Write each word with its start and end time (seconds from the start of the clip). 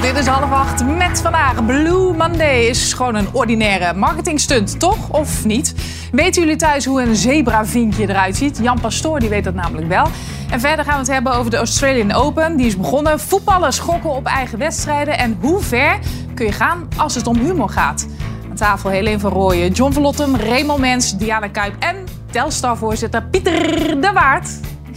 Dit 0.00 0.16
is 0.16 0.26
half 0.26 0.52
acht 0.52 0.84
met 0.84 1.20
vandaag. 1.20 1.64
Blue 1.66 2.12
Monday 2.12 2.66
is 2.66 2.92
gewoon 2.92 3.14
een 3.14 3.26
ordinaire 3.32 3.94
marketingstunt, 3.94 4.80
toch? 4.80 5.08
Of 5.08 5.44
niet? 5.44 5.74
Weten 6.12 6.42
jullie 6.42 6.56
thuis 6.56 6.84
hoe 6.84 7.02
een 7.02 7.16
zebravinkje 7.16 8.08
eruit 8.08 8.36
ziet? 8.36 8.58
Jan 8.62 8.80
Pastoor 8.80 9.20
die 9.20 9.28
weet 9.28 9.44
dat 9.44 9.54
namelijk 9.54 9.88
wel. 9.88 10.06
En 10.50 10.60
verder 10.60 10.84
gaan 10.84 10.94
we 10.94 11.00
het 11.00 11.10
hebben 11.10 11.34
over 11.34 11.50
de 11.50 11.56
Australian 11.56 12.12
Open. 12.12 12.56
Die 12.56 12.66
is 12.66 12.76
begonnen. 12.76 13.20
Voetballers 13.20 13.78
gokken 13.78 14.10
op 14.10 14.26
eigen 14.26 14.58
wedstrijden. 14.58 15.18
En 15.18 15.38
hoe 15.40 15.60
ver 15.60 15.98
kun 16.34 16.46
je 16.46 16.52
gaan 16.52 16.88
als 16.96 17.14
het 17.14 17.26
om 17.26 17.36
humor 17.36 17.68
gaat? 17.68 18.06
Aan 18.50 18.56
tafel 18.56 18.90
Helene 18.90 19.18
van 19.18 19.32
Rooyen, 19.32 19.72
John 19.72 19.92
Verlottem, 19.92 20.36
Raymond 20.36 20.78
Mens, 20.78 21.16
Diana 21.16 21.48
Kuip 21.48 21.74
en 21.78 21.96
Telstar-voorzitter 22.30 23.22
Pieter 23.22 24.00
de 24.00 24.10
Waard. 24.14 24.48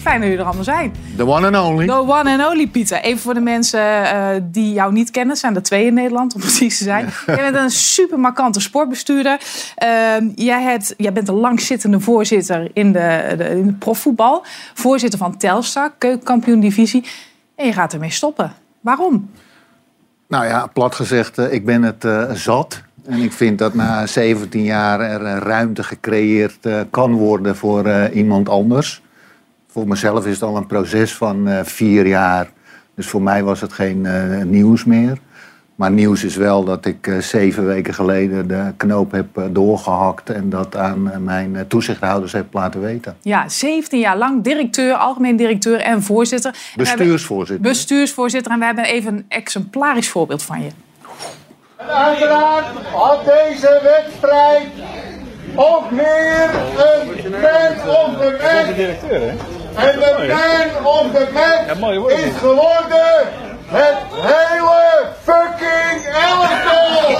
Fijn 0.05 0.19
dat 0.19 0.29
jullie 0.29 0.37
er 0.37 0.45
allemaal 0.45 0.63
zijn. 0.63 0.93
The 1.17 1.25
one 1.25 1.57
and 1.57 1.71
only. 1.71 1.87
The 1.87 1.93
one 1.93 2.37
and 2.37 2.51
only 2.51 2.67
Pieter. 2.67 3.01
Even 3.01 3.19
voor 3.19 3.33
de 3.33 3.39
mensen 3.39 4.03
eh, 4.03 4.41
die 4.43 4.73
jou 4.73 4.93
niet 4.93 5.11
kennen, 5.11 5.35
zijn 5.35 5.55
er 5.55 5.63
twee 5.63 5.85
in 5.85 5.93
Nederland 5.93 6.33
om 6.33 6.39
precies 6.39 6.77
te 6.77 6.83
zijn. 6.83 7.09
Jij 7.25 7.51
bent 7.51 7.55
een 7.55 7.69
super 7.69 8.19
markante 8.19 8.59
sportbestuurder. 8.59 9.39
Ehm, 9.75 10.27
jij, 10.35 10.61
hebt, 10.61 10.93
jij 10.97 11.13
bent 11.13 11.27
een 11.27 11.35
langzittende 11.35 11.99
voorzitter 11.99 12.69
in 12.73 12.91
de, 12.91 13.33
de, 13.37 13.49
in 13.49 13.65
de 13.65 13.73
profvoetbal. 13.73 14.45
Voorzitter 14.73 15.19
van 15.19 15.37
Telstar, 15.37 15.91
keukenkampioen 15.97 16.59
divisie. 16.59 17.05
En 17.55 17.65
je 17.65 17.73
gaat 17.73 17.93
ermee 17.93 18.11
stoppen. 18.11 18.53
Waarom? 18.81 19.29
Nou 20.27 20.45
ja, 20.45 20.67
plat 20.73 20.95
gezegd, 20.95 21.37
eh, 21.37 21.53
ik 21.53 21.65
ben 21.65 21.83
het 21.83 22.05
eh, 22.05 22.31
zat. 22.31 22.81
En 23.05 23.19
ik 23.19 23.31
vind 23.31 23.59
dat 23.59 23.73
na 23.73 24.05
17 24.05 24.63
jaar 24.63 24.99
er 24.99 25.21
ruimte 25.43 25.83
gecreëerd 25.83 26.67
kan 26.89 27.13
worden 27.13 27.55
voor 27.55 27.85
eh, 27.85 28.15
iemand 28.15 28.49
anders. 28.49 29.03
Voor 29.75 29.87
mezelf 29.87 30.25
is 30.25 30.33
het 30.33 30.43
al 30.43 30.57
een 30.57 30.65
proces 30.67 31.13
van 31.15 31.47
eh, 31.47 31.59
vier 31.63 32.07
jaar. 32.07 32.49
Dus 32.95 33.07
voor 33.07 33.21
mij 33.21 33.43
was 33.43 33.61
het 33.61 33.73
geen 33.73 34.05
eh, 34.05 34.43
nieuws 34.43 34.85
meer. 34.85 35.17
Maar 35.75 35.91
nieuws 35.91 36.23
is 36.23 36.35
wel 36.35 36.63
dat 36.63 36.85
ik 36.85 37.07
eh, 37.07 37.17
zeven 37.17 37.65
weken 37.65 37.93
geleden 37.93 38.47
de 38.47 38.73
knoop 38.77 39.11
heb 39.11 39.37
eh, 39.37 39.43
doorgehakt 39.49 40.29
en 40.29 40.49
dat 40.49 40.75
aan 40.75 41.23
mijn 41.23 41.65
toezichthouders 41.67 42.31
heb 42.31 42.45
laten 42.53 42.81
weten. 42.81 43.17
Ja, 43.21 43.49
17 43.49 43.99
jaar 43.99 44.17
lang 44.17 44.43
directeur, 44.43 44.93
algemeen 44.93 45.35
directeur 45.35 45.79
en 45.81 46.03
voorzitter. 46.03 46.51
En 46.51 46.57
we 46.75 46.87
hebben- 46.87 47.05
Bestuursvoorzitter. 47.05 47.69
Bestuursvoorzitter. 47.69 48.51
En 48.51 48.59
we 48.59 48.65
hebben 48.65 48.83
even 48.85 49.13
een 49.13 49.25
exemplarisch 49.27 50.09
voorbeeld 50.09 50.43
van 50.43 50.61
je. 50.61 50.69
En 51.77 51.87
uiteraard 51.87 52.65
had 52.93 53.25
deze 53.25 53.79
wedstrijd 53.83 54.67
ook 55.55 55.91
meer 55.91 56.49
een 57.23 57.31
man 57.31 57.87
of 57.87 58.17
the 58.17 58.37
match. 58.41 59.54
En 59.75 59.99
de 59.99 60.79
man 60.83 60.93
of 60.93 61.11
the 61.11 61.27
match 61.33 62.13
is 62.25 62.33
geworden 62.37 63.27
het 63.65 63.97
hele 64.11 65.05
fucking 65.23 66.05
elftal. 66.13 67.15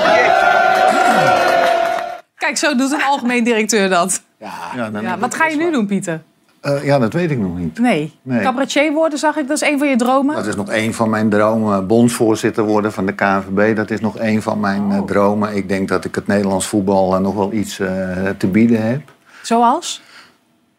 Kijk, 2.38 2.58
zo 2.58 2.76
doet 2.76 2.92
een 2.92 3.04
algemeen 3.04 3.44
directeur 3.44 3.90
dat. 3.90 4.22
Ja, 4.40 4.90
dan 4.92 5.02
Ja, 5.02 5.10
heb 5.10 5.20
wat 5.20 5.34
ik 5.34 5.40
ga 5.40 5.48
je 5.48 5.56
nu 5.58 5.72
doen, 5.72 5.88
Pieter? 5.88 6.22
Eh, 6.62 6.86
ja, 6.86 7.00
dat 7.00 7.14
weet 7.14 7.32
ik 7.32 7.40
nog 7.40 7.58
niet. 7.58 7.80
Nee. 7.80 8.14
Nee. 8.22 8.42
Cabaretier 8.42 8.94
worden, 8.94 9.20
zag 9.20 9.36
ik, 9.38 9.48
dat 9.48 9.62
is 9.62 9.70
een 9.70 9.78
van 9.80 9.88
je 9.88 9.96
dromen. 9.96 10.36
Dat 10.36 10.46
is 10.46 10.56
nog 10.56 10.72
een 10.72 10.94
van 10.94 11.10
mijn 11.10 11.30
dromen. 11.30 11.88
Bondsvoorzitter 11.88 12.64
worden 12.64 12.94
van 12.94 13.06
de 13.06 13.14
KNVB, 13.14 13.76
dat 13.76 13.90
is 13.92 14.00
nog 14.00 14.20
een 14.20 14.42
van 14.42 14.60
mijn 14.60 14.92
eh, 14.92 15.02
dromen. 15.02 15.56
Ik 15.56 15.70
denk 15.70 15.88
dat 15.88 16.06
ik 16.06 16.16
het 16.16 16.28
Nederlands 16.28 16.68
voetbal 16.68 17.16
eh, 17.16 17.22
nog 17.22 17.36
wel 17.36 17.54
iets 17.54 17.80
eh, 17.80 17.90
te 18.38 18.48
bieden 18.48 18.88
heb. 18.88 19.02
Zoals? 19.42 20.02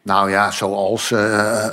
Nou 0.07 0.31
ja, 0.31 0.51
zoals 0.51 1.11
eh, 1.11 1.67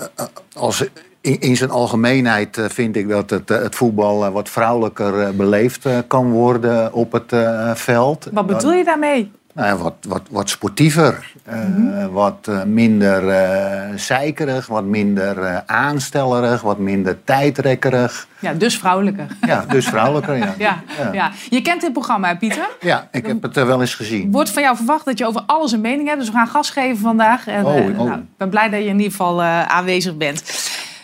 als 0.55 0.83
in, 1.21 1.39
in 1.39 1.57
zijn 1.57 1.69
algemeenheid 1.69 2.57
eh, 2.57 2.65
vind 2.69 2.95
ik 2.95 3.09
dat 3.09 3.29
het, 3.29 3.51
eh, 3.51 3.61
het 3.61 3.75
voetbal 3.75 4.25
eh, 4.25 4.31
wat 4.31 4.49
vrouwelijker 4.49 5.19
eh, 5.19 5.29
beleefd 5.29 5.85
eh, 5.85 5.97
kan 6.07 6.31
worden 6.31 6.93
op 6.93 7.11
het 7.11 7.33
eh, 7.33 7.75
veld. 7.75 8.27
Wat 8.31 8.47
bedoel 8.47 8.73
je 8.73 8.83
daarmee? 8.83 9.31
Nou 9.53 9.67
ja, 9.67 9.77
wat, 9.77 9.93
wat, 10.07 10.21
wat 10.29 10.49
sportiever, 10.49 11.31
eh, 11.43 12.05
wat 12.11 12.47
eh, 12.49 12.63
minder 12.63 13.29
eh 13.29 13.97
zeikerig, 13.97 14.67
wat 14.67 14.83
minder 14.83 15.43
eh, 15.43 15.57
aanstellerig, 15.65 16.61
wat 16.61 16.77
minder 16.77 17.23
tijdrekkerig. 17.23 18.27
Ja, 18.39 18.53
dus 18.53 18.77
vrouwelijker. 18.77 19.27
Ja, 19.41 19.65
dus 19.67 19.85
vrouwelijker, 19.87 20.37
ja. 20.37 20.53
Ja, 20.67 20.83
ja. 21.11 21.31
Je 21.49 21.61
kent 21.61 21.81
dit 21.81 21.93
programma, 21.93 22.27
hè, 22.27 22.37
Pieter. 22.37 22.67
Ja, 22.79 23.07
ik 23.11 23.25
heb 23.25 23.41
het 23.41 23.57
eh, 23.57 23.65
wel 23.65 23.81
eens 23.81 23.95
gezien. 23.95 24.31
Wordt 24.31 24.49
van 24.49 24.61
jou 24.61 24.75
verwacht 24.75 25.05
dat 25.05 25.17
je 25.17 25.25
over 25.25 25.41
alles 25.45 25.71
een 25.71 25.81
mening 25.81 26.07
hebt. 26.07 26.19
Dus 26.19 26.29
we 26.29 26.35
gaan 26.35 26.47
gas 26.47 26.69
geven 26.69 26.97
vandaag. 26.97 27.47
En, 27.47 27.65
Oh, 27.65 27.77
eh, 27.77 27.99
oh. 27.99 28.05
Nou, 28.05 28.19
ik 28.19 28.37
ben 28.37 28.49
blij 28.49 28.69
dat 28.69 28.79
je 28.79 28.85
in 28.85 28.95
ieder 28.97 29.11
geval 29.11 29.41
eh, 29.41 29.65
aanwezig 29.65 30.17
bent. 30.17 30.43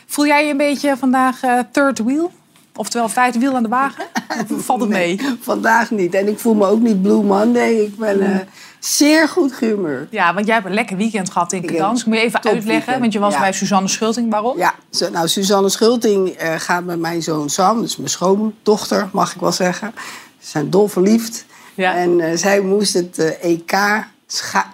Voel 0.07 0.25
jij 0.25 0.45
je 0.45 0.51
een 0.51 0.57
beetje 0.57 0.97
vandaag 0.97 1.43
eh, 1.43 1.59
third 1.71 1.99
wheel? 1.99 2.31
Oftewel 2.79 3.09
vijfde 3.09 3.39
wiel 3.39 3.55
aan 3.55 3.63
de 3.63 3.69
wagen? 3.69 4.05
Valt 4.65 4.79
het 4.79 4.89
mee? 4.89 5.19
Vandaag 5.41 5.91
niet. 5.91 6.13
En 6.13 6.27
ik 6.27 6.39
voel 6.39 6.53
me 6.53 6.65
ook 6.65 6.79
niet 6.79 7.01
Blue 7.01 7.23
Monday. 7.23 7.73
Ik 7.73 7.97
ben 7.97 8.21
eh, 8.21 8.39
zeer 8.79 9.27
goed 9.27 9.53
gehumeurd. 9.53 10.11
Ja, 10.11 10.33
want 10.33 10.45
jij 10.45 10.55
hebt 10.55 10.67
een 10.67 10.73
lekker 10.73 10.97
weekend 10.97 11.31
gehad 11.31 11.53
in 11.53 11.63
Ik 11.63 11.79
Moet 11.79 12.03
je 12.05 12.19
even 12.19 12.41
top 12.41 12.51
uitleggen, 12.51 12.65
weekend, 12.65 12.99
want 12.99 13.13
je 13.13 13.19
was 13.19 13.33
ja. 13.33 13.39
bij 13.39 13.51
Suzanne 13.51 13.87
Schulting. 13.87 14.31
Waarom? 14.31 14.57
Ja, 14.57 14.73
nou, 15.11 15.27
Suzanne 15.27 15.69
Schulting 15.69 16.29
eh, 16.29 16.53
gaat 16.57 16.83
met 16.83 16.99
mijn 16.99 17.21
zoon 17.21 17.49
Sam, 17.49 17.81
dus 17.81 17.97
mijn 17.97 18.09
schoondochter, 18.09 19.09
mag 19.11 19.35
ik 19.35 19.41
wel 19.41 19.51
zeggen. 19.51 19.93
Ze 20.39 20.49
zijn 20.49 20.69
dol 20.69 20.87
verliefd. 20.87 21.45
Ja. 21.73 21.95
En 21.95 22.19
eh, 22.19 22.37
zij 22.37 22.61
moest 22.61 22.93
het 22.93 23.37
EK 23.41 24.05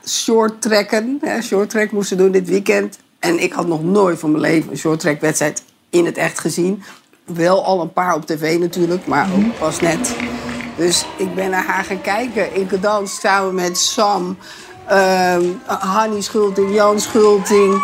short 0.08 0.62
trekken. 0.62 1.18
Hè, 1.22 1.42
short 1.42 1.70
track 1.70 1.92
moesten 1.92 2.18
doen 2.18 2.32
dit 2.32 2.48
weekend. 2.50 2.98
En 3.20 3.44
ik 3.44 3.54
had 3.54 3.68
nog 3.68 3.84
nooit 3.84 4.20
van 4.20 4.32
mijn 4.32 4.44
leven 4.44 4.72
een 4.72 4.78
short 4.78 5.00
track 5.00 5.22
wedstrijd 5.22 5.64
in 5.90 6.06
het 6.06 6.18
echt 6.18 6.40
gezien. 6.40 6.84
Wel 7.26 7.66
al 7.66 7.82
een 7.82 7.94
paar 7.94 8.16
op 8.16 8.26
tv 8.26 8.60
natuurlijk, 8.60 9.08
maar 9.08 9.28
ook 9.36 9.60
pas 9.60 9.80
net. 9.80 10.16
Dus 10.78 11.06
ik 11.18 11.36
ben 11.36 11.50
naar 11.50 11.66
haar 11.66 11.84
gaan 11.84 12.02
kijken 12.02 12.54
in 12.54 12.68
Kedans 12.68 13.20
samen 13.20 13.56
met 13.56 13.78
Sam, 13.78 14.38
ehm 14.88 15.44
Hanny 15.66 16.22
Schulting, 16.22 16.74
Jan 16.74 17.00
Schulting, 17.00 17.82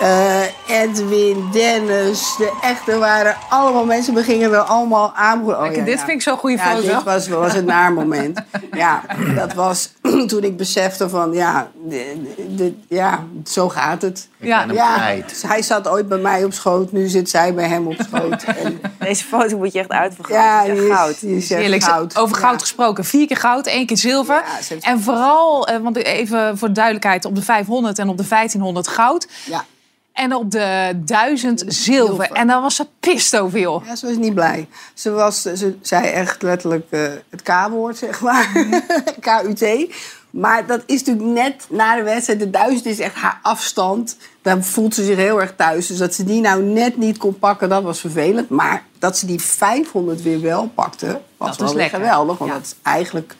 eh, 0.00 0.80
Edwin, 0.82 1.48
Dennis. 1.52 2.34
De 2.38 2.52
echte 2.62 2.98
waren 2.98 3.36
allemaal 3.48 3.84
mensen. 3.84 4.14
We 4.14 4.22
gingen 4.22 4.52
er 4.52 4.58
allemaal 4.58 5.12
aan. 5.14 5.44
Oh, 5.44 5.62
Kijk, 5.62 5.84
dit 5.84 5.98
vind 5.98 6.10
ik 6.10 6.22
zo'n 6.22 6.36
goede 6.36 6.56
ja, 6.56 6.74
foto. 6.74 6.86
dit 6.86 7.02
was, 7.02 7.28
was 7.28 7.54
een 7.54 7.64
naar 7.64 7.92
moment. 7.92 8.40
ja, 8.72 9.02
dat 9.34 9.54
was 9.54 9.90
toen 10.26 10.42
ik 10.44 10.56
besefte 10.56 11.08
van, 11.08 11.32
ja, 11.32 11.70
de- 11.88 12.34
de- 12.56 12.74
ja 12.88 13.24
zo 13.46 13.68
gaat 13.68 14.02
het. 14.02 14.28
Ja. 14.38 14.64
Ja, 14.72 14.94
kwijt. 14.94 15.42
hij 15.46 15.62
zat 15.62 15.88
ooit 15.88 16.08
bij 16.08 16.18
mij 16.18 16.44
op 16.44 16.52
schoot, 16.52 16.92
nu 16.92 17.08
zit 17.08 17.30
zij 17.30 17.54
bij 17.54 17.68
hem 17.68 17.86
op 17.86 17.96
schoot. 18.08 18.42
En, 18.62 18.80
Deze 18.98 19.24
foto 19.24 19.56
moet 19.58 19.72
je 19.72 19.78
echt 19.78 19.90
uitvergroten. 19.90 20.42
ja, 20.42 20.64
die 20.64 20.86
is, 20.88 20.94
goud. 20.94 21.20
die 21.20 21.36
is 21.36 21.50
echt 21.50 21.60
Heerlijk. 21.60 21.82
goud. 21.82 22.16
Over 22.18 22.36
goud 22.36 22.52
Ja. 22.54 22.58
gesproken. 22.60 23.04
Vier 23.04 23.26
keer 23.26 23.36
goud, 23.36 23.66
één 23.66 23.86
keer 23.86 23.96
zilver. 23.98 24.34
Ja, 24.46 24.62
ze 24.62 24.72
heeft- 24.72 24.84
en 24.86 25.00
vooral, 25.00 25.66
eh, 25.66 25.78
want 25.82 25.96
even 25.96 26.58
voor 26.58 26.68
de 26.68 26.74
duidelijkheid, 26.74 27.24
op 27.24 27.34
de 27.34 27.42
500 27.42 27.98
en 27.98 28.08
op 28.08 28.16
de 28.16 28.24
1500 28.24 28.88
goud. 28.88 29.26
Ja. 29.44 29.64
En 30.12 30.34
op 30.34 30.50
de 30.50 30.92
1000 31.04 31.58
zilver. 31.58 31.74
Zilver. 31.74 32.30
En 32.30 32.46
dan 32.46 32.62
was 32.62 32.74
ze 32.76 32.86
pist 33.00 33.36
over, 33.36 33.58
joh. 33.58 33.84
Ja, 33.86 33.96
ze 33.96 34.06
was 34.06 34.16
niet 34.16 34.34
blij. 34.34 34.68
Ze, 34.94 35.10
was, 35.10 35.42
ze 35.42 35.76
zei 35.80 36.06
echt 36.06 36.42
letterlijk 36.42 36.86
eh, 36.90 37.00
het 37.30 37.42
K-woord, 37.42 37.96
zeg 37.96 38.20
maar. 38.20 38.48
K-U-T. 39.20 39.94
Maar 40.30 40.66
dat 40.66 40.82
is 40.86 41.02
natuurlijk 41.04 41.26
net 41.34 41.66
na 41.70 41.96
de 41.96 42.02
wedstrijd. 42.02 42.38
De 42.38 42.50
duizend 42.50 42.86
is 42.86 42.98
echt 42.98 43.14
haar 43.14 43.38
afstand. 43.42 44.16
Daar 44.42 44.62
voelt 44.62 44.94
ze 44.94 45.04
zich 45.04 45.16
heel 45.16 45.40
erg 45.40 45.54
thuis. 45.56 45.86
Dus 45.86 45.98
dat 45.98 46.14
ze 46.14 46.24
die 46.24 46.40
nou 46.40 46.62
net 46.62 46.96
niet 46.96 47.18
kon 47.18 47.38
pakken, 47.38 47.68
dat 47.68 47.82
was 47.82 48.00
vervelend. 48.00 48.48
Maar 48.48 48.84
dat 48.98 49.18
ze 49.18 49.26
die 49.26 49.40
500 49.40 50.22
weer 50.22 50.40
wel 50.40 50.70
pakte, 50.74 51.20
was, 51.36 51.48
was 51.48 51.58
wel 51.58 51.74
lekker. 51.74 51.98
geweldig. 51.98 52.38
Want 52.38 52.50
Ja. 52.50 52.56
dat 52.56 52.66
is 52.66 52.74
eigenlijk 52.82 53.34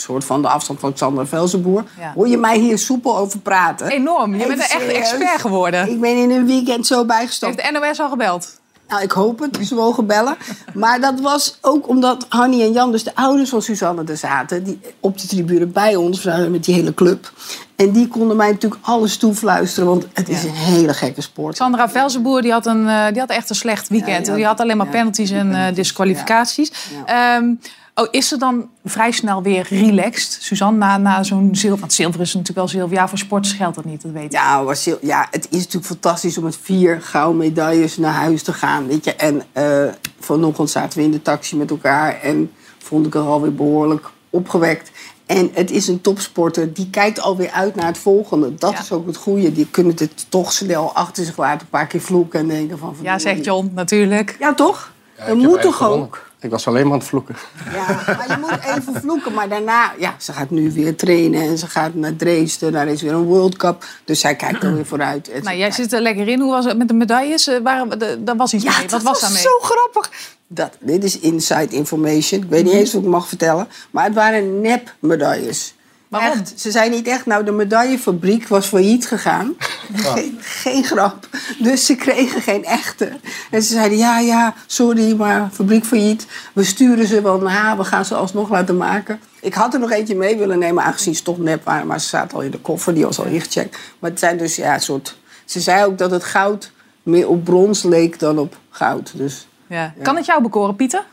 soort 0.00 0.24
van 0.24 0.42
de 0.42 0.48
afstand 0.48 0.80
van 0.80 0.92
Xander 0.92 1.26
Velzenboer. 1.26 1.84
Ja. 1.98 2.12
Hoor 2.14 2.28
je 2.28 2.36
mij 2.38 2.58
hier 2.58 2.78
soepel 2.78 3.16
over 3.16 3.38
praten? 3.40 3.86
Enorm. 3.88 4.34
Je 4.34 4.46
bent 4.46 4.60
Even 4.60 4.80
er 4.80 4.86
echt 4.94 4.96
expert 4.96 5.40
geworden. 5.40 5.90
Ik 5.90 6.00
ben 6.00 6.16
in 6.16 6.30
een 6.30 6.46
weekend 6.46 6.86
zo 6.86 7.04
bijgestapt. 7.04 7.60
Heeft 7.62 7.74
de 7.74 7.80
NOS 7.80 8.00
al 8.00 8.08
gebeld? 8.08 8.58
Nou, 8.88 9.02
ik 9.02 9.10
hoop 9.12 9.38
het. 9.38 9.58
Ze 9.66 9.74
mogen 9.74 10.06
bellen. 10.06 10.36
Maar 10.74 11.00
dat 11.00 11.20
was 11.20 11.58
ook 11.60 11.88
omdat 11.88 12.26
Hanny 12.28 12.62
en 12.62 12.72
Jan, 12.72 12.92
dus 12.92 13.04
de 13.04 13.14
ouders 13.14 13.50
van 13.50 13.62
Suzanne, 13.62 14.04
er 14.04 14.16
zaten. 14.16 14.64
Die 14.64 14.80
op 15.00 15.18
de 15.18 15.26
tribune 15.26 15.66
bij 15.66 15.96
ons, 15.96 16.24
met 16.24 16.64
die 16.64 16.74
hele 16.74 16.94
club. 16.94 17.32
En 17.76 17.90
die 17.90 18.08
konden 18.08 18.36
mij 18.36 18.50
natuurlijk 18.50 18.80
alles 18.86 19.16
toefluisteren, 19.16 19.88
want 19.88 20.06
het 20.12 20.28
is 20.28 20.42
Ja. 20.42 20.48
een 20.48 20.54
hele 20.54 20.94
gekke 20.94 21.20
sport. 21.20 21.56
Sandra 21.56 21.88
Velzenboer 21.88 22.42
die 22.42 22.52
had, 22.52 22.66
een, 22.66 22.88
eh, 22.88 23.06
die 23.10 23.20
had 23.20 23.30
echt 23.30 23.50
een 23.50 23.56
slecht 23.56 23.88
weekend. 23.88 24.10
Ja, 24.16 24.18
die 24.22 24.28
had- 24.28 24.36
die 24.36 24.46
had 24.46 24.60
alleen 24.60 24.76
maar 24.76 24.86
ja, 24.86 24.92
penalties 24.92 25.30
en 25.30 25.54
eh, 25.54 25.74
disqualificaties. 25.74 26.72
Ehm, 27.06 27.54
oh, 28.00 28.08
is 28.10 28.28
ze 28.28 28.36
dan 28.36 28.68
vrij 28.84 29.10
snel 29.10 29.42
weer 29.42 29.66
relaxed, 29.70 30.36
Suzanne, 30.42 30.78
na, 30.78 30.96
na 30.98 31.22
zo'n 31.22 31.48
zilver? 31.52 31.80
Want 31.80 31.92
zilver 31.92 32.20
is 32.20 32.28
natuurlijk 32.34 32.58
wel 32.58 32.68
zilver. 32.68 32.96
Ja, 32.96 33.08
voor 33.08 33.18
sporters 33.18 33.52
geldt 33.54 33.74
dat 33.76 33.84
niet, 33.84 34.02
dat 34.02 34.12
weet 34.12 34.32
je. 34.32 34.38
Ja, 34.38 34.64
was 34.64 34.84
ja, 35.00 35.26
het 35.30 35.46
is 35.50 35.58
natuurlijk 35.58 35.86
fantastisch 35.86 36.38
om 36.38 36.44
met 36.44 36.58
vier 36.62 37.00
gouden 37.02 37.36
medailles 37.36 37.96
naar 37.96 38.12
huis 38.12 38.42
te 38.42 38.52
gaan. 38.52 38.86
Weet 38.86 39.04
je? 39.04 39.14
En 39.14 39.42
eh, 39.52 39.84
vanochtend 40.20 40.70
zaten 40.70 40.98
we 40.98 41.04
in 41.04 41.10
de 41.10 41.22
taxi 41.22 41.56
met 41.56 41.70
elkaar 41.70 42.20
en 42.22 42.50
vond 42.78 43.06
ik 43.06 43.14
er 43.14 43.20
alweer 43.20 43.54
behoorlijk 43.54 44.10
opgewekt. 44.30 44.90
En 45.26 45.50
het 45.54 45.70
is 45.70 45.88
een 45.88 46.00
topsporter, 46.00 46.72
die 46.74 46.90
kijkt 46.90 47.20
alweer 47.20 47.50
uit 47.50 47.74
naar 47.74 47.86
het 47.86 47.98
volgende. 47.98 48.54
Dat 48.54 48.72
Ja. 48.72 48.78
is 48.80 48.92
ook 48.92 49.06
het 49.06 49.16
goede. 49.16 49.52
Die 49.52 49.66
kunnen 49.70 49.94
het 49.98 50.26
toch 50.28 50.52
snel 50.52 50.92
achter 50.94 51.24
zich 51.24 51.36
laten, 51.36 51.60
een 51.60 51.68
paar 51.68 51.86
keer 51.86 52.00
vloeken 52.00 52.40
en 52.40 52.48
denken 52.48 52.78
van... 52.78 52.96
Ja, 53.02 53.18
zegt 53.18 53.44
John, 53.44 53.70
natuurlijk. 53.74 54.36
Ja, 54.38 54.54
toch? 54.54 54.92
Ja, 55.18 55.26
dat 55.26 55.36
ik 55.36 55.42
moet 55.42 55.60
toch 55.62 55.76
gewonnen. 55.76 56.06
ook? 56.06 56.29
Ik 56.40 56.50
was 56.50 56.66
alleen 56.66 56.82
maar 56.84 56.92
aan 56.92 56.98
het 56.98 57.08
vloeken. 57.08 57.36
Ja, 57.72 57.86
maar 58.06 58.24
je 58.28 58.36
moet 58.40 58.58
even 58.78 59.00
vloeken. 59.00 59.32
Maar 59.32 59.48
daarna, 59.48 59.92
ja, 59.98 60.14
ze 60.18 60.32
gaat 60.32 60.50
nu 60.50 60.72
weer 60.72 60.96
trainen 60.96 61.42
en 61.42 61.58
ze 61.58 61.66
gaat 61.66 61.94
naar 61.94 62.16
Dresden. 62.16 62.72
Daar 62.72 62.88
is 62.88 63.02
weer 63.02 63.12
een 63.12 63.22
World 63.24 63.56
Cup. 63.56 63.84
Dus 64.04 64.20
zij 64.20 64.36
kijkt 64.36 64.62
er 64.62 64.74
weer 64.74 64.86
vooruit. 64.86 65.28
En 65.30 65.42
Nou, 65.42 65.56
jij 65.56 65.70
zit 65.70 65.92
er 65.92 66.00
lekker 66.00 66.28
in. 66.28 66.40
Hoe 66.40 66.50
was 66.50 66.64
het 66.64 66.78
met 66.78 66.88
de 66.88 66.94
medailles? 66.94 67.46
Eh, 67.46 67.58
Waren, 67.62 67.98
de, 67.98 68.18
daar 68.24 68.36
was 68.36 68.54
iets 68.54 68.64
Ja, 68.64 68.70
mee. 68.78 68.80
dat 68.80 68.90
Wat 68.90 69.02
was 69.02 69.12
was 69.12 69.20
daarmee? 69.20 69.40
zo 69.42 69.50
grappig. 69.60 70.10
Dat, 70.46 70.76
dit 70.80 71.04
is 71.04 71.18
inside 71.18 71.68
information. 71.76 72.42
Ik 72.42 72.48
weet 72.48 72.64
niet 72.64 72.72
eens 72.72 72.88
of 72.88 72.94
ik 72.94 73.00
het 73.00 73.10
mag 73.10 73.28
vertellen. 73.28 73.68
Maar 73.90 74.04
het 74.04 74.14
waren 74.14 74.60
nep-medailles. 74.60 75.74
Waarom? 76.10 76.30
Echt, 76.30 76.52
ze 76.60 76.70
zei 76.70 76.90
niet 76.90 77.06
echt, 77.06 77.26
nou 77.26 77.44
de 77.44 77.50
medaillefabriek 77.50 78.48
was 78.48 78.66
failliet 78.66 79.06
gegaan. 79.06 79.54
Geen, 79.94 80.38
geen 80.40 80.84
grap. 80.84 81.28
Dus 81.58 81.86
ze 81.86 81.94
kregen 81.94 82.42
geen 82.42 82.64
echte. 82.64 83.12
En 83.50 83.62
ze 83.62 83.72
zeiden, 83.72 83.98
ja, 83.98 84.18
ja, 84.18 84.54
sorry, 84.66 85.16
maar 85.16 85.48
fabriek 85.52 85.84
failliet. 85.84 86.26
We 86.52 86.64
sturen 86.64 87.06
ze 87.06 87.22
wel 87.22 87.38
na, 87.38 87.76
we 87.76 87.84
gaan 87.84 88.04
ze 88.04 88.14
alsnog 88.14 88.50
laten 88.50 88.76
maken. 88.76 89.20
Ik 89.40 89.54
had 89.54 89.74
er 89.74 89.80
nog 89.80 89.90
eentje 89.90 90.14
mee 90.16 90.36
willen 90.36 90.58
nemen, 90.58 90.84
aangezien 90.84 91.14
ze 91.14 91.22
toch 91.22 91.38
nep 91.38 91.64
waren. 91.64 91.86
Maar 91.86 92.00
ze 92.00 92.08
zaten 92.08 92.36
al 92.36 92.42
in 92.42 92.50
de 92.50 92.60
koffer, 92.60 92.94
die 92.94 93.04
was 93.04 93.18
al 93.18 93.24
ingecheckt. 93.24 93.78
Maar 93.98 94.10
het 94.10 94.18
zijn 94.18 94.36
dus, 94.38 94.56
ja, 94.56 94.74
een 94.74 94.80
soort... 94.80 95.18
Ze 95.44 95.60
zei 95.60 95.84
ook 95.84 95.98
dat 95.98 96.10
het 96.10 96.24
goud 96.24 96.72
meer 97.02 97.28
op 97.28 97.44
brons 97.44 97.82
leek 97.82 98.18
dan 98.18 98.38
op 98.38 98.56
goud. 98.70 99.12
Dus 99.16 99.46
Ja. 99.66 99.94
Kan 100.02 100.16
het 100.16 100.26
jou 100.26 100.42
bekoren, 100.42 100.76
Pieter? 100.76 101.04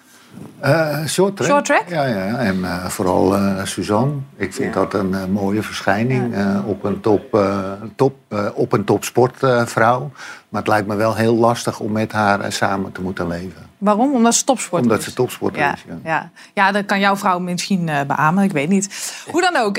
Eh, 0.60 1.06
short 1.06 1.36
track. 1.36 1.50
Short 1.50 1.66
track? 1.66 1.90
Ja, 1.90 2.06
ja. 2.06 2.38
en 2.38 2.66
eh, 2.66 2.86
vooral 2.86 3.36
eh, 3.36 3.64
Suzanne. 3.64 4.14
Ik 4.36 4.54
vind 4.54 4.74
dat 4.74 4.94
een 4.94 5.32
mooie 5.32 5.64
verschijning 5.64 6.36
op 6.66 6.84
een 6.84 7.00
top, 7.00 7.46
top, 7.96 8.16
op 8.54 8.74
een 8.74 8.84
topsportvrouw. 8.84 10.12
maar 10.50 10.62
het 10.62 10.70
lijkt 10.70 10.88
me 10.88 10.96
wel 10.96 11.16
heel 11.16 11.36
lastig 11.36 11.80
om 11.80 11.92
met 11.92 12.12
haar 12.12 12.52
samen 12.52 12.92
te 12.92 13.02
moeten 13.02 13.28
leven. 13.28 13.66
Waarom? 13.78 14.14
Omdat 14.14 14.36
ze 14.36 14.44
topsport 14.44 14.82
Omdat 14.82 14.98
is. 15.00 15.04
ze 15.04 15.14
topsporter 15.14 15.62
ja, 15.62 15.74
is. 15.74 15.86
Ja. 15.88 15.98
ja. 16.04 16.32
ja, 16.54 16.72
dat 16.72 16.86
kan 16.86 17.00
jouw 17.00 17.16
vrouw 17.16 17.40
misschien 17.40 17.90
beamen. 18.08 18.44
Ik 18.44 18.52
weet 18.52 18.70
niet. 18.70 19.16
Hoe 19.32 19.42
dan 19.42 19.56
ook. 19.56 19.78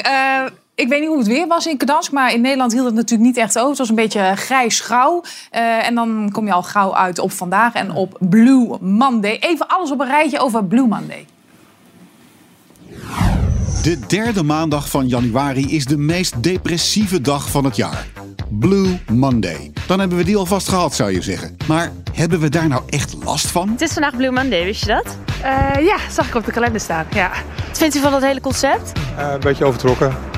Ik 0.78 0.88
weet 0.88 1.00
niet 1.00 1.08
hoe 1.08 1.18
het 1.18 1.26
weer 1.26 1.46
was 1.46 1.66
in 1.66 1.74
Gdansk, 1.78 2.12
maar 2.12 2.32
in 2.32 2.40
Nederland 2.40 2.72
hield 2.72 2.84
het 2.84 2.94
natuurlijk 2.94 3.28
niet 3.28 3.36
echt 3.36 3.56
over. 3.58 3.68
Het 3.68 3.78
was 3.78 3.88
een 3.88 3.94
beetje 3.94 4.32
grijs-grauw. 4.36 5.22
Eh, 5.50 5.86
en 5.86 5.94
dan 5.94 6.28
kom 6.32 6.46
je 6.46 6.52
al 6.52 6.62
gauw 6.62 6.94
uit 6.94 7.18
op 7.18 7.32
vandaag 7.32 7.74
en 7.74 7.90
op 7.90 8.16
Blue 8.20 8.76
Monday. 8.80 9.36
Even 9.40 9.68
alles 9.68 9.90
op 9.90 10.00
een 10.00 10.06
rijtje 10.06 10.38
over 10.38 10.64
Blue 10.64 10.86
Monday. 10.86 11.26
De 13.82 13.98
derde 14.06 14.42
maandag 14.42 14.90
van 14.90 15.08
januari 15.08 15.74
is 15.74 15.84
de 15.84 15.96
meest 15.96 16.42
depressieve 16.42 17.20
dag 17.20 17.50
van 17.50 17.64
het 17.64 17.76
jaar. 17.76 18.06
Blue 18.48 18.98
Monday. 19.12 19.72
Dan 19.86 19.98
hebben 20.00 20.18
we 20.18 20.24
die 20.24 20.36
alvast 20.36 20.68
gehad, 20.68 20.94
zou 20.94 21.12
je 21.12 21.22
zeggen. 21.22 21.56
Maar 21.66 21.92
hebben 22.12 22.40
we 22.40 22.48
daar 22.48 22.68
nou 22.68 22.82
echt 22.86 23.16
last 23.24 23.46
van? 23.46 23.68
Het 23.68 23.80
is 23.80 23.92
vandaag 23.92 24.16
Blue 24.16 24.30
Monday, 24.30 24.64
wist 24.64 24.80
je 24.80 24.86
dat? 24.86 25.16
Eh, 25.42 25.84
ja, 25.84 25.96
zag 26.10 26.28
ik 26.28 26.34
op 26.34 26.44
de 26.44 26.52
kalender 26.52 26.80
staan. 26.80 27.06
Ja. 27.14 27.30
Wat 27.68 27.78
vindt 27.78 27.96
u 27.96 28.00
van 28.00 28.10
dat 28.10 28.22
hele 28.22 28.40
concept? 28.40 28.92
Eh, 29.16 29.32
een 29.32 29.40
beetje 29.40 29.64
overtrokken. 29.64 30.37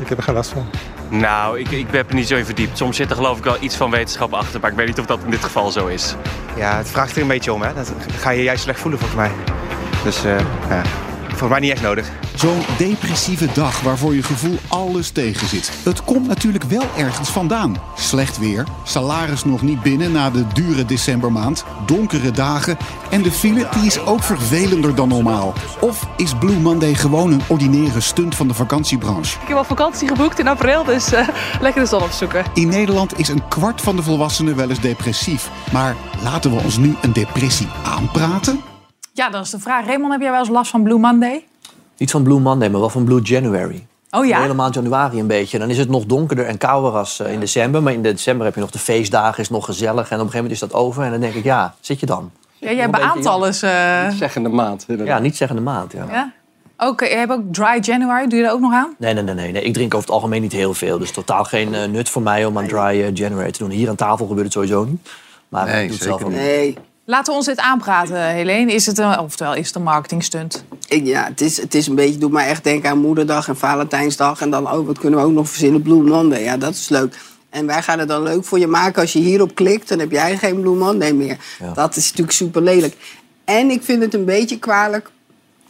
Ik 0.00 0.08
heb 0.08 0.18
er 0.18 0.24
geen 0.24 0.34
last 0.34 0.50
van. 0.50 0.66
Nou, 1.08 1.58
ik, 1.58 1.70
ik 1.70 1.86
heb 1.90 2.08
er 2.08 2.14
niet 2.14 2.28
zo 2.28 2.36
in 2.36 2.44
verdiept. 2.44 2.76
Soms 2.76 2.96
zit 2.96 3.10
er 3.10 3.16
geloof 3.16 3.38
ik 3.38 3.44
wel 3.44 3.56
iets 3.60 3.76
van 3.76 3.90
wetenschap 3.90 4.32
achter, 4.32 4.60
maar 4.60 4.70
ik 4.70 4.76
weet 4.76 4.86
niet 4.86 4.98
of 4.98 5.06
dat 5.06 5.20
in 5.24 5.30
dit 5.30 5.44
geval 5.44 5.70
zo 5.70 5.86
is. 5.86 6.14
Ja, 6.56 6.76
het 6.76 6.88
vraagt 6.88 7.16
er 7.16 7.22
een 7.22 7.28
beetje 7.28 7.52
om, 7.52 7.62
hè. 7.62 7.74
Dat 7.74 7.92
ga 8.16 8.30
je 8.30 8.42
juist 8.42 8.62
slecht 8.62 8.80
voelen 8.80 9.00
volgens 9.00 9.20
mij. 9.20 9.30
Dus 10.04 10.24
eh, 10.24 10.38
ja, 10.68 10.82
volgens 11.40 11.60
mij 11.60 11.68
niet 11.68 11.78
echt 11.78 11.88
nodig. 11.88 12.10
Zo'n 12.34 12.62
depressieve 12.78 13.48
dag 13.52 13.80
waarvoor 13.80 14.14
je 14.14 14.22
gevoel 14.22 14.58
alles 14.68 15.10
tegen 15.10 15.48
zit. 15.48 15.70
Het 15.84 16.04
komt 16.04 16.26
natuurlijk 16.26 16.64
wel 16.64 16.84
ergens 16.96 17.28
vandaan. 17.28 17.76
Slecht 17.96 18.38
weer, 18.38 18.64
salaris 18.84 19.44
nog 19.44 19.62
niet 19.62 19.82
binnen 19.82 20.12
na 20.12 20.30
de 20.30 20.44
dure 20.52 20.84
decembermaand, 20.84 21.64
donkere 21.86 22.30
dagen 22.30 22.76
en 23.10 23.22
de 23.22 23.32
file 23.32 23.68
die 23.70 23.86
is 23.86 24.00
ook 24.00 24.22
vervelender 24.22 24.94
dan 24.94 25.08
normaal. 25.08 25.52
Of 25.80 26.06
is 26.16 26.34
Blue 26.34 26.58
Monday 26.58 26.94
gewoon 26.94 27.32
een 27.32 27.42
ordinaire 27.46 28.00
stunt 28.00 28.34
van 28.34 28.48
de 28.48 28.54
vakantiebranche? 28.54 29.38
Ik 29.42 29.48
heb 29.48 29.56
al 29.56 29.64
vakantie 29.64 30.08
geboekt 30.08 30.38
in 30.38 30.48
april, 30.48 30.84
dus 30.84 31.12
eh, 31.12 31.28
lekker 31.60 31.82
de 31.82 31.88
zon 31.88 32.02
opzoeken. 32.02 32.44
In 32.54 32.68
Nederland 32.68 33.18
is 33.18 33.28
een 33.28 33.48
kwart 33.48 33.80
van 33.80 33.96
de 33.96 34.02
volwassenen 34.02 34.56
wel 34.56 34.68
eens 34.68 34.80
depressief. 34.80 35.50
Maar 35.72 35.96
laten 36.22 36.50
we 36.50 36.62
ons 36.62 36.76
nu 36.76 36.96
een 37.00 37.12
depressie 37.12 37.68
aanpraten? 37.84 38.69
Ja, 39.20 39.30
dat 39.30 39.44
is 39.44 39.50
de 39.50 39.58
vraag. 39.58 39.86
Raymond, 39.86 40.12
heb 40.12 40.20
jij 40.20 40.30
wel 40.30 40.38
eens 40.40 40.48
last 40.48 40.70
van 40.70 40.82
Blue 40.82 40.98
Monday? 40.98 41.44
Niet 41.96 42.10
van 42.10 42.22
Blue 42.22 42.38
Monday, 42.40 42.68
maar 42.68 42.80
wel 42.80 42.88
van 42.90 43.04
Blue 43.04 43.20
January. 43.22 43.86
Oh 44.10 44.20
De 44.20 44.26
ja? 44.26 44.40
hele 44.40 44.54
maand 44.54 44.74
januari 44.74 45.18
een 45.20 45.26
beetje. 45.26 45.58
Dan 45.58 45.70
is 45.70 45.78
het 45.78 45.88
nog 45.88 46.04
donkerder 46.04 46.46
en 46.46 46.58
kouder 46.58 46.92
als 46.92 47.20
eh, 47.20 47.32
in 47.32 47.40
december. 47.40 47.82
Maar 47.82 47.92
in 47.92 48.02
december 48.02 48.44
heb 48.46 48.54
je 48.54 48.60
nog 48.60 48.70
de 48.70 48.78
feestdagen, 48.78 49.40
is 49.42 49.50
nog 49.50 49.64
gezellig. 49.64 49.94
En 49.94 49.96
op 49.96 50.10
een 50.10 50.16
gegeven 50.30 50.36
moment 50.36 50.52
is 50.52 50.58
dat 50.68 50.72
over. 50.74 51.02
En 51.04 51.10
dan 51.10 51.20
denk 51.20 51.34
ik, 51.34 51.44
ja, 51.44 51.74
zit 51.80 52.00
je 52.00 52.06
dan? 52.06 52.30
ja 52.58 52.72
jij 52.72 52.90
beaamt 52.90 53.24
ja. 53.24 53.30
alles. 53.30 53.62
eh, 53.62 54.08
Zeggende 54.10 54.48
maand. 54.48 54.84
inderdaad. 54.88 55.16
Ja, 55.16 55.22
niet 55.22 55.36
zeggende 55.36 55.62
maand. 55.62 55.92
Ja. 55.92 56.04
ja? 56.10 56.32
Ook, 56.76 57.00
eh, 57.00 57.10
je 57.10 57.16
hebt 57.16 57.32
ook 57.32 57.42
Dry 57.52 57.78
January. 57.80 58.26
Doe 58.28 58.38
je 58.38 58.44
dat 58.44 58.54
ook 58.54 58.60
nog 58.60 58.72
aan? 58.72 58.94
Nee, 58.98 59.14
nee, 59.14 59.22
nee, 59.22 59.34
nee, 59.34 59.52
nee. 59.52 59.62
Ik 59.62 59.72
drink 59.74 59.94
over 59.94 60.06
het 60.06 60.14
algemeen 60.16 60.42
niet 60.42 60.52
heel 60.52 60.74
veel. 60.74 60.98
Dus 60.98 61.10
totaal 61.12 61.44
geen 61.44 61.70
nut 61.90 62.08
voor 62.08 62.22
mij 62.22 62.44
om 62.44 62.58
aan 62.58 62.66
dry 62.66 63.10
January 63.14 63.50
te 63.50 63.58
doen. 63.58 63.70
Hier 63.70 63.88
aan 63.88 63.96
tafel 63.96 64.26
gebeurt 64.26 64.44
het 64.44 64.52
sowieso 64.52 64.84
niet. 64.84 65.08
Maar 65.48 65.66
Nee, 65.66 65.82
ik 65.82 65.88
doe 65.88 65.96
het 65.98 66.02
zeker 66.02 66.18
zelf 66.18 66.22
ook 66.22 66.38
niet. 66.38 66.38
niet. 66.40 66.56
nee, 66.56 66.76
Laten 67.10 67.32
we 67.32 67.38
ons 67.38 67.46
dit 67.46 67.58
aanpraten, 67.58 68.26
Helene. 68.26 68.72
Is 68.72 68.86
het 68.86 68.98
een, 68.98 69.18
oftewel, 69.18 69.54
is 69.54 69.66
het 69.66 69.76
een 69.76 69.82
marketingstunt? 69.82 70.64
Ja, 70.88 71.24
het 71.24 71.40
is, 71.40 71.56
het 71.56 71.74
is 71.74 71.86
een 71.86 71.94
beetje, 71.94 72.18
doet 72.18 72.32
mij 72.32 72.48
echt 72.48 72.64
denken 72.64 72.90
aan 72.90 72.98
Moederdag 72.98 73.48
en 73.48 73.56
Valentijnsdag. 73.56 74.40
En 74.40 74.50
dan, 74.50 74.70
oh, 74.70 74.86
wat 74.86 74.98
kunnen 74.98 75.18
we 75.18 75.24
ook 75.24 75.32
nog 75.32 75.48
verzinnen? 75.48 75.82
Blue 75.82 76.02
Monday. 76.02 76.42
Ja, 76.42 76.56
dat 76.56 76.74
is 76.74 76.88
leuk. 76.88 77.18
En 77.48 77.66
wij 77.66 77.82
gaan 77.82 77.98
het 77.98 78.08
dan 78.08 78.22
leuk 78.22 78.44
voor 78.44 78.58
je 78.58 78.66
maken. 78.66 79.02
Als 79.02 79.12
je 79.12 79.18
hierop 79.18 79.54
klikt, 79.54 79.88
dan 79.88 79.98
heb 79.98 80.10
jij 80.10 80.36
geen 80.36 80.60
Blue 80.60 80.74
Monday 80.74 81.12
meer. 81.12 81.36
Ja. 81.58 81.72
Dat 81.72 81.96
is 81.96 82.04
natuurlijk 82.04 82.36
super 82.36 82.62
lelijk. 82.62 82.96
En 83.44 83.70
ik 83.70 83.82
vind 83.82 84.02
het 84.02 84.14
een 84.14 84.24
beetje 84.24 84.58
kwalijk. 84.58 85.10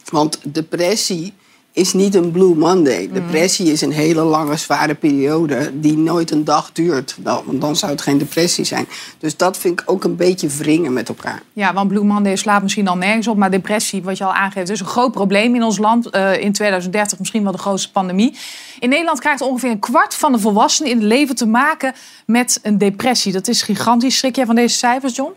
Want 0.09 0.39
depressie 0.43 1.33
is 1.73 1.93
niet 1.93 2.15
een 2.15 2.31
Blue 2.31 2.55
Monday. 2.55 3.09
Depressie 3.13 3.71
is 3.71 3.81
een 3.81 3.91
hele 3.91 4.21
lange, 4.21 4.57
zware 4.57 4.95
periode 4.95 5.79
die 5.79 5.97
nooit 5.97 6.31
een 6.31 6.43
dag 6.43 6.71
duurt. 6.71 7.15
Dan, 7.19 7.41
want 7.45 7.61
dan 7.61 7.75
zou 7.75 7.91
het 7.91 8.01
geen 8.01 8.17
depressie 8.17 8.65
zijn. 8.65 8.87
Dus 9.17 9.37
dat 9.37 9.57
vind 9.57 9.79
ik 9.79 9.91
ook 9.91 10.03
een 10.03 10.15
beetje 10.15 10.47
wringen 10.47 10.93
met 10.93 11.09
elkaar. 11.09 11.41
Ja, 11.53 11.73
want 11.73 11.87
Blue 11.87 12.03
Monday 12.03 12.35
slaat 12.35 12.61
misschien 12.61 12.87
al 12.87 12.97
nergens 12.97 13.27
op. 13.27 13.37
Maar 13.37 13.51
depressie, 13.51 14.03
wat 14.03 14.17
je 14.17 14.23
al 14.23 14.33
aangeeft, 14.33 14.69
is 14.69 14.79
een 14.79 14.85
groot 14.85 15.11
probleem 15.11 15.55
in 15.55 15.63
ons 15.63 15.77
land. 15.77 16.09
Eh, 16.09 16.41
in 16.41 16.51
2030 16.51 17.19
misschien 17.19 17.43
wel 17.43 17.51
de 17.51 17.57
grootste 17.57 17.91
pandemie. 17.91 18.37
In 18.79 18.89
Nederland 18.89 19.19
krijgt 19.19 19.41
ongeveer 19.41 19.71
een 19.71 19.79
kwart 19.79 20.15
van 20.15 20.31
de 20.31 20.39
volwassenen 20.39 20.91
in 20.91 20.97
het 20.97 21.05
leven 21.05 21.35
te 21.35 21.47
maken 21.47 21.93
met 22.25 22.59
een 22.61 22.77
depressie. 22.77 23.31
Dat 23.31 23.47
is 23.47 23.61
gigantisch. 23.61 24.17
Schrik 24.17 24.35
jij 24.35 24.45
van 24.45 24.55
deze 24.55 24.75
cijfers, 24.77 25.15
John? 25.15 25.31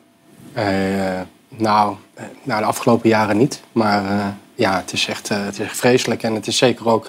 Eh, 0.52 0.64
nou, 1.48 1.96
eh, 2.14 2.24
nou, 2.42 2.60
de 2.60 2.66
afgelopen 2.66 3.08
jaren 3.08 3.36
niet. 3.36 3.60
Maar 3.72 4.04
eh, 4.04 4.26
ja, 4.54 4.76
het 4.76 4.92
is, 4.92 5.06
echt, 5.08 5.30
eh, 5.30 5.44
het 5.44 5.54
is 5.58 5.64
echt 5.66 5.76
vreselijk. 5.76 6.22
En 6.22 6.34
het 6.34 6.46
is 6.46 6.56
zeker 6.56 6.88
ook 6.88 7.08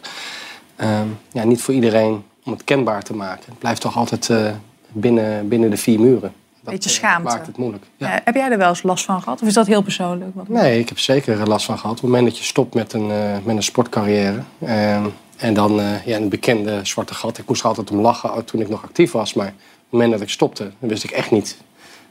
ehm, 0.75 1.07
ja, 1.31 1.43
niet 1.43 1.61
voor 1.61 1.73
iedereen 1.73 2.23
om 2.43 2.51
het 2.51 2.63
kenbaar 2.63 3.03
te 3.03 3.13
maken. 3.15 3.43
Het 3.49 3.59
blijft 3.59 3.81
toch 3.81 3.97
altijd 3.97 4.29
eh, 4.29 4.51
binnen, 4.91 5.47
binnen 5.47 5.69
de 5.69 5.77
vier 5.77 5.99
muren. 5.99 6.33
Dat, 6.61 6.73
Beetje 6.73 6.89
eh, 6.89 6.95
schaamte. 6.95 7.29
maakt 7.29 7.47
het 7.47 7.57
moeilijk. 7.57 7.83
Ja. 7.97 8.21
Heb 8.23 8.35
jij 8.35 8.51
er 8.51 8.57
wel 8.57 8.69
eens 8.69 8.83
last 8.83 9.05
van 9.05 9.21
gehad? 9.21 9.41
Of 9.41 9.47
is 9.47 9.53
dat 9.53 9.67
heel 9.67 9.81
persoonlijk? 9.81 10.31
Wat- 10.35 10.47
Nee, 10.47 10.79
ik 10.79 10.89
heb 10.89 10.99
zeker 10.99 11.39
er 11.39 11.47
last 11.47 11.65
van 11.65 11.77
gehad. 11.77 11.95
Op 11.95 12.01
het 12.01 12.09
moment 12.09 12.27
dat 12.27 12.37
je 12.37 12.43
stopt 12.43 12.73
met 12.73 12.93
een, 12.93 13.07
met 13.43 13.55
een 13.55 13.63
sportcarrière. 13.63 14.39
ehm, 14.65 15.05
en 15.37 15.53
dan 15.53 15.81
ja, 16.05 16.15
een 16.17 16.29
bekende 16.29 16.79
zwarte 16.83 17.13
gat. 17.13 17.37
Ik 17.37 17.47
moest 17.47 17.61
er 17.61 17.67
altijd 17.67 17.91
om 17.91 17.99
lachen 17.99 18.45
toen 18.45 18.61
ik 18.61 18.69
nog 18.69 18.83
actief 18.83 19.11
was. 19.11 19.33
Maar 19.33 19.47
op 19.47 19.53
het 19.81 19.91
moment 19.91 20.11
dat 20.11 20.21
ik 20.21 20.29
stopte, 20.29 20.71
dan 20.79 20.89
wist 20.89 21.03
ik 21.03 21.11
echt 21.11 21.31
niet 21.31 21.57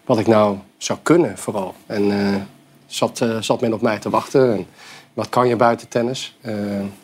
wat 0.04 0.18
ik 0.18 0.26
nou 0.26 0.56
zou 0.78 0.98
kunnen 1.02 1.38
vooral. 1.38 1.74
En 1.86 2.12
zat, 2.86 3.24
zat 3.40 3.60
men 3.60 3.72
op 3.72 3.80
mij 3.80 3.98
te 3.98 4.10
wachten. 4.10 4.52
En 4.52 4.66
wat 5.14 5.28
kan 5.28 5.49
je 5.49 5.56
buiten 5.56 5.88
tennis? 5.88 6.37
Eh, 6.40 6.54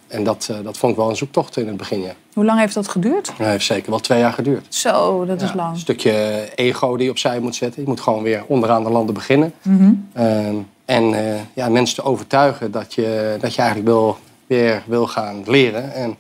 en 0.09 0.25
dat, 0.25 0.49
eh, 0.51 0.57
dat 0.63 0.79
vond 0.79 0.93
ik 0.93 0.99
wel 0.99 1.09
een 1.09 1.17
zoektocht 1.17 1.57
in 1.57 1.67
het 1.67 1.77
begin, 1.77 2.01
ja. 2.01 2.13
Hoe 2.33 2.45
lang 2.45 2.59
heeft 2.59 2.75
dat 2.75 2.89
geduurd? 2.89 3.27
Dat 3.27 3.47
heeft 3.47 3.65
zeker 3.65 3.91
wel 3.91 4.01
twee 4.01 4.19
jaar 4.19 4.33
geduurd. 4.33 4.75
Zo, 4.75 5.25
dat 5.25 5.43
is 5.43 5.53
lang. 5.53 5.73
Een 5.73 5.79
stukje 5.79 6.49
ego 6.55 6.97
die 6.97 7.05
je 7.05 7.11
opzij 7.11 7.41
moet 7.41 7.55
zetten. 7.55 7.83
Je 7.83 7.89
moet 7.89 8.01
gewoon 8.01 8.23
weer 8.23 8.45
onderaan 8.47 8.85
de 8.85 8.91
landen 8.91 9.15
beginnen. 9.15 9.53
Mhm. 9.63 9.93
Ehm, 10.13 10.55
en 10.85 11.15
eh, 11.15 11.41
ja, 11.55 11.69
mensen 11.69 11.97
te 11.97 12.03
overtuigen 12.03 12.71
dat 12.71 12.95
je, 12.95 13.37
dat 13.41 13.55
je 13.55 13.61
eigenlijk 13.61 13.91
wil, 13.91 14.17
weer 14.47 14.83
wil 14.87 15.07
gaan 15.07 15.43
leren 15.47 15.95
en 15.95 16.17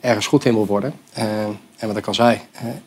ergens 0.00 0.26
goed 0.26 0.44
in 0.44 0.54
wil 0.54 0.66
worden. 0.66 0.94
En 1.82 1.88
wat 1.88 1.96
ik 1.96 2.06
al 2.06 2.14
zei, 2.14 2.40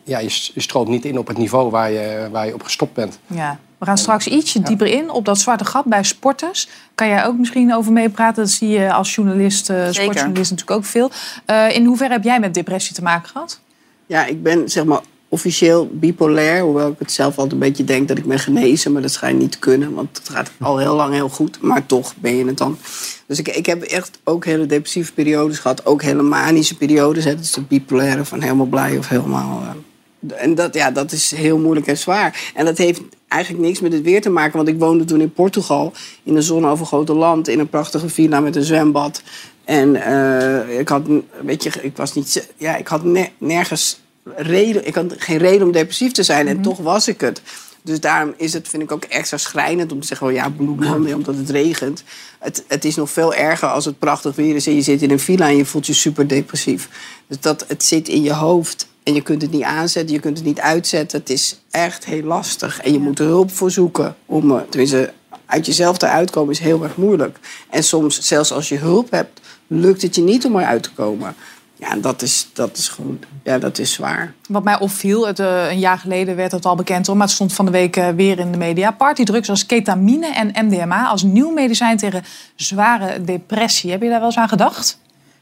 ja, 0.04 0.18
je, 0.18 0.28
stroomt 0.56 0.88
niet 0.88 1.04
in 1.04 1.18
op 1.18 1.26
het 1.26 1.38
niveau 1.38 1.70
waar 1.70 1.90
je, 1.90 2.28
waar 2.30 2.46
je 2.46 2.54
op 2.54 2.62
gestopt 2.62 2.94
bent. 2.94 3.18
Ja. 3.26 3.58
We 3.78 3.86
gaan 3.86 3.98
straks 3.98 4.26
ietsje 4.26 4.62
dieper 4.62 4.86
in 4.86 5.10
op 5.10 5.24
dat 5.24 5.38
zwarte 5.38 5.64
gat 5.64 5.84
bij 5.84 6.02
sporters. 6.02 6.68
Kan 6.94 7.08
jij 7.08 7.26
ook 7.26 7.38
misschien 7.38 7.74
over 7.74 7.92
meepraten? 7.92 8.42
Dat 8.42 8.52
zie 8.52 8.68
je 8.68 8.92
als 8.92 9.14
journalist, 9.14 9.70
eh 9.70 9.76
sportjournalist 9.90 10.50
natuurlijk 10.50 10.78
ook 10.78 10.84
veel. 10.84 11.10
Eh, 11.44 11.74
in 11.76 11.84
hoeverre 11.84 12.12
heb 12.12 12.24
jij 12.24 12.40
met 12.40 12.54
depressie 12.54 12.94
te 12.94 13.02
maken 13.02 13.28
gehad? 13.28 13.60
Ja, 14.06 14.24
ik 14.24 14.42
ben 14.42 14.68
zeg 14.68 14.84
maar 14.84 15.00
officieel 15.28 15.88
bipolair. 15.92 16.62
Hoewel 16.62 16.90
ik 16.90 16.98
het 16.98 17.12
zelf 17.12 17.36
altijd 17.36 17.52
een 17.52 17.58
beetje 17.58 17.84
denk 17.84 18.08
dat 18.08 18.18
ik 18.18 18.24
ben 18.24 18.38
genezen. 18.38 18.92
Maar 18.92 19.02
dat 19.02 19.10
schijnt 19.10 19.38
niet 19.38 19.52
te 19.52 19.58
kunnen. 19.58 19.94
Want 19.94 20.18
het 20.18 20.28
gaat 20.28 20.50
al 20.60 20.78
heel 20.78 20.94
lang 20.94 21.14
heel 21.14 21.28
goed. 21.28 21.60
Maar 21.60 21.86
toch 21.86 22.14
ben 22.16 22.36
je 22.36 22.46
het 22.46 22.58
dan. 22.58 22.78
Dus 23.26 23.38
ik, 23.38 23.48
ik 23.48 23.66
heb 23.66 23.82
echt 23.82 24.18
ook 24.24 24.44
hele 24.44 24.66
depressieve 24.66 25.12
periodes 25.12 25.58
gehad. 25.58 25.86
Ook 25.86 26.02
hele 26.02 26.22
manische 26.22 26.76
periodes. 26.76 27.24
Hè. 27.24 27.34
Dat 27.34 27.44
is 27.44 27.52
de 27.52 27.60
bipolaire 27.60 28.24
van 28.24 28.40
helemaal 28.40 28.66
blij 28.66 28.98
of 28.98 29.08
helemaal 29.08 29.62
eh, 29.62 30.42
En 30.42 30.54
dat, 30.54 30.74
ja, 30.74 30.90
dat 30.90 31.12
is 31.12 31.30
heel 31.30 31.58
moeilijk 31.58 31.86
en 31.86 31.98
zwaar. 31.98 32.52
En 32.54 32.64
dat 32.64 32.78
heeft 32.78 33.00
eigenlijk 33.28 33.64
niks 33.64 33.80
met 33.80 33.92
het 33.92 34.02
weer 34.02 34.20
te 34.20 34.30
maken. 34.30 34.56
Want 34.56 34.68
ik 34.68 34.78
woonde 34.78 35.04
toen 35.04 35.20
in 35.20 35.32
Portugal, 35.32 35.92
in 36.22 36.36
een 36.36 36.42
zonovergoten 36.42 37.14
land... 37.14 37.48
in 37.48 37.58
een 37.58 37.68
prachtige 37.68 38.08
villa 38.08 38.40
met 38.40 38.56
een 38.56 38.62
zwembad. 38.62 39.22
En 39.64 39.96
eh, 39.96 40.78
ik 40.78 40.88
had, 40.88 41.02
weet 41.42 41.62
je, 41.62 41.70
ik 41.80 41.96
was 41.96 42.14
niet... 42.14 42.48
Ja, 42.56 42.76
ik 42.76 42.88
had 42.88 43.04
ne- 43.04 43.30
nergens 43.38 44.00
reden... 44.34 44.86
Ik 44.86 44.94
had 44.94 45.14
geen 45.16 45.38
reden 45.38 45.66
om 45.66 45.72
depressief 45.72 46.12
te 46.12 46.22
zijn. 46.22 46.48
En 46.48 46.62
toch 46.62 46.78
was 46.78 47.08
ik 47.08 47.20
het. 47.20 47.42
Dus 47.82 48.00
daarom 48.00 48.34
is 48.36 48.52
het, 48.52 48.68
vind 48.68 48.82
ik 48.82 48.92
ook 48.92 49.04
extra 49.04 49.36
schrijnend 49.36 49.92
om 49.92 50.00
te 50.00 50.06
zeggen... 50.06 50.26
Oh 50.26 50.32
ja, 50.32 50.48
Blue 50.48 50.74
Monday, 50.74 51.12
omdat 51.12 51.36
het 51.36 51.50
regent. 51.50 52.02
Het, 52.38 52.64
het 52.68 52.84
is 52.84 52.94
nog 52.94 53.10
veel 53.10 53.34
erger 53.34 53.68
als 53.68 53.84
het 53.84 53.98
prachtig 53.98 54.36
weer 54.36 54.54
is... 54.54 54.66
en 54.66 54.74
je 54.74 54.82
zit 54.82 55.02
in 55.02 55.10
een 55.10 55.20
villa 55.20 55.48
en 55.48 55.56
je 55.56 55.64
voelt 55.64 55.86
je 55.86 55.92
super 55.92 56.28
depressief. 56.28 56.88
Dus 57.26 57.40
dat, 57.40 57.64
het 57.68 57.84
zit 57.84 58.08
in 58.08 58.22
je 58.22 58.32
hoofd 58.32 58.86
en 59.02 59.14
je 59.14 59.22
kunt 59.22 59.42
het 59.42 59.50
niet 59.50 59.62
aanzetten, 59.62 60.14
je 60.14 60.20
kunt 60.20 60.36
het 60.36 60.46
niet 60.46 60.60
uitzetten. 60.60 61.18
Het 61.18 61.30
is 61.30 61.60
echt 61.70 62.04
heel 62.04 62.22
lastig. 62.22 62.80
En 62.80 62.92
je 62.92 62.98
moet 62.98 63.18
er 63.18 63.26
hulp 63.26 63.50
voor 63.50 63.70
zoeken. 63.70 64.16
Om, 64.26 64.50
eh, 64.50 64.60
tenminste, 64.68 65.12
uit 65.46 65.66
jezelf 65.66 66.02
eruit 66.02 66.30
komen 66.30 66.52
is 66.52 66.58
heel 66.58 66.82
erg 66.82 66.96
moeilijk. 66.96 67.38
En 67.70 67.84
soms, 67.84 68.20
zelfs 68.20 68.52
als 68.52 68.68
je 68.68 68.76
hulp 68.76 69.10
hebt, 69.10 69.40
lukt 69.66 70.02
het 70.02 70.14
je 70.14 70.22
niet 70.22 70.44
om 70.44 70.58
eruit 70.58 70.82
te 70.82 70.92
komen. 70.92 71.34
Ja, 71.78 71.96
dat 71.96 72.22
is, 72.22 72.48
dat 72.52 72.76
is 72.76 72.88
gewoon, 72.88 73.18
ja, 73.42 73.58
dat 73.58 73.78
is 73.78 73.92
zwaar. 73.92 74.34
Wat 74.48 74.64
mij 74.64 74.78
opviel, 74.78 75.26
het, 75.26 75.38
eh, 75.38 75.70
een 75.70 75.78
jaar 75.78 75.98
geleden 75.98 76.36
werd 76.36 76.52
het 76.52 76.64
al 76.64 76.76
bekend, 76.76 77.06
hoor, 77.06 77.16
maar 77.16 77.26
het 77.26 77.34
stond 77.34 77.52
van 77.52 77.64
de 77.64 77.70
week 77.70 77.96
eh, 77.96 78.08
weer 78.08 78.38
in 78.38 78.52
de 78.52 78.58
media. 78.58 78.90
Partydrugs 78.90 79.50
als 79.50 79.66
ketamine 79.66 80.26
en 80.26 80.66
MDMA 80.66 81.06
als 81.06 81.22
nieuw 81.22 81.50
medicijn 81.50 81.96
tegen 81.96 82.24
zware 82.54 83.24
depressie. 83.24 83.90
Heb 83.90 84.02
je 84.02 84.08
daar 84.08 84.18
wel 84.18 84.28
eens 84.28 84.38
aan 84.38 84.48
gedacht? 84.48 84.98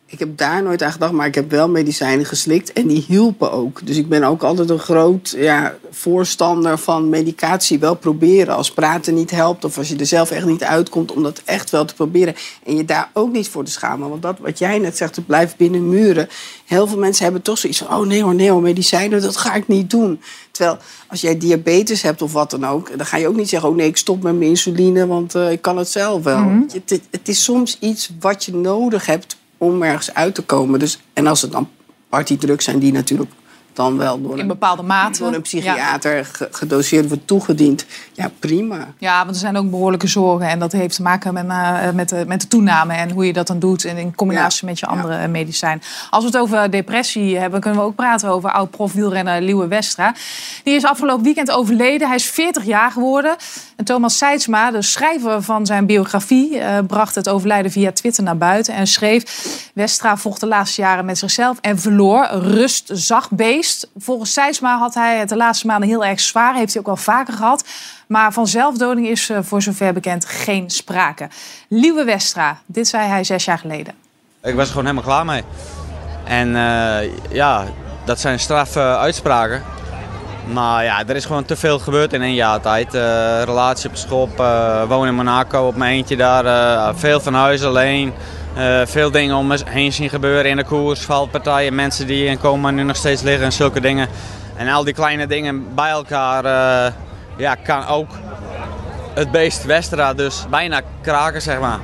Ik 0.06 0.18
heb 0.18 0.36
daar 0.38 0.62
nooit 0.62 0.82
aan 0.82 0.92
gedacht, 0.92 1.12
maar 1.12 1.26
ik 1.26 1.34
heb 1.34 1.50
wel 1.50 1.68
medicijnen 1.68 2.24
geslikt 2.26 2.72
en 2.72 2.86
die 2.86 3.04
hielpen 3.08 3.52
ook. 3.52 3.86
Dus 3.86 3.96
ik 3.96 4.08
ben 4.08 4.24
ook 4.24 4.42
altijd 4.42 4.70
een 4.70 4.78
groot 4.78 5.34
ja, 5.36 5.74
voorstander 5.90 6.78
van 6.78 7.08
medicatie. 7.08 7.78
Wel 7.78 7.94
proberen 7.94 8.54
als 8.54 8.70
praten 8.72 9.14
niet 9.14 9.30
helpt 9.30 9.64
of 9.64 9.78
als 9.78 9.88
je 9.88 9.96
er 9.96 10.06
zelf 10.06 10.30
echt 10.30 10.46
niet 10.46 10.62
uitkomt, 10.64 11.12
om 11.12 11.22
dat 11.22 11.42
echt 11.44 11.70
wel 11.70 11.84
te 11.84 11.94
proberen. 11.94 12.34
En 12.64 12.76
je 12.76 12.84
daar 12.84 13.10
ook 13.12 13.32
niet 13.32 13.48
voor 13.48 13.64
te 13.64 13.70
schamen. 13.70 14.08
Want 14.08 14.22
dat 14.22 14.38
wat 14.38 14.58
jij 14.58 14.78
net 14.78 14.96
zegt, 14.96 15.16
het 15.16 15.26
blijft 15.26 15.56
binnen 15.56 15.88
muren. 15.88 16.28
Heel 16.64 16.86
veel 16.86 16.98
mensen 16.98 17.24
hebben 17.24 17.42
toch 17.42 17.58
zoiets 17.58 17.78
van: 17.78 17.96
oh 17.98 18.06
nee 18.06 18.22
hoor, 18.22 18.34
nee 18.34 18.50
hoor, 18.50 18.62
medicijnen, 18.62 19.22
dat 19.22 19.36
ga 19.36 19.54
ik 19.54 19.68
niet 19.68 19.90
doen. 19.90 20.20
Terwijl 20.50 20.78
als 21.08 21.20
jij 21.20 21.38
diabetes 21.38 22.02
hebt 22.02 22.22
of 22.22 22.32
wat 22.32 22.50
dan 22.50 22.66
ook, 22.66 22.96
dan 22.96 23.06
ga 23.06 23.16
je 23.16 23.28
ook 23.28 23.36
niet 23.36 23.48
zeggen: 23.48 23.68
oh 23.68 23.76
nee, 23.76 23.86
ik 23.86 23.96
stop 23.96 24.22
met 24.22 24.36
mijn 24.38 24.50
insuline, 24.50 25.06
want 25.06 25.34
eh, 25.34 25.50
ik 25.50 25.62
kan 25.62 25.76
het 25.78 25.88
zelf 25.88 26.22
wel. 26.22 26.38
Mhm. 26.38 26.60
het, 26.72 26.90
het- 26.90 27.08
het 27.10 27.28
is 27.28 27.44
soms 27.44 27.76
iets 27.80 28.10
wat 28.20 28.44
je 28.44 28.54
nodig 28.54 29.06
hebt 29.06 29.36
om 29.64 29.82
ergens 29.82 30.14
uit 30.14 30.34
te 30.34 30.42
komen. 30.42 30.78
Dus, 30.78 30.98
en 31.12 31.26
als 31.26 31.42
het 31.42 31.52
dan 31.52 31.68
partydrugs 32.08 32.64
zijn 32.64 32.78
die 32.78 32.92
natuurlijk 32.92 33.30
dan 33.74 33.96
wel 33.98 34.22
door 34.22 34.32
In 34.34 34.38
een, 34.40 34.46
bepaalde 34.46 34.82
mate. 34.82 35.18
door 35.18 35.34
een 35.34 35.42
psychiater 35.42 36.24
ge- 36.24 36.48
gedoseerd 36.50 37.08
wordt 37.08 37.26
toegediend. 37.26 37.86
Ja, 38.12 38.30
prima. 38.38 38.88
Ja, 38.98 39.18
want 39.18 39.30
er 39.30 39.36
zijn 39.40 39.56
ook 39.56 39.70
behoorlijke 39.70 40.06
zorgen. 40.06 40.48
En 40.48 40.58
dat 40.58 40.72
heeft 40.72 40.94
te 40.96 41.02
maken 41.02 41.32
met, 41.34 41.46
eh, 41.48 41.90
met, 41.90 42.08
de, 42.08 42.24
met 42.26 42.40
de 42.40 42.48
toename 42.48 42.94
en 42.94 43.10
hoe 43.10 43.26
je 43.26 43.32
dat 43.32 43.46
dan 43.46 43.58
doet. 43.58 43.84
En 43.84 43.96
in 43.96 44.14
combinatie 44.14 44.66
met 44.66 44.78
je 44.78 44.86
andere 44.86 45.14
eh, 45.14 45.28
medicijn. 45.28 45.82
Als 46.10 46.24
we 46.24 46.30
het 46.30 46.38
over 46.38 46.70
depressie 46.70 47.38
hebben, 47.38 47.60
kunnen 47.60 47.80
we 47.80 47.86
ook 47.86 47.94
praten 47.94 48.28
over 48.28 48.50
oud-prof 48.50 48.92
wielrenner 48.92 49.42
Liewe 49.42 49.66
Westra. 49.66 50.14
Die 50.64 50.74
is 50.74 50.84
afgelopen 50.84 51.24
weekend 51.24 51.50
overleden. 51.50 52.06
Hij 52.06 52.16
is 52.16 52.26
40 52.26 52.64
jaar 52.64 52.90
geworden. 52.90 53.36
En 53.76 53.84
Thomas 53.84 54.18
Seidsma, 54.18 54.70
de 54.70 54.82
schrijver 54.82 55.42
van 55.42 55.66
zijn 55.66 55.86
biografie, 55.86 56.58
eh, 56.58 56.78
bracht 56.86 57.14
het 57.14 57.28
overlijden 57.28 57.70
via 57.70 57.92
Twitter 57.92 58.22
naar 58.22 58.36
buiten. 58.36 58.74
En 58.74 58.86
schreef: 58.86 59.24
Westra 59.74 60.16
vocht 60.16 60.40
de 60.40 60.46
laatste 60.46 60.80
jaren 60.80 61.04
met 61.04 61.18
zichzelf 61.18 61.58
en 61.60 61.78
verloor. 61.78 62.26
Rust, 62.30 62.90
zacht 62.92 63.30
beest. 63.30 63.62
Volgens 63.98 64.32
Seidsma 64.32 64.78
had 64.78 64.94
hij 64.94 65.18
het 65.18 65.28
de 65.28 65.36
laatste 65.36 65.66
maanden 65.66 65.88
heel 65.88 66.04
erg 66.04 66.20
zwaar. 66.20 66.54
Heeft 66.54 66.72
hij 66.72 66.80
ook 66.80 66.86
wel 66.86 66.96
vaker 66.96 67.34
gehad. 67.34 67.64
Maar 68.06 68.32
van 68.32 68.46
zelfdoding 68.46 69.08
is 69.08 69.30
eh, 69.30 69.38
voor 69.42 69.62
zover 69.62 69.92
bekend 69.92 70.24
geen 70.24 70.70
sprake. 70.70 71.28
Liewe 71.68 72.04
Westra, 72.04 72.58
dit 72.66 72.88
zei 72.88 73.08
hij 73.08 73.24
zes 73.24 73.44
jaar 73.44 73.58
geleden. 73.58 73.94
Ik 74.42 74.54
was 74.54 74.64
er 74.64 74.70
gewoon 74.70 74.86
helemaal 74.86 75.08
klaar 75.10 75.24
mee. 75.24 75.42
En 76.24 76.56
eh, 76.56 77.10
ja, 77.30 77.64
dat 78.04 78.20
zijn 78.20 78.38
straffe 78.40 78.80
uitspraken. 78.80 79.62
Maar 80.52 80.84
ja, 80.84 81.06
er 81.06 81.16
is 81.16 81.24
gewoon 81.24 81.44
te 81.44 81.56
veel 81.56 81.78
gebeurd 81.78 82.12
in 82.12 82.22
één 82.22 82.34
jaar 82.34 82.60
tijd. 82.60 82.94
Eh, 82.94 83.42
relatie 83.44 83.88
op 83.90 83.96
schop, 83.96 84.40
eh 84.40 84.82
wonen 84.88 85.08
in 85.08 85.14
Monaco 85.14 85.66
op 85.66 85.76
mijn 85.76 85.94
eentje 85.94 86.16
daar. 86.16 86.44
eh, 86.46 86.94
veel 86.94 87.20
van 87.20 87.34
huis 87.34 87.62
alleen. 87.64 88.12
Eh, 88.56 88.86
veel 88.86 89.10
dingen 89.10 89.36
om 89.36 89.46
me 89.46 89.60
heen 89.64 89.92
zien 89.92 90.08
gebeuren 90.08 90.50
in 90.50 90.56
de 90.56 90.64
koers. 90.64 91.00
Valpartijen, 91.00 91.74
mensen 91.74 92.06
die 92.06 92.24
in 92.24 92.38
coma 92.38 92.70
nu 92.70 92.82
nog 92.82 92.96
steeds 92.96 93.22
liggen 93.22 93.44
en 93.44 93.52
zulke 93.52 93.80
dingen. 93.80 94.08
En 94.56 94.68
al 94.68 94.84
die 94.84 94.94
kleine 94.94 95.26
dingen 95.26 95.74
bij 95.74 95.90
elkaar 95.90 96.44
eh, 96.44 96.92
ja, 97.36 97.54
kan 97.54 97.86
ook 97.86 98.08
het 99.14 99.30
beest 99.30 99.64
Westra 99.64 100.14
dus 100.14 100.46
bijna 100.50 100.80
kraken, 101.02 101.42
zeg 101.42 101.60
maar. 101.60 101.78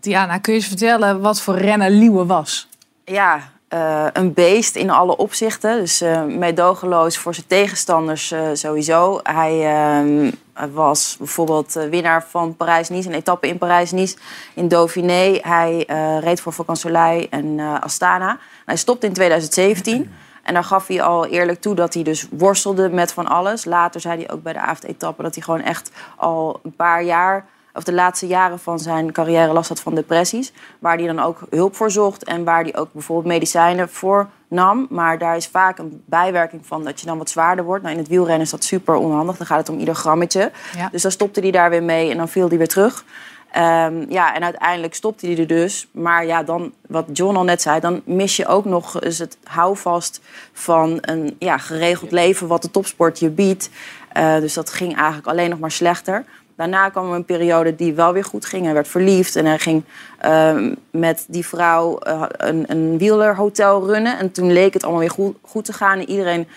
Diana, 0.00 0.38
kun 0.38 0.52
je 0.52 0.58
eens 0.58 0.68
vertellen 0.68 1.20
wat 1.20 1.40
voor 1.40 1.58
renner 1.58 1.90
Liewe 1.90 2.26
was? 2.26 2.68
Ja, 3.04 3.40
eh, 3.68 4.06
een 4.12 4.32
beest 4.32 4.76
in 4.76 4.90
alle 4.90 5.16
opzichten. 5.16 5.80
Dus 5.80 6.00
eh 6.00 6.24
meedogenloos 6.24 7.18
voor 7.18 7.34
zijn 7.34 7.46
tegenstanders 7.46 8.30
eh, 8.30 8.48
sowieso. 8.52 9.20
Hij 9.22 9.74
ehm, 9.74 10.30
was 10.72 11.16
bijvoorbeeld 11.18 11.76
eh, 11.76 11.88
winnaar 11.88 12.24
van 12.28 12.56
Parijs-Nice, 12.56 13.08
een 13.08 13.14
etappe 13.14 13.48
in 13.48 13.58
Parijs-Nice 13.58 14.16
in 14.54 14.68
Dauphiné. 14.68 15.38
Hij 15.42 15.84
eh, 15.86 16.18
reed 16.20 16.40
voor 16.40 16.52
Vacan 16.52 16.76
Soleil 16.76 17.26
en 17.30 17.58
eh, 17.58 17.80
Astana. 17.80 18.38
Hij 18.64 18.76
stopte 18.76 19.06
in 19.06 19.12
2017. 19.12 20.14
En 20.42 20.54
daar 20.54 20.64
gaf 20.64 20.86
hij 20.86 21.02
al 21.02 21.26
eerlijk 21.26 21.60
toe 21.60 21.74
dat 21.74 21.94
hij 21.94 22.02
dus 22.02 22.26
worstelde 22.30 22.88
met 22.88 23.12
van 23.12 23.26
alles. 23.26 23.64
Later 23.64 24.00
zei 24.00 24.18
hij 24.18 24.30
ook 24.30 24.42
bij 24.42 24.52
de 24.52 24.60
avondetappe 24.60 25.22
dat 25.22 25.34
hij 25.34 25.44
gewoon 25.44 25.62
echt 25.62 25.90
al 26.16 26.60
een 26.62 26.76
paar 26.76 27.02
jaar 27.02 27.46
of 27.74 27.84
de 27.84 27.92
laatste 27.92 28.26
jaren 28.26 28.58
van 28.58 28.78
zijn 28.78 29.12
carrière 29.12 29.52
last 29.52 29.68
had 29.68 29.80
van 29.80 29.94
depressies. 29.94 30.52
Waar 30.78 30.96
hij 30.96 31.06
dan 31.06 31.18
ook 31.18 31.40
hulp 31.50 31.76
voor 31.76 31.90
zocht 31.90 32.24
en 32.24 32.44
waar 32.44 32.62
hij 32.62 32.76
ook 32.76 32.92
bijvoorbeeld 32.92 33.34
medicijnen 33.34 33.88
voor 33.88 34.28
nam. 34.48 34.86
Maar 34.90 35.18
daar 35.18 35.36
is 35.36 35.46
vaak 35.46 35.78
een 35.78 36.02
bijwerking 36.06 36.66
van 36.66 36.84
dat 36.84 37.00
je 37.00 37.06
dan 37.06 37.18
wat 37.18 37.30
zwaarder 37.30 37.64
wordt. 37.64 37.82
Nou, 37.82 37.94
in 37.94 38.00
het 38.00 38.10
wielrennen 38.10 38.44
is 38.44 38.50
dat 38.50 38.64
super 38.64 38.94
onhandig. 38.94 39.36
Dan 39.36 39.46
gaat 39.46 39.58
het 39.58 39.68
om 39.68 39.78
ieder 39.78 39.94
grammetje. 39.94 40.52
Ja. 40.76 40.88
Dus 40.88 41.02
dan 41.02 41.10
stopte 41.10 41.40
hij 41.40 41.50
daar 41.50 41.70
weer 41.70 41.82
mee 41.82 42.10
en 42.10 42.16
dan 42.16 42.28
viel 42.28 42.48
hij 42.48 42.58
weer 42.58 42.68
terug. 42.68 43.04
Ehm, 43.50 44.04
ja, 44.08 44.34
en 44.34 44.42
uiteindelijk 44.42 44.94
stopte 44.94 45.26
hij 45.26 45.38
er 45.38 45.46
dus. 45.46 45.88
Maar 45.90 46.26
ja, 46.26 46.42
dan, 46.42 46.72
wat 46.88 47.06
John 47.12 47.36
al 47.36 47.44
net 47.44 47.62
zei, 47.62 47.80
dan 47.80 48.02
mis 48.04 48.36
je 48.36 48.46
ook 48.46 48.64
nog 48.64 49.00
eens 49.00 49.18
het 49.18 49.38
houvast 49.44 50.20
van 50.52 50.98
een 51.00 51.36
ja, 51.38 51.58
geregeld 51.58 52.10
leven 52.10 52.46
wat 52.46 52.62
de 52.62 52.70
topsport 52.70 53.18
je 53.18 53.30
biedt. 53.30 53.70
Eh, 54.12 54.38
dus 54.38 54.54
dat 54.54 54.70
ging 54.70 54.96
eigenlijk 54.96 55.26
alleen 55.26 55.50
nog 55.50 55.58
maar 55.58 55.70
slechter. 55.70 56.24
Daarna 56.56 56.88
kwam 56.88 57.08
er 57.08 57.14
een 57.14 57.24
periode 57.24 57.74
die 57.74 57.94
wel 57.94 58.12
weer 58.12 58.24
goed 58.24 58.44
ging. 58.44 58.64
Hij 58.64 58.74
werd 58.74 58.88
verliefd 58.88 59.36
en 59.36 59.46
hij 59.46 59.58
ging 59.58 59.82
ehm, 60.18 60.74
met 60.90 61.24
die 61.28 61.46
vrouw 61.46 61.98
eh, 61.98 62.22
een, 62.28 62.64
een 62.66 62.98
wielerhotel 62.98 63.86
runnen. 63.86 64.18
En 64.18 64.32
toen 64.32 64.52
leek 64.52 64.74
het 64.74 64.82
allemaal 64.82 65.00
weer 65.00 65.10
goed, 65.10 65.36
goed 65.42 65.64
te 65.64 65.72
gaan. 65.72 65.98
En 65.98 66.08
iedereen 66.08 66.48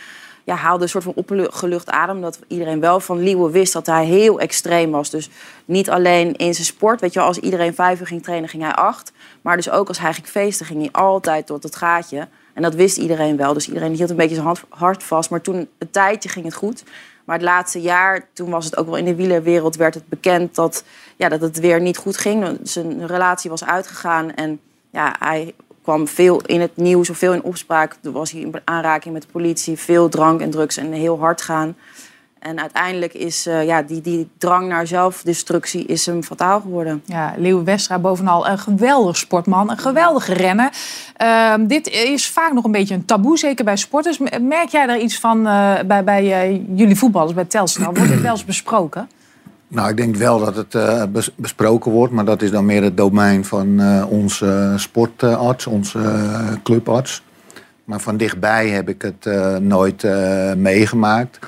ja, 0.50 0.56
haalde 0.56 0.84
een 0.84 0.89
soort 0.89 1.03
van 1.03 1.13
opgelucht 1.15 1.89
adem. 1.89 2.22
Dat 2.22 2.39
iedereen 2.48 2.79
wel 2.79 3.00
van 3.00 3.20
Liewe 3.20 3.51
wist 3.51 3.74
dat 3.74 3.86
hij 3.86 4.06
heel 4.06 4.39
extreem 4.39 4.91
was. 4.91 5.10
Dus 5.10 5.29
niet 5.65 5.89
alleen 5.89 6.36
in 6.36 6.53
zijn 6.53 6.65
sport. 6.65 7.01
Weet 7.01 7.13
je, 7.13 7.20
als 7.20 7.38
iedereen 7.38 7.75
vijf 7.75 8.00
uur 8.00 8.08
ging 8.08 8.24
trainen, 8.24 8.50
ging 8.50 8.63
hij 8.63 8.74
acht. 8.74 9.12
Maar 9.41 9.56
dus 9.56 9.70
ook 9.70 9.88
als 9.88 10.00
hij 10.00 10.13
ging 10.13 10.27
feesten, 10.27 10.65
ging 10.65 10.79
hij 10.79 10.91
altijd 10.91 11.46
tot 11.46 11.63
het 11.63 11.75
gaatje. 11.75 12.27
En 12.53 12.62
dat 12.62 12.75
wist 12.75 12.98
iedereen 12.98 13.38
wel. 13.38 13.53
Dus 13.53 13.68
iedereen 13.68 13.94
hield 13.94 14.10
een 14.10 14.15
beetje 14.15 14.36
zijn 14.36 14.56
hart 14.70 15.03
vast. 15.03 15.29
Maar 15.29 15.41
toen 15.41 15.68
een 15.77 15.91
tijdje 15.91 16.29
ging 16.29 16.46
het 16.46 16.53
goed. 16.53 16.84
Maar 17.29 17.38
het 17.38 17.48
laatste 17.48 17.81
jaar, 17.81 18.27
toen 18.33 18.50
was 18.50 18.65
het 18.65 18.77
ook 18.77 18.86
wel 18.86 18.98
in 18.98 19.05
de 19.05 19.15
wielerwereld, 19.15 19.75
werd 19.75 19.93
het 19.93 20.07
bekend 20.07 20.55
dat, 20.55 20.83
ja, 21.15 21.29
dat 21.29 21.41
het 21.41 21.59
weer 21.59 21.81
niet 21.81 21.98
goed 21.98 22.17
ging. 22.17 22.59
Zijn 22.63 23.07
relatie 23.07 23.50
was 23.50 23.65
uitgegaan 23.65 24.33
en 24.33 24.59
ja, 24.91 25.15
hij 25.19 25.53
kwam 25.81 26.07
veel 26.07 26.41
in 26.41 26.62
het 26.62 26.77
nieuws 26.77 27.09
of 27.09 27.17
veel 27.17 27.33
in 27.33 27.43
opspraak. 27.43 27.95
Toen 28.01 28.13
was 28.13 28.31
hij 28.31 28.41
in 28.41 28.53
aanraking 28.63 29.13
met 29.13 29.21
de 29.21 29.27
politie, 29.31 29.77
veel 29.77 30.09
drank 30.09 30.41
en 30.41 30.50
drugs 30.50 30.77
en 30.77 30.91
heel 30.91 31.19
hard 31.19 31.41
gaan. 31.41 31.77
En 32.39 32.60
uiteindelijk 32.60 33.13
is 33.13 33.46
eh, 33.46 33.65
ja, 33.65 33.81
die, 33.81 34.01
die 34.01 34.29
drang 34.38 34.67
naar 34.67 34.88
zelfdestructie 34.88 35.86
is 35.86 36.05
hem 36.05 36.24
fataal 36.24 36.62
geworden. 36.62 37.01
Ja, 37.05 37.34
Leeuw 37.38 37.63
Westra 37.63 38.00
bovenal 38.00 38.48
een 38.48 38.60
geweldig 38.60 39.17
sportman, 39.17 39.72
een 39.72 39.77
geweldige 39.77 40.34
renner. 40.34 40.69
Ehm, 41.17 41.67
dit 41.67 41.88
is 41.88 42.29
vaak 42.29 42.53
nog 42.53 42.63
een 42.63 42.72
beetje 42.72 42.96
een 42.96 43.05
taboe, 43.05 43.38
zeker 43.38 43.65
bij 43.65 43.77
sporters. 43.77 44.19
Merk 44.41 44.69
jij 44.69 44.86
daar 44.86 45.00
iets 45.00 45.19
van 45.19 45.48
eh, 45.48 45.74
bij, 45.86 46.03
bij 46.03 46.50
eh, 46.50 46.62
jullie 46.75 46.96
voetballers, 46.96 47.34
bij 47.34 47.46
Telstar? 47.46 47.93
Wordt 47.93 48.10
dit 48.10 48.22
wel 48.22 48.31
eens 48.31 48.46
besproken? 48.46 49.10
Nou, 49.67 49.89
ik 49.89 49.98
denk 49.98 50.15
wel 50.15 50.39
dat 50.39 50.55
het 50.55 50.75
eh, 50.75 51.03
bes- 51.10 51.36
besproken 51.36 51.91
wordt, 51.91 52.13
maar 52.13 52.25
dat 52.25 52.41
is 52.41 52.51
dan 52.51 52.65
meer 52.65 52.84
het 52.84 52.98
domein 52.98 53.46
van 53.46 53.79
eh, 53.79 54.05
onze 54.10 54.74
sportarts, 54.77 55.67
onze 55.67 56.00
clubarts. 56.63 57.22
Maar 57.89 58.00
van 58.00 58.17
dichtbij 58.17 58.69
heb 58.69 58.89
ik 58.89 59.01
het 59.01 59.25
eh, 59.25 59.55
nooit 59.55 60.03
eh, 60.03 60.53
meegemaakt. 60.53 61.39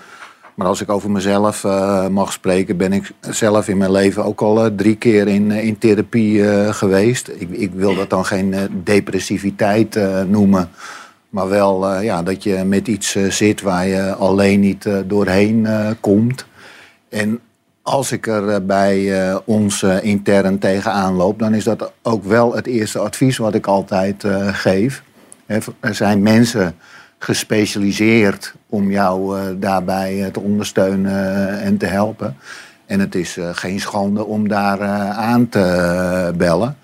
Maar 0.55 0.67
als 0.67 0.81
ik 0.81 0.89
over 0.89 1.11
mezelf 1.11 1.63
eh, 1.63 2.07
mag 2.07 2.31
spreken, 2.31 2.77
ben 2.77 2.93
ik 2.93 3.11
zelf 3.19 3.67
in 3.67 3.77
mijn 3.77 3.91
leven 3.91 4.25
ook 4.25 4.41
al 4.41 4.65
eh, 4.65 4.71
drie 4.75 4.95
keer 4.95 5.27
in, 5.27 5.51
eh, 5.51 5.65
in 5.65 5.77
therapie 5.77 6.43
geweest. 6.73 7.27
Ik, 7.27 7.49
ik 7.49 7.71
wil 7.73 7.95
dat 7.95 8.09
dan 8.09 8.25
geen 8.25 8.81
depressiviteit 8.83 9.99
noemen. 10.27 10.69
Maar 11.29 11.49
wel 11.49 11.99
ja, 12.01 12.23
dat 12.23 12.43
je 12.43 12.63
met 12.63 12.87
iets 12.87 13.15
zit 13.29 13.61
waar 13.61 13.87
je 13.87 14.13
alleen 14.13 14.59
niet 14.59 14.89
doorheen 15.05 15.67
komt. 15.99 16.45
En 17.09 17.39
als 17.81 18.11
ik 18.11 18.27
er 18.27 18.65
bij 18.65 19.11
ons 19.45 19.83
intern 19.83 20.59
tegenaan 20.59 21.13
loop, 21.13 21.39
dan 21.39 21.53
is 21.53 21.63
dat 21.63 21.91
ook 22.01 22.23
wel 22.23 22.55
het 22.55 22.67
eerste 22.67 22.99
advies 22.99 23.37
wat 23.37 23.53
ik 23.53 23.67
altijd 23.67 24.23
geef. 24.51 25.03
Er 25.79 25.95
zijn 25.95 26.21
mensen 26.21 26.75
gespecialiseerd 27.23 28.53
om 28.69 28.91
jou 28.91 29.39
eh, 29.39 29.45
daarbij 29.55 30.23
eh, 30.23 30.31
te 30.31 30.39
ondersteunen 30.39 31.11
eh, 31.11 31.65
en 31.65 31.77
te 31.77 31.85
helpen. 31.85 32.37
En 32.85 32.99
het 32.99 33.15
is 33.15 33.37
geen 33.51 33.79
schande 33.79 34.25
om 34.25 34.47
daar 34.47 34.81
aan 35.11 35.49
te 35.49 36.33
bellen. 36.37 36.77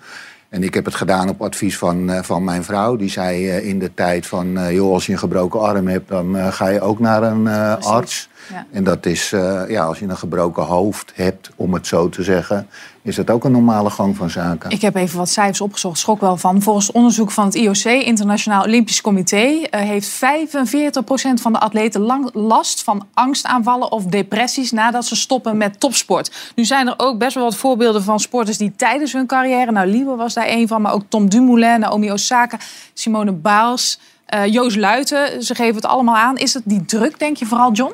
En 0.48 0.62
ik 0.62 0.74
heb 0.74 0.84
het 0.84 0.94
gedaan 0.94 1.28
op 1.28 1.42
advies 1.42 1.78
van, 1.78 2.24
van 2.24 2.44
mijn 2.44 2.64
vrouw. 2.64 2.96
Die 2.96 3.10
zei 3.10 3.48
in 3.48 3.78
de 3.78 3.94
tijd 3.94 4.26
van, 4.26 4.72
joh, 4.72 4.92
als 4.92 5.06
je 5.06 5.12
een 5.12 5.18
gebroken 5.18 5.60
arm 5.60 5.88
hebt, 5.88 6.08
dan 6.08 6.52
ga 6.52 6.68
je 6.68 6.80
ook 6.80 6.98
naar 6.98 7.22
een 7.22 7.48
arts. 7.82 8.28
Ja. 8.52 8.66
En 8.72 8.84
dat 8.84 9.06
is, 9.06 9.30
ja, 9.68 9.84
als 9.84 9.98
je 9.98 10.06
een 10.06 10.16
gebroken 10.16 10.62
hoofd 10.62 11.12
hebt, 11.14 11.50
om 11.56 11.74
het 11.74 11.86
zo 11.86 12.08
te 12.08 12.22
zeggen, 12.22 12.66
is 13.08 13.16
dat 13.16 13.30
ook 13.30 13.44
een 13.44 13.52
normale 13.52 13.90
gang 13.90 14.16
van 14.16 14.30
zaken. 14.30 14.70
Ik 14.70 14.80
heb 14.80 14.94
even 14.94 15.18
wat 15.18 15.28
cijfers 15.28 15.60
opgezocht, 15.60 15.98
schrok 15.98 16.20
wel 16.20 16.36
van. 16.36 16.62
Volgens 16.62 16.86
het 16.86 16.96
onderzoek 16.96 17.30
van 17.30 17.44
het 17.44 17.54
IOC, 17.54 17.84
Internationaal 17.84 18.64
Olympisch 18.64 19.00
Comité, 19.00 19.36
eh, 19.36 19.80
heeft 19.80 20.08
45% 20.08 21.40
van 21.40 21.52
de 21.52 21.58
atleten 21.58 22.00
lang 22.00 22.30
last 22.32 22.82
van 22.82 23.06
angstaanvallen 23.14 23.92
of 23.92 24.04
depressies 24.04 24.72
nadat 24.72 25.04
ze 25.04 25.16
stoppen 25.16 25.56
met 25.56 25.80
topsport. 25.80 26.52
Nu 26.54 26.64
zijn 26.64 26.86
er 26.86 26.94
ook 26.96 27.18
best 27.18 27.34
wel 27.34 27.44
wat 27.44 27.56
voorbeelden 27.56 28.02
van 28.02 28.20
sporters 28.20 28.58
die 28.58 28.72
tijdens 28.76 29.12
hun 29.12 29.26
carrière, 29.26 29.72
nou 29.72 29.86
Liebe 29.86 30.16
was 30.16 30.34
daar 30.34 30.48
een 30.48 30.68
van, 30.68 30.82
maar 30.82 30.92
ook 30.92 31.02
Tom 31.08 31.28
Dumoulin, 31.28 31.80
Naomi 31.80 32.12
Osaka, 32.12 32.58
Simone 32.94 33.32
Biles, 33.32 33.98
eh, 34.26 34.46
Joost 34.46 34.76
Luiten, 34.76 35.42
ze 35.42 35.54
geven 35.54 35.74
het 35.74 35.86
allemaal 35.86 36.16
aan. 36.16 36.36
Is 36.36 36.54
het 36.54 36.62
die 36.66 36.84
druk, 36.84 37.18
denk 37.18 37.36
je 37.36 37.46
vooral, 37.46 37.72
John? 37.72 37.92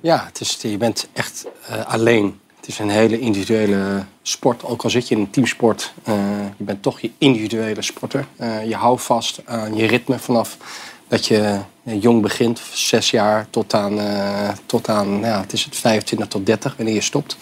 Ja, 0.00 0.24
het 0.26 0.40
is, 0.40 0.58
je 0.60 0.76
bent 0.76 1.08
echt 1.12 1.46
eh, 1.68 1.86
alleen. 1.86 2.40
Het 2.56 2.68
is 2.68 2.78
een 2.78 2.90
hele 2.90 3.18
individuele 3.18 4.04
sport. 4.26 4.64
Ook 4.64 4.82
al 4.82 4.90
zit 4.90 5.08
je 5.08 5.14
in 5.14 5.20
een 5.20 5.30
teamsport, 5.30 5.92
eh, 6.02 6.14
je 6.56 6.64
bent 6.64 6.82
toch 6.82 7.00
je 7.00 7.10
individuele 7.18 7.82
sporter. 7.82 8.26
Eh, 8.36 8.68
je 8.68 8.74
houdt 8.74 9.02
vast 9.02 9.40
aan 9.44 9.76
je 9.76 9.86
ritme 9.86 10.18
vanaf 10.18 10.56
dat 11.08 11.26
je 11.26 11.58
jong 11.82 12.22
begint, 12.22 12.60
zes 12.72 13.10
jaar 13.10 13.46
tot 13.50 13.74
aan, 13.74 14.00
eh, 14.00 14.48
tot 14.66 14.88
aan 14.88 15.08
nou 15.08 15.26
ja, 15.26 15.40
het 15.40 15.52
is 15.52 15.64
het 15.64 15.76
25 15.76 16.28
tot 16.28 16.46
30, 16.46 16.76
wanneer 16.76 16.94
je 16.94 17.00
stopt. 17.00 17.36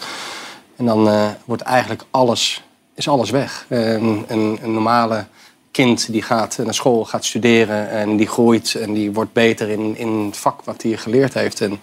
En 0.76 0.84
dan 0.84 1.10
wordt 1.44 1.62
eigenlijk 1.62 2.04
alles, 2.10 2.62
is 2.94 3.08
alles 3.08 3.30
weg. 3.30 3.66
Een, 3.68 4.24
een, 4.28 4.58
normale 4.62 5.26
kind 5.70 6.12
die 6.12 6.22
gaat 6.22 6.58
naar 6.64 6.74
school, 6.74 7.04
gaat 7.04 7.24
studeren 7.24 7.90
en 7.90 8.16
die 8.16 8.26
groeit 8.26 8.74
en 8.74 8.92
die 8.92 9.12
wordt 9.12 9.32
beter 9.32 9.68
in, 9.68 9.96
in 9.96 10.08
het 10.08 10.36
vak 10.36 10.62
wat 10.64 10.82
hij 10.82 10.96
geleerd 10.96 11.34
heeft. 11.34 11.60
En 11.60 11.80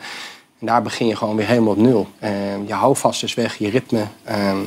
daar 0.59 0.81
begin 0.81 1.07
je 1.07 1.15
gewoon 1.15 1.35
weer 1.35 1.47
helemaal 1.47 1.73
op 1.73 1.77
nul. 1.77 2.07
Ehm, 2.19 2.65
je 2.67 2.73
houvast 2.73 3.23
is 3.23 3.33
weg, 3.33 3.57
je 3.57 3.69
ritme 3.69 4.05
ehm, 4.23 4.57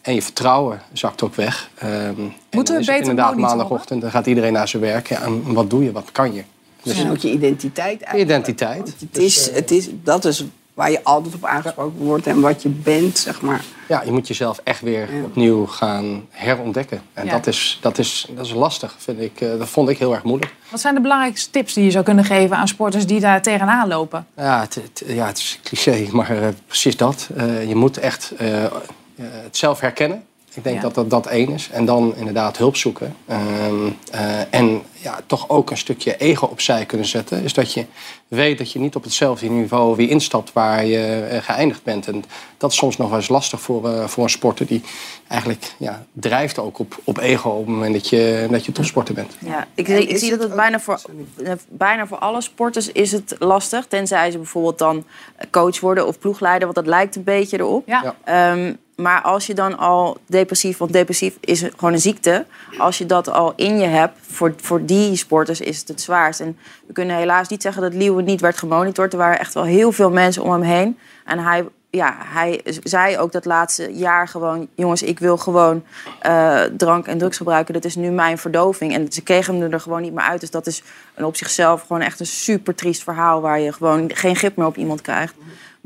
en 0.00 0.14
je 0.14 0.22
vertrouwen 0.22 0.82
zakt 0.92 1.22
ook 1.22 1.34
weg. 1.34 1.70
Ehm, 1.74 1.90
en 1.90 2.34
dan 2.50 2.64
we 2.64 2.72
beter 2.72 2.94
inderdaad 2.94 3.30
monitoren? 3.30 3.56
maandagochtend, 3.56 4.00
dan 4.00 4.10
gaat 4.10 4.26
iedereen 4.26 4.52
naar 4.52 4.68
zijn 4.68 4.82
werk. 4.82 5.08
Ja, 5.08 5.22
en 5.22 5.52
wat 5.52 5.70
doe 5.70 5.84
je, 5.84 5.92
wat 5.92 6.12
kan 6.12 6.34
je? 6.34 6.42
Dus 6.82 6.98
En 6.98 7.10
ook 7.10 7.16
je 7.16 7.30
identiteit 7.30 8.04
je 8.12 8.18
identiteit. 8.18 8.94
Het 8.98 9.18
is, 9.18 9.50
het 9.50 9.70
is, 9.70 9.88
dat 10.02 10.24
is 10.24 10.44
waar 10.74 10.90
je 10.90 11.04
altijd 11.04 11.34
op 11.34 11.44
aangesproken 11.44 11.98
wordt 11.98 12.26
en 12.26 12.40
wat 12.40 12.62
je 12.62 12.68
bent, 12.68 13.18
zeg 13.18 13.40
maar. 13.40 13.64
Ja, 13.88 14.02
je 14.04 14.12
moet 14.12 14.28
jezelf 14.28 14.60
echt 14.64 14.80
weer 14.80 15.08
opnieuw 15.24 15.66
gaan 15.66 16.26
herontdekken. 16.30 17.00
En 17.12 17.24
Ja. 17.24 17.30
dat, 17.32 17.46
is, 17.46 17.78
dat, 17.82 17.98
is, 17.98 18.26
dat 18.30 18.44
is 18.46 18.52
lastig, 18.52 18.94
vind 18.98 19.20
ik. 19.20 19.40
Eh, 19.40 19.58
Dat 19.58 19.68
vond 19.68 19.88
ik 19.88 19.98
heel 19.98 20.14
erg 20.14 20.22
moeilijk. 20.22 20.54
Wat 20.70 20.80
zijn 20.80 20.94
de 20.94 21.00
belangrijkste 21.00 21.50
tips 21.50 21.74
die 21.74 21.84
je 21.84 21.90
zou 21.90 22.04
kunnen 22.04 22.24
geven 22.24 22.56
aan 22.56 22.68
sporters 22.68 23.06
die 23.06 23.20
daar 23.20 23.42
tegenaan 23.42 23.88
lopen? 23.88 24.26
Ja, 24.36 24.60
het, 24.60 24.74
het- 24.74 25.02
ja, 25.06 25.26
het 25.26 25.38
is 25.38 25.60
cliché, 25.62 26.06
maar 26.10 26.30
eh, 26.42 26.48
precies 26.66 26.96
dat. 26.96 27.28
Eh, 27.36 27.68
je 27.68 27.74
moet 27.74 27.98
echt 27.98 28.32
eh, 28.38 28.64
het 29.16 29.56
zelf 29.56 29.80
herkennen. 29.80 30.24
Ik 30.56 30.64
denk 30.64 30.76
Ja. 30.76 30.82
dat, 30.82 30.94
dat 30.94 31.10
dat 31.10 31.26
één 31.26 31.50
is. 31.50 31.68
En 31.72 31.84
dan 31.84 32.16
inderdaad 32.16 32.56
hulp 32.56 32.76
zoeken. 32.76 33.16
Ehm, 33.26 33.90
eh, 34.10 34.54
en 34.54 34.82
ja, 34.92 35.20
toch 35.26 35.48
ook 35.48 35.70
een 35.70 35.76
stukje 35.76 36.16
ego 36.16 36.46
opzij 36.46 36.86
kunnen 36.86 37.06
zetten. 37.06 37.42
Is 37.42 37.52
dat 37.52 37.72
je 37.72 37.84
weet 38.28 38.58
dat 38.58 38.72
je 38.72 38.78
niet 38.78 38.96
op 38.96 39.02
hetzelfde 39.02 39.48
niveau 39.48 39.96
weer 39.96 40.08
instapt 40.10 40.52
waar 40.52 40.84
je 40.84 41.26
eh, 41.30 41.42
geëindigd 41.42 41.82
bent. 41.82 42.06
En 42.06 42.24
dat 42.56 42.70
is 42.70 42.76
soms 42.76 42.96
nog 42.96 43.08
wel 43.08 43.18
eens 43.18 43.28
lastig 43.28 43.60
voor, 43.60 43.90
eh, 43.90 44.04
voor 44.04 44.24
een 44.24 44.30
sporter 44.30 44.66
die 44.66 44.82
eigenlijk 45.28 45.74
ja, 45.78 46.04
drijft 46.12 46.58
ook 46.58 46.78
op, 46.78 46.98
op 47.04 47.18
ego 47.18 47.50
op 47.50 47.66
het 47.66 47.74
moment 47.74 47.92
dat 47.92 48.08
je, 48.08 48.46
dat 48.50 48.64
je 48.64 48.72
topsporter 48.72 49.14
bent. 49.14 49.36
Ja, 49.38 49.66
ik, 49.74 50.18
zie 50.18 50.30
dat 50.30 50.42
het 50.42 50.54
bijna 50.54 50.80
voor, 50.80 51.00
bijna 51.68 52.06
voor 52.06 52.18
alle 52.18 52.40
sporters 52.40 52.92
is 52.92 53.12
het 53.12 53.36
lastig. 53.38 53.86
Tenzij 53.86 54.30
ze 54.30 54.36
bijvoorbeeld 54.36 54.78
dan 54.78 55.04
coach 55.50 55.80
worden 55.80 56.06
of 56.06 56.18
ploegleider. 56.18 56.62
Want 56.62 56.74
dat 56.74 56.86
lijkt 56.86 57.16
een 57.16 57.24
beetje 57.24 57.58
erop. 57.58 57.86
Ja. 57.86 58.14
Ehm, 58.24 58.72
maar 58.96 59.22
als 59.22 59.46
je 59.46 59.54
dan 59.54 59.78
al 59.78 60.16
depressief, 60.26 60.78
want 60.78 60.92
depressief 60.92 61.36
is 61.40 61.62
gewoon 61.76 61.92
een 61.92 62.00
ziekte. 62.00 62.46
Als 62.78 62.98
je 62.98 63.06
dat 63.06 63.28
al 63.30 63.52
in 63.56 63.78
je 63.78 63.86
hebt, 63.86 64.18
voor, 64.20 64.54
voor 64.56 64.84
die 64.84 65.16
sporters 65.16 65.60
is 65.60 65.78
het 65.78 65.88
het 65.88 66.00
zwaarst. 66.00 66.40
En 66.40 66.58
we 66.86 66.92
kunnen 66.92 67.16
helaas 67.16 67.48
niet 67.48 67.62
zeggen 67.62 67.82
dat 67.82 67.94
Leeuwen 67.94 68.24
niet 68.24 68.40
werd 68.40 68.58
gemonitord. 68.58 69.12
Er 69.12 69.18
waren 69.18 69.38
echt 69.38 69.54
wel 69.54 69.64
heel 69.64 69.92
veel 69.92 70.10
mensen 70.10 70.42
om 70.42 70.50
hem 70.50 70.62
heen. 70.62 70.98
En 71.24 71.38
hij, 71.38 71.68
ja, 71.90 72.16
hij 72.18 72.60
zei 72.82 73.18
ook 73.18 73.32
dat 73.32 73.44
laatste 73.44 73.94
jaar 73.94 74.28
gewoon... 74.28 74.68
jongens, 74.74 75.02
ik 75.02 75.18
wil 75.18 75.36
gewoon 75.36 75.84
eh, 76.20 76.60
drank 76.60 77.06
en 77.06 77.18
drugs 77.18 77.36
gebruiken. 77.36 77.74
Dat 77.74 77.84
is 77.84 77.96
nu 77.96 78.10
mijn 78.10 78.38
verdoving. 78.38 78.94
En 78.94 79.12
ze 79.12 79.22
kregen 79.22 79.60
hem 79.60 79.72
er 79.72 79.80
gewoon 79.80 80.02
niet 80.02 80.14
meer 80.14 80.24
uit. 80.24 80.40
Dus 80.40 80.50
dat 80.50 80.66
is 80.66 80.82
een 81.14 81.24
op 81.24 81.36
zichzelf 81.36 81.80
gewoon 81.80 82.02
echt 82.02 82.20
een 82.20 82.26
super 82.26 82.74
triest 82.74 83.02
verhaal... 83.02 83.40
waar 83.40 83.60
je 83.60 83.72
gewoon 83.72 84.10
geen 84.14 84.36
grip 84.36 84.56
meer 84.56 84.66
op 84.66 84.76
iemand 84.76 85.00
krijgt. 85.00 85.34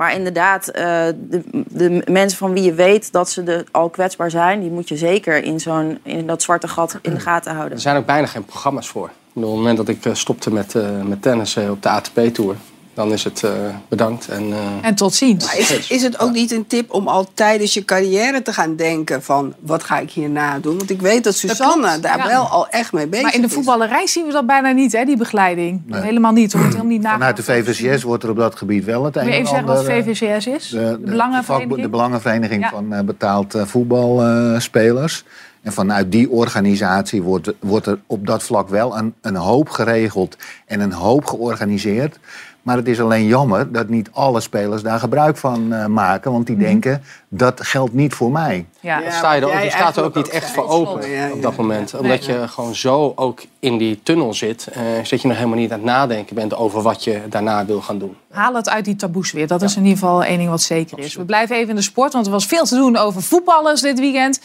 Maar 0.00 0.14
inderdaad, 0.14 0.68
eh, 0.68 0.84
de, 1.18 1.42
de 1.68 2.02
mensen 2.10 2.38
van 2.38 2.52
wie 2.52 2.62
je 2.62 2.74
weet 2.74 3.12
dat 3.12 3.30
ze 3.30 3.42
de, 3.42 3.64
al 3.70 3.88
kwetsbaar 3.88 4.30
zijn... 4.30 4.60
die 4.60 4.70
moet 4.70 4.88
je 4.88 4.96
zeker 4.96 5.44
in, 5.44 5.60
zo'n, 5.60 5.98
in 6.02 6.26
dat 6.26 6.42
zwarte 6.42 6.68
gat 6.68 6.98
in 7.02 7.14
de 7.14 7.20
gaten 7.20 7.52
houden. 7.52 7.74
Er 7.74 7.80
zijn 7.80 7.96
ook 7.96 8.06
bijna 8.06 8.26
geen 8.26 8.44
programma's 8.44 8.88
voor. 8.88 9.10
Op 9.32 9.42
het 9.42 9.44
moment 9.44 9.76
dat 9.76 9.88
ik 9.88 10.04
eh, 10.04 10.14
stopte 10.14 10.52
met, 10.52 10.74
eh, 10.74 11.02
met 11.02 11.22
tennis 11.22 11.56
op 11.56 11.82
de 11.82 11.88
ATP-tour... 11.88 12.56
dan 12.94 13.12
is 13.12 13.24
het 13.24 13.42
eh, 13.44 13.50
bedankt. 13.88 14.29
En, 14.29 14.53
eh, 14.53 14.59
En 14.83 14.94
tot 14.94 15.14
ziens. 15.14 15.44
Maar 15.46 15.59
is, 15.59 15.68
het- 15.68 15.90
is 15.90 16.03
het 16.03 16.20
ook 16.20 16.33
niet 16.33 16.53
een 16.53 16.66
tip 16.66 16.92
om 16.92 17.09
al 17.09 17.26
tijdens 17.35 17.74
je 17.74 17.85
carrière 17.85 18.42
te 18.42 18.53
gaan 18.53 18.76
denken 18.76 19.22
van 19.22 19.55
wat 19.61 19.83
ga 19.85 19.98
ik 19.98 20.11
hierna 20.11 20.59
doen? 20.59 20.76
Want 20.76 20.90
ik 20.90 21.00
weet 21.00 21.24
dat 21.24 21.35
Susanne 21.35 22.00
daar 22.00 22.16
ja. 22.18 22.26
wel 22.26 22.46
al 22.48 22.68
echt 22.68 22.92
mee 22.92 23.07
bezig 23.07 23.24
Maar 23.24 23.35
in 23.35 23.40
de 23.40 23.46
is. 23.46 23.53
voetballerij 23.53 24.07
zien 24.07 24.26
we 24.26 24.33
dat 24.33 24.46
bijna 24.46 24.70
niet, 24.70 24.92
hè, 24.92 25.05
die 25.05 25.16
begeleiding. 25.16 25.83
Nee. 25.87 26.00
Helemaal 26.00 26.33
niet. 26.33 26.53
Wordt 26.53 26.66
helemaal 26.68 26.87
niet 26.92 27.07
Vanuit 27.07 27.37
de. 27.37 27.42
VVCS 27.42 28.03
wordt 28.03 28.22
er 28.24 28.31
op 28.31 28.37
dat 28.37 28.57
gebied 28.57 28.85
wel 28.85 29.05
het 29.05 29.16
een 29.16 29.24
Wil 29.24 29.33
je 29.33 29.38
en 29.38 29.44
even 29.44 29.57
zeggen 29.57 29.74
wat 29.74 29.87
eh, 29.87 29.96
VVCS 30.05 30.46
is? 30.46 30.68
De, 30.68 30.76
de, 30.79 30.85
de, 30.85 31.00
de, 31.05 31.11
Belangenvereniging? 31.11 31.83
de 31.83 31.88
Belangenvereniging 31.88 32.62
Ja. 32.62 32.70
van 32.70 33.05
betaald 33.07 33.55
voetbalspelers. 33.64 35.24
en 35.62 35.72
vanuit 35.72 36.12
die 36.12 36.31
organisatie 36.31 37.22
wordt, 37.22 37.53
wordt 37.61 37.87
er 37.87 37.98
op 38.07 38.26
dat 38.26 38.42
vlak 38.42 38.68
wel 38.68 38.96
een, 38.98 39.14
een 39.20 39.37
hoop 39.37 39.68
geregeld 39.68 40.37
en 40.66 40.81
een 40.81 40.92
hoop 40.92 41.24
georganiseerd. 41.24 42.18
Maar 42.62 42.76
het 42.76 42.88
is 42.88 43.00
alleen 43.00 43.26
jammer 43.26 43.72
dat 43.72 43.88
niet 43.88 44.08
alle 44.12 44.40
spelers 44.40 44.82
daar 44.82 44.98
gebruik 44.98 45.36
van 45.36 45.72
eh, 45.72 45.86
maken. 45.86 46.32
Want 46.32 46.46
die 46.46 46.56
Mhm. 46.56 46.64
denken, 46.64 47.02
dat 47.28 47.60
geldt 47.66 47.92
niet 47.94 48.14
voor 48.14 48.30
mij. 48.30 48.66
Ja. 48.80 49.10
Sta 49.10 49.32
je 49.32 49.40
er 49.40 49.46
ook, 49.46 49.52
jij 49.52 49.64
je 49.64 49.70
staat 49.70 49.96
er 49.96 50.04
ook 50.04 50.14
niet 50.14 50.26
ook 50.26 50.32
echt 50.32 50.50
voor 50.50 50.68
open 50.68 51.10
Ja, 51.10 51.26
ja. 51.26 51.32
op 51.32 51.42
dat 51.42 51.56
moment. 51.56 51.94
Omdat 51.94 52.24
je 52.24 52.48
gewoon 52.48 52.74
zo 52.74 53.12
ook 53.16 53.42
in 53.58 53.78
die 53.78 54.00
tunnel 54.02 54.34
zit. 54.34 54.66
eh 54.72 54.82
dat 55.10 55.20
je 55.22 55.28
nog 55.28 55.36
helemaal 55.36 55.58
niet 55.58 55.70
aan 55.72 55.78
het 55.78 55.86
nadenken 55.86 56.34
bent 56.34 56.54
over 56.56 56.82
wat 56.82 57.04
je 57.04 57.20
daarna 57.28 57.64
wil 57.64 57.80
gaan 57.80 57.98
doen. 57.98 58.16
Haal 58.30 58.54
het 58.54 58.68
uit 58.68 58.84
die 58.84 58.96
taboes 58.96 59.32
weer. 59.32 59.46
Dat 59.46 59.62
is 59.62 59.76
in 59.76 59.82
ieder 59.82 59.98
geval 59.98 60.24
één 60.24 60.38
ding 60.38 60.50
wat 60.50 60.62
zeker 60.62 60.98
is. 60.98 61.14
We 61.14 61.24
blijven 61.24 61.56
even 61.56 61.68
in 61.68 61.74
de 61.76 61.82
sport, 61.82 62.12
want 62.12 62.26
er 62.26 62.32
was 62.32 62.46
veel 62.46 62.64
te 62.64 62.74
doen 62.74 62.96
over 62.96 63.22
voetballers 63.22 63.80
dit 63.80 63.98
weekend. 63.98 64.40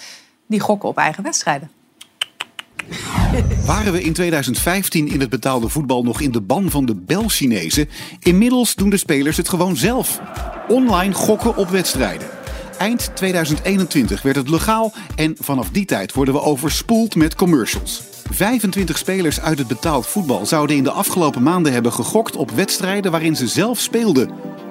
Die 0.47 0.59
gokken 0.59 0.89
op 0.89 0.97
eigen 0.97 1.23
wedstrijden. 1.23 1.69
Waren 3.65 3.93
we 3.93 4.03
in 4.03 4.13
2015 4.13 5.07
in 5.07 5.19
het 5.19 5.29
betaalde 5.29 5.69
voetbal 5.69 6.03
nog 6.03 6.21
in 6.21 6.31
de 6.31 6.41
ban 6.41 6.69
van 6.69 6.85
de 6.85 6.95
Bel-Chinezen? 6.95 7.89
Inmiddels 8.19 8.75
doen 8.75 8.89
de 8.89 8.97
spelers 8.97 9.37
het 9.37 9.49
gewoon 9.49 9.75
zelf. 9.75 10.19
Online 10.67 11.13
gokken 11.13 11.55
op 11.55 11.69
wedstrijden. 11.69 12.27
Eind 12.77 13.11
2021 13.15 14.21
werd 14.21 14.35
het 14.35 14.49
legaal 14.49 14.93
en 15.15 15.35
vanaf 15.39 15.69
die 15.69 15.85
tijd 15.85 16.13
worden 16.13 16.33
we 16.33 16.41
overspoeld 16.41 17.15
met 17.15 17.35
commercials. 17.35 18.01
25 18.31 18.97
spelers 18.97 19.41
uit 19.41 19.57
het 19.57 19.67
betaald 19.67 20.07
voetbal 20.07 20.45
zouden 20.45 20.75
in 20.75 20.83
de 20.83 20.91
afgelopen 20.91 21.43
maanden 21.43 21.73
hebben 21.73 21.93
gegokt 21.93 22.35
op 22.35 22.51
wedstrijden 22.51 23.11
waarin 23.11 23.35
ze 23.35 23.47
zelf 23.47 23.79
speelden. 23.79 24.29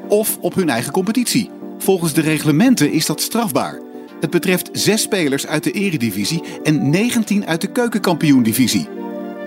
Of 0.08 0.38
op 0.40 0.54
hun 0.54 0.68
eigen 0.68 0.92
competitie. 0.92 1.50
Volgens 1.78 2.12
de 2.12 2.20
reglementen 2.20 2.92
is 2.92 3.06
dat 3.06 3.20
strafbaar. 3.20 3.80
Het 4.24 4.32
betreft 4.32 4.68
zes 4.72 5.02
spelers 5.02 5.46
uit 5.46 5.64
de 5.64 5.70
eredivisie 5.70 6.42
en 6.62 6.90
19 6.90 7.46
uit 7.46 7.60
de 7.60 7.66
keukenkampioendivisie. 7.66 8.88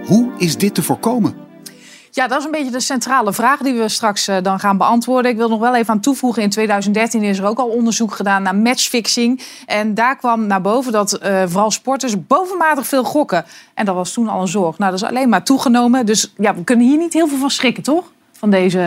Hoe 0.05 0.31
is 0.37 0.57
dit 0.57 0.75
te 0.75 0.83
voorkomen? 0.83 1.35
Ja, 2.11 2.27
dat 2.27 2.39
is 2.39 2.45
een 2.45 2.51
beetje 2.51 2.71
de 2.71 2.79
centrale 2.79 3.33
vraag 3.33 3.59
die 3.59 3.73
we 3.73 3.89
straks 3.89 4.27
eh, 4.27 4.37
dan 4.41 4.59
gaan 4.59 4.77
beantwoorden. 4.77 5.31
Ik 5.31 5.37
wil 5.37 5.49
nog 5.49 5.59
wel 5.59 5.75
even 5.75 5.93
aan 5.93 5.99
toevoegen. 5.99 6.43
In 6.43 6.49
2013 6.49 7.23
is 7.23 7.37
er 7.37 7.45
ook 7.45 7.59
al 7.59 7.67
onderzoek 7.67 8.13
gedaan 8.13 8.43
naar 8.43 8.55
matchfixing. 8.55 9.41
En 9.65 9.93
daar 9.93 10.17
kwam 10.17 10.47
naar 10.47 10.61
boven 10.61 10.91
dat 10.91 11.13
eh, 11.13 11.43
vooral 11.45 11.71
sporters 11.71 12.25
bovenmatig 12.27 12.87
veel 12.87 13.03
gokken. 13.03 13.45
En 13.73 13.85
dat 13.85 13.95
was 13.95 14.13
toen 14.13 14.27
al 14.27 14.41
een 14.41 14.47
zorg. 14.47 14.77
Nou, 14.77 14.91
dat 14.91 15.01
is 15.01 15.07
alleen 15.07 15.29
maar 15.29 15.43
toegenomen. 15.43 16.05
Dus 16.05 16.33
ja, 16.37 16.55
we 16.55 16.63
kunnen 16.63 16.87
hier 16.87 16.97
niet 16.97 17.13
heel 17.13 17.27
veel 17.27 17.37
van 17.37 17.49
schrikken, 17.49 17.83
toch? 17.83 18.11
Van 18.31 18.49
deze... 18.49 18.79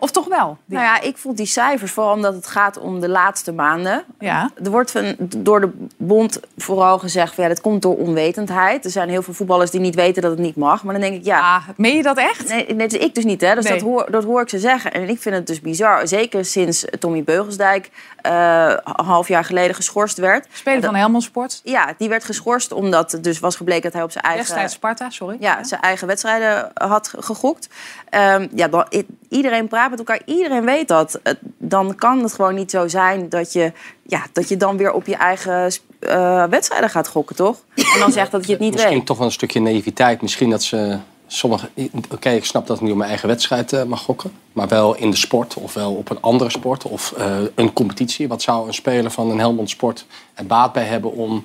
Of 0.00 0.10
toch 0.10 0.28
wel? 0.28 0.58
Nou 0.64 0.84
ja, 0.84 1.00
ik 1.00 1.16
vond 1.16 1.36
die 1.36 1.46
cijfers, 1.46 1.92
vooral 1.92 2.14
omdat 2.14 2.34
het 2.34 2.46
gaat 2.46 2.78
om 2.78 3.00
de 3.00 3.08
laatste 3.08 3.52
maanden. 3.52 4.04
Ja. 4.18 4.50
Er 4.64 4.70
wordt 4.70 4.90
van, 4.90 5.14
door 5.18 5.60
de 5.60 5.70
bond 5.96 6.40
vooral 6.56 6.98
gezegd, 6.98 7.34
van, 7.34 7.44
ja, 7.44 7.50
dat 7.50 7.60
komt 7.60 7.82
door 7.82 7.96
onwetendheid. 7.96 8.84
Er 8.84 8.90
zijn 8.90 9.08
heel 9.08 9.22
veel 9.22 9.34
voetballers 9.34 9.70
die 9.70 9.80
niet 9.80 9.94
weten 9.94 10.22
dat 10.22 10.30
het 10.30 10.40
niet 10.40 10.56
mag. 10.56 10.84
Maar 10.84 10.92
dan 10.92 11.02
denk 11.02 11.16
ik, 11.16 11.24
ja... 11.24 11.38
Ah, 11.40 11.68
meen 11.76 11.96
je 11.96 12.02
dat 12.02 12.18
echt? 12.18 12.48
Nee, 12.48 12.74
net 12.74 12.94
ik 12.94 13.14
dus 13.14 13.24
niet, 13.24 13.40
hè. 13.40 13.54
Dus 13.54 13.64
Nee. 13.64 13.72
dat, 13.72 13.82
hoor, 13.82 14.10
dat 14.10 14.24
hoor 14.24 14.40
ik 14.42 14.48
ze 14.48 14.58
zeggen. 14.58 14.92
En 14.92 15.08
ik 15.08 15.20
vind 15.20 15.34
het 15.34 15.46
dus 15.46 15.60
bizar. 15.60 16.08
Zeker 16.08 16.44
sinds 16.44 16.84
Tommy 16.98 17.24
Beugelsdijk 17.24 17.90
eh, 18.22 18.74
een 18.84 19.04
half 19.04 19.28
jaar 19.28 19.44
geleden 19.44 19.74
geschorst 19.74 20.18
werd. 20.18 20.46
Speler 20.52 20.82
van 20.82 20.94
Helmond 20.94 21.22
Sport. 21.22 21.60
Ja, 21.64 21.94
die 21.98 22.08
werd 22.08 22.24
geschorst 22.24 22.72
omdat 22.72 23.12
het 23.12 23.24
dus 23.24 23.38
was 23.38 23.56
gebleken 23.56 23.82
dat 23.82 23.92
hij 23.92 24.02
op 24.02 24.10
zijn 24.10 24.24
eigen... 24.24 24.44
Destijds 24.44 24.74
Sparta, 24.74 25.10
sorry. 25.10 25.36
Ja, 25.40 25.64
zijn 25.64 25.80
eigen 25.80 26.06
wedstrijden 26.06 26.70
had 26.74 27.14
gegokt. 27.18 27.68
Ehm, 28.10 28.48
ja, 28.54 28.68
dan, 28.68 28.86
iedereen 29.28 29.68
praat 29.68 29.89
met 29.90 29.98
elkaar, 29.98 30.22
iedereen 30.24 30.64
weet 30.64 30.88
dat. 30.88 31.20
Dan 31.58 31.94
kan 31.94 32.22
het 32.22 32.32
gewoon 32.32 32.54
niet 32.54 32.70
zo 32.70 32.88
zijn 32.88 33.28
dat 33.28 33.52
je, 33.52 33.72
ja, 34.02 34.26
dat 34.32 34.48
je 34.48 34.56
dan 34.56 34.76
weer 34.76 34.92
op 34.92 35.06
je 35.06 35.16
eigen 35.16 35.72
eh, 35.98 36.44
wedstrijden 36.44 36.90
gaat 36.90 37.08
gokken, 37.08 37.36
toch? 37.36 37.56
En 37.74 38.00
dan 38.00 38.12
zegt 38.12 38.30
dat 38.30 38.46
je 38.46 38.52
het 38.52 38.60
niet 38.60 38.72
Misschien 38.72 38.96
weet. 38.96 39.06
toch 39.06 39.16
wel 39.16 39.26
een 39.26 39.32
stukje 39.32 39.60
naïviteit. 39.60 40.22
Misschien 40.22 40.50
dat 40.50 40.62
ze 40.62 40.98
sommige. 41.26 41.68
Oké, 42.10 42.30
ik 42.30 42.44
snap 42.44 42.66
dat 42.66 42.76
ik 42.76 42.82
niet 42.82 42.90
op 42.92 42.96
mijn 42.96 43.10
eigen 43.10 43.28
wedstrijd 43.28 43.72
eh, 43.72 43.82
mag 43.82 44.00
gokken. 44.00 44.32
Maar 44.52 44.68
wel 44.68 44.96
in 44.96 45.10
de 45.10 45.16
sport 45.16 45.54
of 45.54 45.74
wel 45.74 45.94
op 45.94 46.10
een 46.10 46.20
andere 46.20 46.50
sport 46.50 46.84
of 46.84 47.12
eh, 47.12 47.36
een 47.54 47.72
competitie. 47.72 48.28
Wat 48.28 48.42
zou 48.42 48.66
een 48.66 48.74
speler 48.74 49.10
van 49.10 49.30
een 49.30 49.38
Helmond 49.38 49.70
Sport 49.70 50.06
er 50.34 50.46
baat 50.46 50.72
bij 50.72 50.84
hebben 50.84 51.12
om 51.12 51.44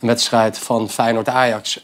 een 0.00 0.08
wedstrijd 0.08 0.58
van 0.58 0.88
Feyenoord-Ajax 0.88 1.80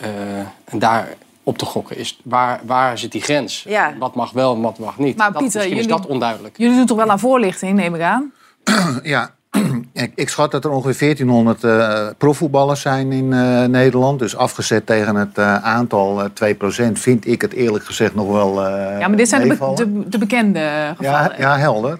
en 0.65 0.79
daar 0.79 1.17
op 1.49 1.59
te 1.59 1.65
gokken? 1.65 1.97
Is, 1.99 2.21
waar, 2.25 2.61
waar 2.65 2.99
zit 2.99 3.13
die 3.13 3.23
grens? 3.23 3.65
Ja. 3.69 3.93
Wat 3.99 4.15
mag 4.15 4.31
wel 4.33 4.55
en 4.55 4.61
wat 4.61 4.79
mag 4.79 4.99
niet? 4.99 5.17
Maar 5.17 5.33
dat, 5.33 5.43
Pieter, 5.43 5.63
jullie- 5.63 5.79
is 5.79 5.87
dat 5.87 6.07
onduidelijk. 6.07 6.57
Jullie 6.59 6.77
doen 6.77 6.87
toch 6.87 6.97
wel 6.97 7.11
aan 7.11 7.19
voorlichting, 7.19 7.77
neem 7.77 7.95
ik 7.95 8.01
aan? 8.01 8.33
Ja, 9.03 9.31
ik, 9.93 10.13
ik 10.15 10.29
schat 10.29 10.51
dat 10.51 10.65
er 10.65 10.71
ongeveer 10.71 11.15
1400 11.17 11.65
eh, 11.65 12.07
profvoetballers 12.19 12.81
zijn 12.81 13.13
in 13.13 13.33
eh, 13.33 13.65
Nederland. 13.65 14.19
Dus 14.19 14.37
afgezet 14.37 14.87
tegen 14.87 15.15
het 15.17 15.39
eh, 15.39 15.55
aantal 15.65 16.23
eh 16.41 16.55
2% 16.89 16.93
vind 16.93 17.27
ik 17.27 17.41
het 17.43 17.53
eerlijk 17.53 17.85
gezegd 17.85 18.15
nog 18.15 18.27
wel 18.33 18.67
eh 18.67 18.99
Ja, 19.01 19.09
maar 19.09 19.17
dit 19.17 19.29
zijn 19.29 19.49
de, 19.49 19.57
be- 19.57 19.73
de, 19.75 20.09
de 20.09 20.19
bekende 20.19 20.95
gevallen. 20.97 21.31
Ja, 21.31 21.35
ja, 21.39 21.59
helder. 21.59 21.99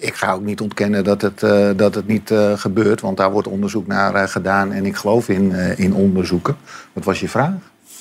Ik 0.00 0.14
ga 0.14 0.32
ook 0.32 0.42
niet 0.44 0.60
ontkennen 0.60 1.04
dat 1.04 1.22
het, 1.22 1.42
eh, 1.42 1.68
dat 1.76 1.94
het 1.94 2.06
niet 2.06 2.30
eh, 2.30 2.52
gebeurt, 2.56 3.00
want 3.00 3.16
daar 3.16 3.32
wordt 3.32 3.48
onderzoek 3.48 3.86
naar 3.86 4.14
eh, 4.14 4.28
gedaan 4.28 4.72
en 4.72 4.86
ik 4.86 4.96
geloof 4.96 5.28
in, 5.28 5.52
eh, 5.54 5.78
in 5.78 5.94
onderzoeken. 5.94 6.56
Wat 6.92 7.04
was 7.04 7.20
je 7.20 7.28
vraag? 7.28 7.52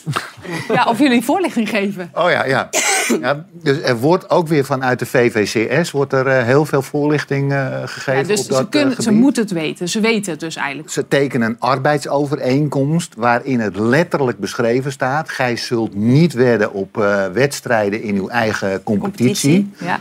Ja, 0.74 0.86
of 0.86 1.00
jullie 1.00 1.24
voorlichting 1.24 1.70
geven. 1.70 2.12
Oh 2.14 2.30
ja, 2.30 2.46
ja. 2.46 2.70
ja 3.22 3.46
dus 3.52 3.82
er 3.82 3.98
wordt 3.98 4.30
ook 4.30 4.48
weer 4.48 4.66
vanuit 4.66 5.00
de 5.00 5.06
VVCS 5.06 5.92
wordt 5.92 6.14
er 6.14 6.28
eh, 6.28 6.44
heel 6.44 6.66
veel 6.66 6.82
voorlichting 6.82 7.54
eh, 7.54 7.78
gegeven. 7.86 8.22
Ja, 8.22 8.24
dus 8.28 8.42
op 8.42 8.50
dat, 8.50 8.58
ze, 8.58 8.68
kunnen, 8.70 8.98
eh, 8.98 9.04
ze 9.04 9.12
moeten 9.12 9.44
het 9.44 9.52
weten. 9.52 9.90
Ze 9.90 10.00
weten 10.00 10.32
het 10.32 10.40
dus 10.40 10.56
eigenlijk. 10.56 10.90
Ze 10.90 11.08
tekenen 11.08 11.50
een 11.50 11.60
arbeidsovereenkomst 11.60 13.14
waarin 13.18 13.60
het 13.60 13.76
letterlijk 13.76 14.40
beschreven 14.40 14.92
staat. 14.92 15.30
Gij 15.30 15.56
zult 15.56 15.96
niet 15.96 16.34
wedden 16.34 16.74
op 16.74 16.96
wedstrijden 17.34 18.02
in 18.02 18.16
uw 18.16 18.30
eigen 18.30 18.84
competitie. 18.84 19.72
Ja. 19.80 20.00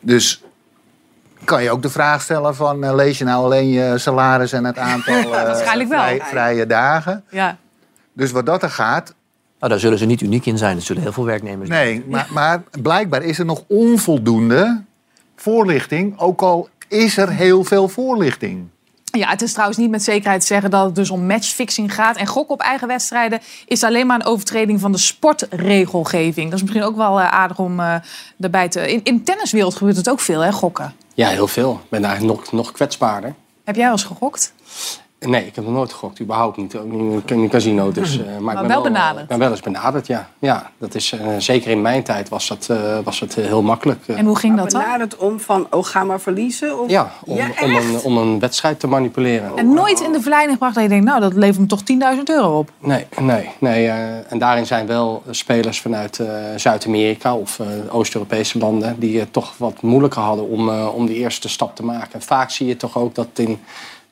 Dus 0.00 0.42
kan 1.44 1.62
je 1.62 1.70
ook 1.70 1.82
de 1.82 1.90
vraag 1.90 2.22
stellen 2.22 2.54
van 2.54 2.84
eh, 2.84 2.94
lees 2.94 3.18
je 3.18 3.24
nou 3.24 3.44
alleen 3.44 3.68
je 3.68 3.98
salaris 3.98 4.52
en 4.52 4.64
het 4.64 4.78
aantal 4.78 5.14
eh, 5.22 5.30
Waarschijnlijk 5.30 5.88
wel. 5.88 5.98
vrij- 6.00 6.20
vrije 6.24 6.66
dagen? 6.66 7.24
Ja. 7.30 7.56
Dus 8.12 8.30
wat 8.30 8.46
dat 8.46 8.62
er 8.62 8.70
gaat, 8.70 9.14
Nou, 9.62 9.74
daar 9.74 9.82
zullen 9.82 9.98
ze 9.98 10.06
niet 10.06 10.20
uniek 10.20 10.46
in 10.46 10.58
zijn. 10.58 10.76
Er 10.76 10.82
zullen 10.82 11.02
heel 11.02 11.12
veel 11.12 11.24
werknemers 11.24 11.68
Nee, 11.68 12.04
maar, 12.08 12.26
maar 12.30 12.62
blijkbaar 12.80 13.22
is 13.22 13.38
er 13.38 13.44
nog 13.44 13.64
onvoldoende 13.66 14.82
voorlichting. 15.36 16.18
Ook 16.18 16.42
al 16.42 16.68
is 16.88 17.16
er 17.16 17.30
heel 17.30 17.64
veel 17.64 17.88
voorlichting. 17.88 18.68
Ja, 19.04 19.28
het 19.28 19.42
is 19.42 19.52
trouwens 19.52 19.78
niet 19.78 19.90
met 19.90 20.02
zekerheid 20.02 20.40
te 20.40 20.46
zeggen 20.46 20.70
dat 20.70 20.84
het 20.84 20.94
dus 20.94 21.10
om 21.10 21.26
matchfixing 21.26 21.94
gaat. 21.94 22.16
En 22.16 22.26
gokken 22.26 22.54
op 22.54 22.60
eigen 22.60 22.88
wedstrijden 22.88 23.40
is 23.66 23.84
alleen 23.84 24.06
maar 24.06 24.20
een 24.20 24.26
overtreding 24.26 24.80
van 24.80 24.92
de 24.92 24.98
sportregelgeving. 24.98 26.46
Dat 26.50 26.54
is 26.58 26.62
misschien 26.62 26.84
ook 26.84 26.96
wel 26.96 27.20
eh, 27.20 27.28
aardig 27.32 27.58
om 27.58 27.80
eh 27.80 27.94
daarbij 28.36 28.68
te... 28.68 28.92
In, 28.92 29.00
in 29.02 29.16
de 29.16 29.22
tenniswereld 29.22 29.74
gebeurt 29.74 29.96
het 29.96 30.10
ook 30.10 30.20
veel, 30.20 30.40
hè, 30.40 30.52
gokken. 30.52 30.94
Ja, 31.14 31.28
heel 31.28 31.48
veel. 31.48 31.80
Ik 31.84 31.90
ben 31.90 32.04
eigenlijk 32.04 32.38
nog, 32.38 32.52
nog 32.52 32.72
kwetsbaarder. 32.72 33.34
Heb 33.64 33.74
jij 33.74 33.84
wel 33.84 33.92
eens 33.92 34.04
gegokt? 34.04 34.52
Nee, 35.24 35.46
ik 35.46 35.54
heb 35.54 35.64
nog 35.64 35.74
nooit 35.74 35.92
gegokt, 35.92 36.20
überhaupt 36.20 36.56
niet. 36.56 36.76
Ook 36.76 36.92
niet 36.92 37.30
in 37.30 37.38
een 37.38 37.48
casino. 37.48 37.92
Dus, 37.92 38.18
eh, 38.22 38.38
maar 38.38 38.54
ik 38.54 38.60
ben 38.60 38.68
wel 38.68 38.82
benaderd? 38.82 39.22
Ik 39.22 39.28
ben 39.28 39.38
wel 39.38 39.50
eens 39.50 39.60
benaderd, 39.60 40.06
ja. 40.06 40.28
ja 40.38 40.70
dat 40.78 40.94
is, 40.94 41.12
eh, 41.12 41.26
zeker 41.38 41.70
in 41.70 41.82
mijn 41.82 42.02
tijd 42.02 42.28
was 42.28 42.48
dat, 42.48 42.66
eh, 42.70 42.98
was 43.04 43.20
het 43.20 43.36
eh, 43.38 43.44
heel 43.44 43.62
makkelijk. 43.62 44.00
eh. 44.06 44.18
En 44.18 44.24
hoe 44.26 44.36
ging 44.38 44.56
dat 44.56 44.70
dan? 44.70 44.80
Benaderd 44.82 45.16
om 45.16 45.40
van, 45.40 45.66
oh, 45.70 45.84
ga 45.84 46.04
maar 46.04 46.20
verliezen? 46.20 46.80
Of... 46.80 46.90
Ja, 46.90 47.12
om, 47.24 47.36
Ja, 47.36 47.44
om, 47.62 47.70
echt? 47.76 47.84
een, 47.84 48.00
om 48.02 48.16
een 48.16 48.38
wedstrijd 48.38 48.80
te 48.80 48.86
manipuleren. 48.86 49.56
En 49.56 49.74
nooit 49.74 50.00
in 50.00 50.12
de 50.12 50.20
verleiding 50.20 50.52
gebracht 50.52 50.74
dat 50.74 50.82
je 50.82 50.88
denkt, 50.88 51.04
nou, 51.04 51.20
dat 51.20 51.34
levert 51.34 51.58
me 51.58 51.66
toch 51.66 51.82
10.000 52.16 52.22
euro 52.24 52.58
op. 52.58 52.70
Nee, 52.78 53.06
nee, 53.20 53.48
nee. 53.58 53.86
eh, 53.88 54.32
en 54.32 54.38
daarin 54.38 54.66
zijn 54.66 54.86
wel 54.86 55.22
spelers 55.30 55.80
vanuit 55.80 56.18
eh, 56.18 56.26
Zuid-Amerika 56.56 57.34
of 57.34 57.58
eh, 57.60 57.66
Oost-Europese 57.94 58.58
landen... 58.58 58.96
die 58.98 59.18
het 59.18 59.32
toch 59.32 59.52
wat 59.56 59.82
moeilijker 59.82 60.20
hadden 60.22 60.48
om, 60.48 60.68
eh, 60.68 60.94
om 60.94 61.06
die 61.06 61.16
eerste 61.16 61.48
stap 61.48 61.76
te 61.76 61.84
maken. 61.84 62.12
En 62.12 62.22
vaak 62.22 62.50
zie 62.50 62.66
je 62.66 62.76
toch 62.76 62.98
ook 62.98 63.14
dat 63.14 63.26
in 63.34 63.60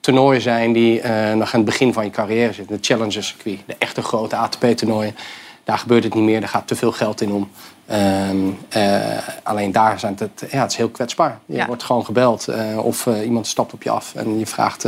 toernooien 0.00 0.40
zijn 0.40 0.72
die 0.72 1.00
eh, 1.00 1.32
nog 1.34 1.54
aan 1.54 1.60
het 1.60 1.64
begin 1.64 1.92
van 1.92 2.04
je 2.04 2.10
carrière 2.10 2.52
zitten. 2.52 2.76
De 2.76 2.82
Challenger 2.82 3.22
circuit, 3.22 3.58
de 3.66 3.76
echte 3.78 4.02
grote 4.02 4.36
ATP-toernooien. 4.36 5.16
Daar 5.64 5.78
gebeurt 5.78 6.04
het 6.04 6.14
niet 6.14 6.24
meer, 6.24 6.40
daar 6.40 6.48
gaat 6.48 6.66
te 6.66 6.76
veel 6.76 6.92
geld 6.92 7.20
in 7.20 7.32
om. 7.32 7.50
Ehm, 7.86 8.36
eh, 8.68 9.18
alleen 9.42 9.72
daar 9.72 9.98
zijn 9.98 10.16
het, 10.18 10.50
ja, 10.50 10.60
het 10.60 10.70
is 10.70 10.76
heel 10.76 10.88
kwetsbaar. 10.88 11.38
Je 11.46 11.56
Ja. 11.56 11.66
wordt 11.66 11.82
gewoon 11.82 12.04
gebeld 12.04 12.48
eh, 12.48 12.84
of 12.84 13.06
iemand 13.06 13.46
stapt 13.46 13.72
op 13.72 13.82
je 13.82 13.90
af 13.90 14.14
en 14.14 14.38
je 14.38 14.46
vraagt... 14.46 14.86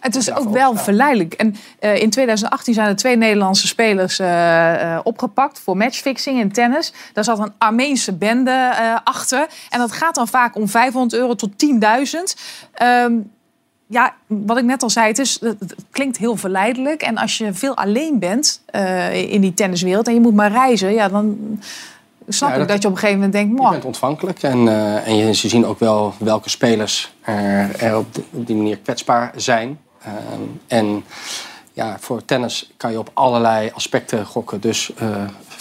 Het 0.00 0.16
is 0.16 0.34
ook 0.34 0.50
wel 0.50 0.76
verleidelijk. 0.76 1.34
En 1.34 1.56
in 1.78 2.10
2018 2.10 2.74
zijn 2.74 2.88
er 2.88 2.96
twee 2.96 3.16
Nederlandse 3.16 3.66
spelers 3.66 4.20
opgepakt 5.02 5.60
voor 5.60 5.76
matchfixing 5.76 6.40
in 6.40 6.52
tennis. 6.52 6.92
Daar 7.12 7.24
zat 7.24 7.38
een 7.38 7.52
Armeense 7.58 8.12
bende 8.12 8.72
achter. 9.04 9.46
En 9.70 9.78
dat 9.78 9.92
gaat 9.92 10.14
dan 10.14 10.28
vaak 10.28 10.56
om 10.56 10.68
500 10.68 11.20
euro 11.20 11.34
tot 11.34 11.58
10.000. 11.58 12.36
Ehm, 12.72 13.12
ja, 13.92 14.14
wat 14.26 14.56
ik 14.58 14.64
net 14.64 14.82
al 14.82 14.90
zei, 14.90 15.06
het, 15.06 15.18
is, 15.18 15.38
het 15.40 15.74
klinkt 15.90 16.16
heel 16.16 16.36
verleidelijk. 16.36 17.02
En 17.02 17.16
als 17.16 17.38
je 17.38 17.52
veel 17.54 17.76
alleen 17.76 18.18
bent 18.18 18.60
eh, 18.66 19.32
in 19.32 19.40
die 19.40 19.54
tenniswereld 19.54 20.06
en 20.08 20.14
je 20.14 20.20
moet 20.20 20.34
maar 20.34 20.52
reizen, 20.52 20.92
ja, 20.92 21.08
dan 21.08 21.38
snap 22.28 22.48
Ja, 22.54 22.56
ik 22.56 22.68
dat- 22.68 22.82
je 22.82 22.88
op 22.88 22.94
een 22.94 22.98
gegeven 23.00 23.14
moment 23.20 23.32
denkt, 23.32 23.48
Je 23.50 23.54
"Mwah." 23.60 23.70
bent 23.70 23.84
ontvankelijk 23.84 24.42
en, 24.42 24.68
eh, 24.68 25.06
en 25.08 25.16
je, 25.16 25.34
ze 25.34 25.48
zien 25.48 25.66
ook 25.66 25.78
wel 25.78 26.14
welke 26.18 26.48
spelers 26.50 27.12
er, 27.20 27.70
er 27.82 27.96
op, 27.96 28.14
die- 28.14 28.24
op 28.30 28.46
die 28.46 28.56
manier 28.56 28.78
kwetsbaar 28.78 29.32
zijn. 29.36 29.78
Ehm, 30.02 30.14
en 30.66 31.04
ja, 31.72 31.96
voor 32.00 32.24
tennis 32.24 32.70
kan 32.76 32.92
je 32.92 32.98
op 32.98 33.10
allerlei 33.14 33.70
aspecten 33.74 34.26
gokken. 34.26 34.60
Dus 34.60 34.92
eh 34.94 35.06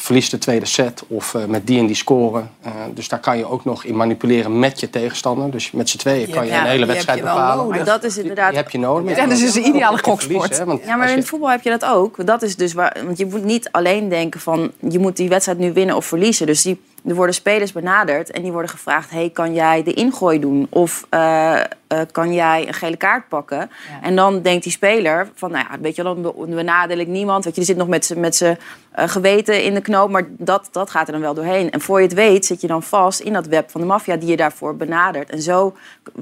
verlies 0.10 0.30
de 0.30 0.38
tweede 0.38 0.66
set 0.66 1.04
of 1.08 1.34
eh, 1.34 1.46
met 1.46 1.68
die 1.68 1.80
en 1.80 1.86
die 1.86 1.96
scoren. 1.96 2.50
Eh, 2.62 2.72
dus 2.94 3.08
daar 3.08 3.20
kan 3.20 3.38
je 3.38 3.50
ook 3.50 3.66
nog 3.66 3.84
in 3.84 3.96
manipuleren 3.96 4.60
met 4.60 4.80
je 4.80 4.90
tegenstander. 4.90 5.52
Dus 5.52 5.72
met 5.72 5.90
z'n 5.90 5.98
tweeën 5.98 6.30
kan 6.30 6.46
je 6.46 6.52
Ja, 6.52 6.62
een 6.62 6.68
hele 6.68 6.86
wedstrijd 6.86 7.20
bepalen. 7.20 7.58
nodig. 7.58 7.76
Maar 7.76 7.86
dat 7.86 8.04
is 8.04 8.18
inderdaad... 8.18 8.50
Die 8.50 8.58
heb 8.58 8.70
je 8.70 8.80
nodig. 8.80 9.16
Tennis 9.16 9.44
is 9.44 9.56
een 9.56 9.66
ideale 9.68 9.98
goksport. 10.04 10.58
hè, 10.58 10.66
want 10.66 10.84
Ja, 10.86 10.96
maar 10.96 11.10
in 11.10 11.18
het 11.18 11.28
voetbal 11.28 11.50
heb 11.50 11.62
je 11.62 11.70
dat 11.70 11.86
ook. 11.86 12.26
Dat 12.26 12.42
is 12.42 12.56
dus 12.56 12.74
waar, 12.74 12.98
want 13.06 13.18
je 13.18 13.26
moet 13.26 13.44
niet 13.44 13.70
alleen 13.72 14.10
denken 14.10 14.40
van 14.40 14.72
je 14.90 15.00
moet 15.00 15.18
die 15.18 15.30
wedstrijd 15.30 15.60
nu 15.60 15.74
winnen 15.74 15.96
of 15.96 16.06
verliezen. 16.06 16.46
Dus 16.46 16.62
die, 16.62 16.82
er 17.06 17.16
worden 17.16 17.36
spelers 17.36 17.72
benaderd 17.72 18.32
en 18.32 18.42
die 18.42 18.52
worden 18.52 18.72
gevraagd: 18.72 19.10
hey, 19.10 19.30
kan 19.30 19.54
jij 19.54 19.84
de 19.84 19.94
ingooi 19.94 20.40
doen? 20.40 20.68
Of 20.70 21.06
eh, 21.90 22.00
kan 22.12 22.34
jij 22.34 22.68
een 22.68 22.74
gele 22.74 22.98
kaart 22.98 23.28
pakken? 23.28 23.70
En 24.02 24.16
dan 24.16 24.42
denkt 24.42 24.64
die 24.64 24.72
speler 24.72 25.30
van, 25.36 25.52
nou 25.52 25.66
ja, 25.72 25.80
weet 25.80 25.96
je, 25.96 26.04
wel, 26.04 26.22
dan 26.22 26.34
benadeel 26.56 26.98
ik 26.98 27.08
niemand. 27.08 27.44
Weet 27.44 27.54
je, 27.54 27.60
die 27.62 27.70
zit 27.70 27.78
nog 27.80 27.88
met 27.88 28.06
zijn 28.06 28.20
met 28.20 28.36
z'n, 28.36 28.58
eh, 28.92 29.08
geweten 29.08 29.64
in 29.64 29.74
de 29.74 29.82
knoop, 29.82 30.10
maar 30.10 30.28
dat, 30.30 30.70
dat 30.72 30.90
gaat 30.90 31.06
er 31.08 31.12
dan 31.14 31.22
wel 31.22 31.34
doorheen. 31.34 31.72
En 31.72 31.82
voor 31.82 31.98
je 32.00 32.06
het 32.06 32.16
weet 32.16 32.46
zit 32.46 32.62
je 32.62 32.68
dan 32.68 32.84
vast 32.84 33.20
in 33.20 33.34
dat 33.34 33.46
web 33.48 33.72
van 33.72 33.82
de 33.82 33.88
maffia 33.88 34.16
die 34.16 34.30
je 34.30 34.38
daarvoor 34.38 34.76
benadert. 34.76 35.30
En 35.30 35.42
zo 35.42 35.76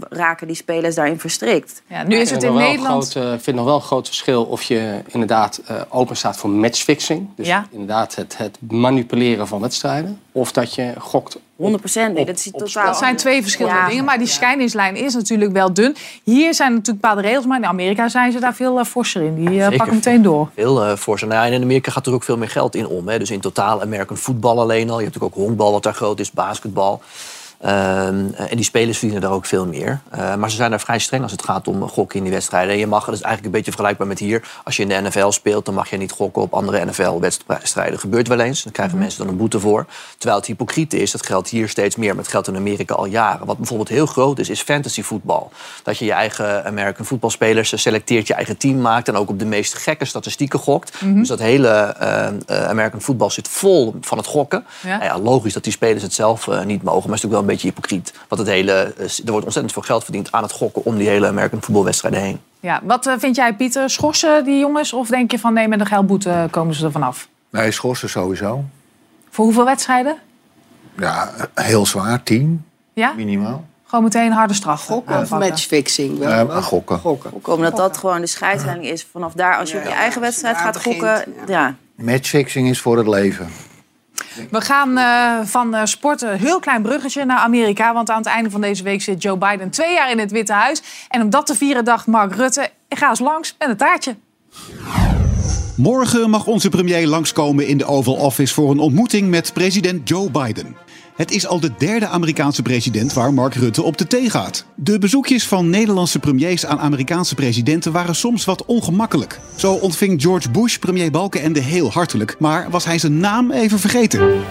raken 0.10 0.48
die 0.48 0.56
spelers 0.56 0.96
daarin 0.96 1.20
verstrikt. 1.20 1.82
Ja, 1.88 2.04
nu 2.04 2.16
is 2.16 2.16
Ik 2.16 2.20
het 2.20 2.30
vind 2.30 2.44
in 2.44 2.50
nog 2.50 2.58
wel 2.58 2.68
een 2.68 2.76
Nederland... 2.76 3.10
groot, 3.12 3.26
eh, 3.26 3.34
ik 3.34 3.42
vind 3.42 3.56
nog 3.56 3.66
wel 3.66 3.76
een 3.76 3.82
groot 3.82 4.08
verschil 4.08 4.44
of 4.44 4.64
je 4.64 5.02
inderdaad 5.08 5.62
eh, 5.66 5.82
open 5.90 6.18
staat 6.18 6.38
voor 6.38 6.50
matchfixing. 6.50 7.30
Dus 7.36 7.48
Ja. 7.48 7.68
inderdaad 7.72 8.16
het, 8.16 8.38
het 8.38 8.58
manipuleren 8.72 9.48
van 9.48 9.62
wedstrijden. 9.62 10.22
Of 10.32 10.52
dat 10.52 10.76
je 10.76 10.94
gokt 11.00 11.40
100 11.58 11.82
procent. 11.82 12.13
Nee, 12.13 12.26
dat 12.26 12.36
is 12.36 12.52
totaal. 12.58 12.86
Dat 12.86 12.98
zijn 12.98 13.15
twee 13.15 13.41
verschillende 13.41 13.78
Ja. 13.80 13.88
dingen, 13.88 14.06
maar 14.06 14.17
die 14.17 14.28
scheidingslijn 14.28 14.96
is 14.96 15.13
natuurlijk 15.13 15.52
wel 15.52 15.74
dun. 15.74 15.96
Hier 16.24 16.54
zijn 16.54 16.74
natuurlijk 16.74 17.02
bepaalde 17.02 17.22
regels, 17.22 17.46
maar 17.46 17.58
in 17.58 17.65
Amerika 17.65 18.08
zijn 18.10 18.32
ze 18.32 18.39
daar 18.39 18.56
veel 18.56 18.80
uh, 18.80 18.86
forser 18.86 19.22
in. 19.22 19.36
Die 19.36 19.50
uh, 19.50 19.62
Zeker. 19.63 19.78
pakken 19.78 19.96
meteen 19.96 20.22
door. 20.22 20.50
Veel 20.56 20.86
uh, 20.89 20.96
voor 20.96 21.20
zijn. 21.20 21.32
Nou, 21.32 21.46
en 21.48 21.54
in 21.54 21.62
Amerika 21.62 21.91
gaat 21.91 22.06
er 22.08 22.13
ook 22.13 22.24
veel 22.24 22.38
meer 22.38 22.50
geld 22.50 22.76
in 22.76 22.88
om. 22.88 23.08
Hè. 23.08 23.20
Dus 23.20 23.32
in 23.32 23.39
totaal 23.39 23.82
American 23.82 24.17
voetbal 24.17 24.60
alleen 24.60 24.89
al. 24.89 24.98
Je 24.98 25.04
hebt 25.04 25.13
natuurlijk 25.13 25.39
ook 25.39 25.46
honkbal 25.46 25.72
wat 25.72 25.84
daar 25.84 25.93
groot 25.93 26.20
is, 26.20 26.32
basketbal. 26.32 27.02
Um, 27.65 28.34
en 28.34 28.56
die 28.56 28.63
spelers 28.63 28.98
verdienen 28.98 29.28
daar 29.28 29.36
ook 29.38 29.46
veel 29.46 29.67
meer. 29.67 30.00
Uh, 30.15 30.36
maar 30.36 30.50
ze 30.50 30.56
zijn 30.56 30.70
daar 30.70 30.80
vrij 30.80 31.00
streng 31.00 31.24
als 31.24 31.32
het 31.32 31.43
gaat 31.43 31.67
om 31.67 31.89
gokken 31.89 32.17
in 32.17 32.24
die 32.24 32.34
wedstrijden. 32.34 32.74
En 32.74 32.80
je 32.80 32.88
mag, 32.88 33.06
dat 33.06 33.13
is 33.13 33.22
eigenlijk 33.22 33.46
een 33.46 33.52
beetje 33.58 33.72
vergelijkbaar 33.72 34.08
met 34.08 34.20
hier. 34.20 34.48
Als 34.63 34.76
je 34.76 34.82
in 34.84 34.89
de 34.89 35.10
NFL 35.10 35.30
speelt, 35.30 35.65
dan 35.65 35.74
mag 35.74 35.89
je 35.89 35.98
niet 35.98 36.12
gokken 36.12 36.41
op 36.41 36.54
andere 36.54 36.86
NFL-wedstrijden. 36.86 38.00
gebeurt 38.00 38.28
wel 38.28 38.39
eens. 38.39 38.63
Dan 38.63 38.72
krijgen 38.72 38.96
Mhm. 38.96 39.04
mensen 39.04 39.24
dan 39.24 39.34
een 39.34 39.39
boete 39.39 39.60
voor. 39.60 39.86
Terwijl 40.17 40.39
het 40.39 40.48
hypocriet 40.48 40.93
is, 40.93 41.12
dat 41.12 41.26
geldt 41.26 41.50
hier 41.50 41.70
steeds 41.70 41.96
meer. 41.96 42.10
Maar 42.10 42.24
het 42.24 42.32
geldt 42.32 42.48
in 42.48 42.56
Amerika 42.56 42.93
al 42.93 43.06
jaren. 43.06 43.46
Wat 43.46 43.58
bijvoorbeeld 43.58 43.89
heel 43.89 44.06
groot 44.06 44.39
is, 44.39 44.50
is 44.50 44.62
fantasy 44.62 45.02
voetbal. 45.02 45.52
Dat 45.84 45.98
je 45.98 46.06
je 46.06 46.12
eigen 46.12 46.65
American 46.65 47.06
voetbalspelers 47.06 47.82
selecteert, 47.82 48.28
je 48.28 48.34
eigen 48.34 48.58
team 48.58 48.82
maakt... 48.82 49.08
en 49.08 49.15
ook 49.15 49.30
op 49.30 49.39
de 49.39 49.46
meest 49.46 49.74
gekke 49.74 50.06
statistieken 50.06 50.60
gokt. 50.60 51.02
Mhm. 51.02 51.20
Dus 51.20 51.28
dat 51.28 51.39
hele 51.39 51.96
uh, 52.02 52.67
American 52.67 53.02
voetbal 53.02 53.30
zit 53.30 53.48
vol 53.48 53.96
van 54.02 54.17
het 54.17 54.28
gokken. 54.28 54.65
Ja. 54.82 54.89
Nou 54.89 55.04
ja, 55.04 55.20
logisch 55.20 55.54
dat 55.54 55.63
die 55.63 55.74
spelers 55.74 56.04
het 56.04 56.13
zelf 56.13 56.48
uh, 56.48 56.63
niet 56.63 56.84
mogen. 56.84 56.84
Maar 56.84 56.93
het 56.93 56.96
is 56.96 57.10
natuurlijk 57.10 57.32
wel 57.32 57.47
beetje 57.48 57.68
hypocriet. 57.68 58.14
Want 58.28 58.42
het 58.42 58.50
hele, 58.50 58.72
er 58.98 59.32
wordt 59.32 59.46
ontzettend 59.46 59.74
veel 59.74 59.82
geld 59.82 60.04
verdiend 60.04 60.32
aan 60.32 60.44
het 60.44 60.52
gokken 60.52 60.86
om 60.86 60.98
die 60.98 61.08
hele 61.08 61.28
American 61.28 61.62
voetbalwedstrijden 61.62 62.22
heen. 62.22 62.40
Ja, 62.60 62.82
wat 62.84 63.08
uh, 63.08 63.14
vind 63.18 63.36
jij, 63.36 63.54
Pieter? 63.54 63.90
Schorsen 63.90 64.44
die 64.44 64.60
jongens? 64.60 64.94
Of 64.94 65.08
denk 65.08 65.32
je 65.32 65.40
van 65.40 65.54
nee, 65.54 65.68
met 65.68 65.80
een 65.80 65.86
geldboete 65.86 66.48
komen 66.52 66.76
ze 66.76 66.86
er 66.86 66.92
vanaf? 66.92 67.28
Nee, 67.50 67.72
schorsen 67.72 68.10
sowieso. 68.10 68.64
Voor 69.30 69.46
hoeveel 69.46 69.66
wedstrijden? 69.66 70.18
Ja, 70.98 71.32
heel 71.54 71.86
zwaar. 71.86 72.24
Tien 72.24 72.66
ja? 72.94 73.14
minimaal. 73.16 73.66
Gewoon 73.86 74.04
meteen 74.04 74.32
harde 74.32 74.54
straf. 74.54 74.86
Gokken 74.86 75.20
of 75.20 75.30
matchfixing? 75.30 76.18
Wel, 76.18 76.48
uh, 76.48 76.64
gokken. 76.64 77.00
gokken. 77.00 77.54
Omdat 77.54 77.78
dat 77.78 77.98
gewoon 77.98 78.22
de 78.22 78.28
scheidslijn 78.28 78.82
is. 78.82 79.08
Vanaf 79.12 79.34
daar, 79.34 79.58
als 79.58 79.72
je 79.72 79.76
ja, 79.76 79.82
op 79.82 79.90
je 79.90 79.96
eigen 79.96 80.22
wedstrijd 80.22 80.58
gaat 80.58 80.74
begint, 80.74 80.96
gokken... 80.96 81.34
Ja. 81.48 81.48
ja. 81.48 81.76
Matchfixing 81.96 82.70
is 82.70 82.82
voor 82.82 82.98
het 82.98 83.08
leven. 83.08 83.48
We 84.52 84.62
gaan 84.62 84.98
uh, 84.98 85.46
van 85.46 85.76
uh, 85.76 85.82
sport 85.84 86.22
een 86.22 86.38
heel 86.38 86.60
klein 86.60 86.82
bruggetje 86.82 87.26
naar 87.26 87.38
Amerika. 87.38 87.94
Want 87.94 88.10
aan 88.10 88.18
het 88.18 88.28
einde 88.28 88.50
van 88.50 88.62
deze 88.62 88.84
week 88.84 89.02
zit 89.02 89.22
Joe 89.22 89.38
Biden 89.38 89.70
twee 89.70 89.94
jaar 89.94 90.12
in 90.12 90.20
het 90.20 90.32
Witte 90.32 90.54
Huis. 90.54 90.82
En 91.10 91.22
om 91.22 91.30
dat 91.30 91.46
te 91.46 91.56
vieren 91.56 91.86
dacht 91.86 92.08
Mark 92.08 92.36
Rutte, 92.36 92.70
ga 92.90 93.10
eens 93.10 93.20
langs 93.20 93.56
met 93.60 93.70
een 93.70 93.78
taartje. 93.78 94.16
Morgen 95.78 96.30
mag 96.30 96.46
onze 96.46 96.70
premier 96.70 97.08
langskomen 97.08 97.68
in 97.68 97.78
de 97.78 97.86
Oval 97.86 98.14
Office 98.14 98.54
voor 98.54 98.72
een 98.72 98.80
ontmoeting 98.80 99.30
met 99.30 99.54
president 99.54 100.10
Joe 100.10 100.32
Biden. 100.32 100.87
Het 101.18 101.32
is 101.32 101.48
al 101.48 101.60
de 101.60 101.72
derde 101.78 102.08
Amerikaanse 102.08 102.62
president 102.62 103.14
waar 103.14 103.34
Mark 103.34 103.54
Rutte 103.54 103.82
op 103.82 103.98
de 103.98 104.08
thee 104.08 104.30
gaat. 104.30 104.66
De 104.76 105.00
bezoekjes 105.00 105.48
van 105.48 105.70
Nederlandse 105.70 106.20
premiers 106.20 106.66
aan 106.66 106.80
Amerikaanse 106.80 107.36
presidenten 107.36 107.92
waren 107.92 108.16
soms 108.16 108.46
wat 108.46 108.66
ongemakkelijk. 108.66 109.40
Zo 109.56 109.74
ontving 109.74 110.22
George 110.22 110.50
Bush 110.50 110.78
premier 110.78 111.12
Balkenende 111.12 111.60
heel 111.60 111.92
hartelijk, 111.92 112.36
maar 112.40 112.70
was 112.70 112.86
hij 112.86 112.98
zijn 112.98 113.20
naam 113.20 113.52
even 113.52 113.80
vergeten. 113.80 114.42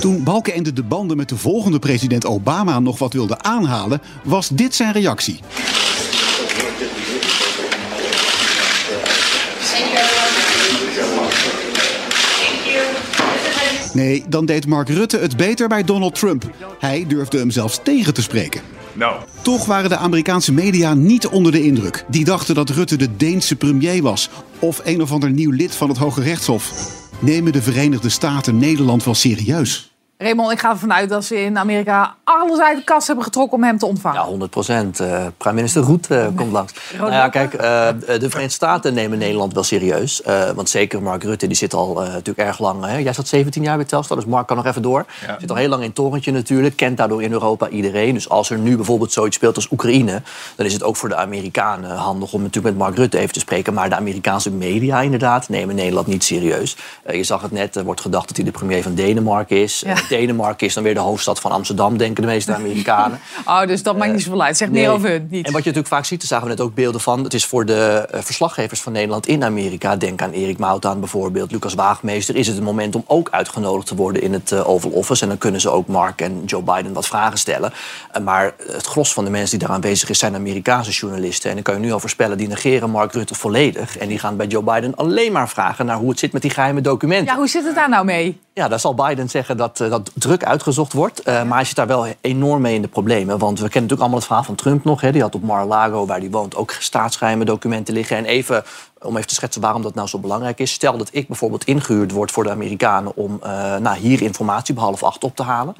Toen 0.00 0.22
Balkenende 0.22 0.72
de 0.72 0.82
banden 0.82 1.16
met 1.16 1.28
de 1.28 1.36
volgende 1.36 1.78
president 1.78 2.26
Obama 2.26 2.78
nog 2.78 2.98
wat 2.98 3.12
wilde 3.12 3.38
aanhalen, 3.38 4.00
was 4.24 4.48
dit 4.48 4.74
zijn 4.74 4.92
reactie. 4.92 5.40
Nee, 13.96 14.24
dan 14.28 14.46
deed 14.46 14.66
Mark 14.66 14.88
Rutte 14.88 15.18
het 15.18 15.36
beter 15.36 15.68
bij 15.68 15.84
Donald 15.84 16.14
Trump. 16.14 16.50
Hij 16.78 17.04
durfde 17.08 17.38
hem 17.38 17.50
zelfs 17.50 17.80
tegen 17.82 18.14
te 18.14 18.22
spreken. 18.22 18.60
No. 18.92 19.12
Toch 19.42 19.66
waren 19.66 19.90
de 19.90 19.96
Amerikaanse 19.96 20.52
media 20.52 20.94
niet 20.94 21.26
onder 21.26 21.52
de 21.52 21.62
indruk. 21.62 22.04
Die 22.08 22.24
dachten 22.24 22.54
dat 22.54 22.70
Rutte 22.70 22.96
de 22.96 23.16
Deense 23.16 23.56
premier 23.56 24.02
was. 24.02 24.30
Of 24.58 24.80
een 24.84 25.02
of 25.02 25.12
ander 25.12 25.30
nieuw 25.30 25.50
lid 25.50 25.74
van 25.74 25.88
het 25.88 25.98
Hoge 25.98 26.22
Rechtshof. 26.22 26.72
Nemen 27.18 27.52
de 27.52 27.62
Verenigde 27.62 28.08
Staten 28.08 28.58
Nederland 28.58 29.04
wel 29.04 29.14
serieus? 29.14 29.95
Raymond, 30.18 30.52
ik 30.52 30.58
ga 30.58 30.70
ervan 30.70 30.92
uit 30.92 31.08
dat 31.08 31.24
ze 31.24 31.40
in 31.40 31.58
Amerika 31.58 32.14
alles 32.24 32.60
uit 32.60 32.78
de 32.78 32.84
kast 32.84 33.06
hebben 33.06 33.24
getrokken 33.24 33.58
om 33.58 33.64
hem 33.64 33.78
te 33.78 33.86
ontvangen. 33.86 34.20
Ja, 34.20 34.26
100 34.26 34.50
procent. 34.50 35.00
Uh, 35.00 35.26
Prime 35.36 35.54
minister 35.54 35.82
Roet 35.82 36.10
uh, 36.10 36.26
komt 36.34 36.52
langs. 36.52 36.72
Nou 36.98 37.12
ja, 37.12 37.28
kijk, 37.28 37.54
uh, 37.54 37.60
de 37.60 38.04
Verenigde 38.06 38.48
Staten 38.48 38.94
nemen 38.94 39.18
Nederland 39.18 39.54
wel 39.54 39.62
serieus. 39.62 40.22
want 40.54 40.68
zeker 40.68 41.02
Mark 41.02 41.22
Rutte, 41.22 41.46
die 41.46 41.56
zit 41.56 41.74
al 41.74 41.94
natuurlijk 41.94 42.38
erg 42.48 42.58
lang. 42.58 42.84
Hè? 42.84 42.96
Jij 42.96 43.12
zat 43.12 43.28
17 43.28 43.62
jaar 43.62 43.76
bij 43.76 43.84
Telstar, 43.84 44.16
dus 44.16 44.26
Mark 44.26 44.46
kan 44.46 44.56
nog 44.56 44.66
even 44.66 44.82
door. 44.82 45.04
Ja. 45.26 45.36
Zit 45.40 45.50
al 45.50 45.56
heel 45.56 45.68
lang 45.68 45.80
in 45.80 45.86
het 45.86 45.96
torentje 45.96 46.32
natuurlijk. 46.32 46.76
Kent 46.76 46.96
daardoor 46.96 47.22
in 47.22 47.32
Europa 47.32 47.68
iedereen. 47.68 48.14
Dus 48.14 48.28
als 48.28 48.50
er 48.50 48.58
nu 48.58 48.76
bijvoorbeeld 48.76 49.12
zoiets 49.12 49.36
speelt 49.36 49.56
als 49.56 49.70
Oekraïne... 49.70 50.22
dan 50.56 50.66
is 50.66 50.72
het 50.72 50.82
ook 50.82 50.96
voor 50.96 51.08
de 51.08 51.16
Amerikanen 51.16 51.96
handig 51.96 52.32
om 52.32 52.42
natuurlijk 52.42 52.74
met 52.74 52.84
Mark 52.84 52.96
Rutte 52.96 53.18
even 53.18 53.32
te 53.32 53.40
spreken. 53.40 53.74
Maar 53.74 53.88
de 53.88 53.96
Amerikaanse 53.96 54.50
media 54.50 55.00
inderdaad 55.00 55.48
nemen 55.48 55.74
Nederland 55.74 56.06
niet 56.06 56.24
serieus. 56.24 56.76
je 57.10 57.24
zag 57.24 57.42
het 57.42 57.52
net, 57.52 57.76
er 57.76 57.84
wordt 57.84 58.00
gedacht 58.00 58.28
dat 58.28 58.36
hij 58.36 58.44
de 58.46 58.52
premier 58.52 58.82
van 58.82 58.94
Denemarken 58.94 59.62
is. 59.62 59.82
Ja. 59.86 60.05
Denemarken 60.08 60.66
is 60.66 60.74
dan 60.74 60.82
weer 60.82 60.94
de 60.94 61.00
hoofdstad 61.00 61.40
van 61.40 61.50
Amsterdam, 61.50 61.96
denken 61.96 62.22
de 62.22 62.28
meeste 62.28 62.54
Amerikanen. 62.54 63.20
oh, 63.46 63.66
dus 63.66 63.82
dat 63.82 63.96
maakt 63.96 64.12
niet 64.12 64.22
zoveel 64.22 64.42
uit. 64.42 64.56
Zeg 64.56 64.70
nee. 64.70 64.82
meer 64.82 64.90
over 64.90 65.08
hun. 65.08 65.26
Niet. 65.30 65.46
En 65.46 65.52
wat 65.52 65.62
je 65.62 65.68
natuurlijk 65.68 65.94
vaak 65.94 66.04
ziet, 66.04 66.18
daar 66.18 66.28
zagen 66.28 66.44
we 66.44 66.50
net 66.50 66.60
ook 66.60 66.74
beelden 66.74 67.00
van. 67.00 67.24
Het 67.24 67.34
is 67.34 67.46
voor 67.46 67.66
de 67.66 68.08
uh, 68.14 68.20
verslaggevers 68.22 68.80
van 68.80 68.92
Nederland 68.92 69.26
in 69.26 69.44
Amerika. 69.44 69.96
Denk 69.96 70.22
aan 70.22 70.30
Erik 70.30 70.58
Moutaan 70.58 71.00
bijvoorbeeld, 71.00 71.52
Lucas 71.52 71.74
Waagmeester. 71.74 72.36
Is 72.36 72.46
het 72.46 72.56
een 72.56 72.62
moment 72.62 72.94
om 72.94 73.04
ook 73.06 73.28
uitgenodigd 73.30 73.86
te 73.86 73.94
worden 73.94 74.22
in 74.22 74.32
het 74.32 74.50
uh, 74.50 74.68
Oval 74.68 74.90
Office. 74.90 75.22
En 75.22 75.28
dan 75.28 75.38
kunnen 75.38 75.60
ze 75.60 75.70
ook 75.70 75.86
Mark 75.86 76.20
en 76.20 76.42
Joe 76.44 76.62
Biden 76.62 76.92
wat 76.92 77.06
vragen 77.06 77.38
stellen. 77.38 77.72
Maar 78.22 78.54
het 78.72 78.86
gros 78.86 79.12
van 79.12 79.24
de 79.24 79.30
mensen 79.30 79.58
die 79.58 79.66
daar 79.66 79.76
aanwezig 79.76 80.08
is, 80.08 80.18
zijn 80.18 80.34
Amerikaanse 80.34 80.90
journalisten. 80.90 81.48
En 81.48 81.54
dan 81.54 81.64
kan 81.64 81.74
je 81.74 81.80
nu 81.80 81.92
al 81.92 82.00
voorspellen, 82.00 82.38
die 82.38 82.48
negeren 82.48 82.90
Mark 82.90 83.12
Rutte 83.12 83.34
volledig. 83.34 83.98
En 83.98 84.08
die 84.08 84.18
gaan 84.18 84.36
bij 84.36 84.46
Joe 84.46 84.62
Biden 84.62 84.94
alleen 84.94 85.32
maar 85.32 85.48
vragen 85.48 85.86
naar 85.86 85.96
hoe 85.96 86.10
het 86.10 86.18
zit 86.18 86.32
met 86.32 86.42
die 86.42 86.50
geheime 86.50 86.80
documenten. 86.80 87.26
Ja, 87.26 87.36
hoe 87.36 87.48
zit 87.48 87.64
het 87.64 87.74
daar 87.74 87.88
nou 87.88 88.04
mee? 88.04 88.40
Ja, 88.58 88.68
daar 88.68 88.80
zal 88.80 88.94
Biden 88.94 89.28
zeggen 89.28 89.56
dat 89.56 89.76
dat 89.76 90.10
druk 90.14 90.44
uitgezocht 90.44 90.92
wordt. 90.92 91.28
Uh, 91.28 91.42
maar 91.42 91.56
hij 91.56 91.64
zit 91.64 91.76
daar 91.76 91.86
wel 91.86 92.06
enorm 92.20 92.62
mee 92.62 92.74
in 92.74 92.82
de 92.82 92.88
problemen. 92.88 93.38
Want 93.38 93.60
we 93.60 93.68
kennen 93.68 93.72
natuurlijk 93.72 94.00
allemaal 94.00 94.18
het 94.18 94.26
verhaal 94.26 94.44
van 94.44 94.54
Trump 94.54 94.84
nog. 94.84 95.00
Hè. 95.00 95.12
Die 95.12 95.22
had 95.22 95.34
op 95.34 95.42
Mar-a-Lago, 95.42 96.06
waar 96.06 96.18
hij 96.18 96.30
woont, 96.30 96.56
ook 96.56 96.70
staatsgeheime 96.78 97.44
documenten 97.44 97.94
liggen. 97.94 98.16
En 98.16 98.24
even, 98.24 98.64
om 99.02 99.16
even 99.16 99.28
te 99.28 99.34
schetsen 99.34 99.62
waarom 99.62 99.82
dat 99.82 99.94
nou 99.94 100.08
zo 100.08 100.18
belangrijk 100.18 100.58
is. 100.58 100.72
Stel 100.72 100.98
dat 100.98 101.08
ik 101.12 101.26
bijvoorbeeld 101.26 101.64
ingehuurd 101.64 102.12
word 102.12 102.30
voor 102.30 102.44
de 102.44 102.50
Amerikanen... 102.50 103.16
om 103.16 103.40
uh, 103.44 103.76
nou, 103.76 103.96
hier 103.98 104.22
informatie 104.22 104.74
half 104.78 105.02
acht 105.02 105.24
op 105.24 105.36
te 105.36 105.42
halen. 105.42 105.76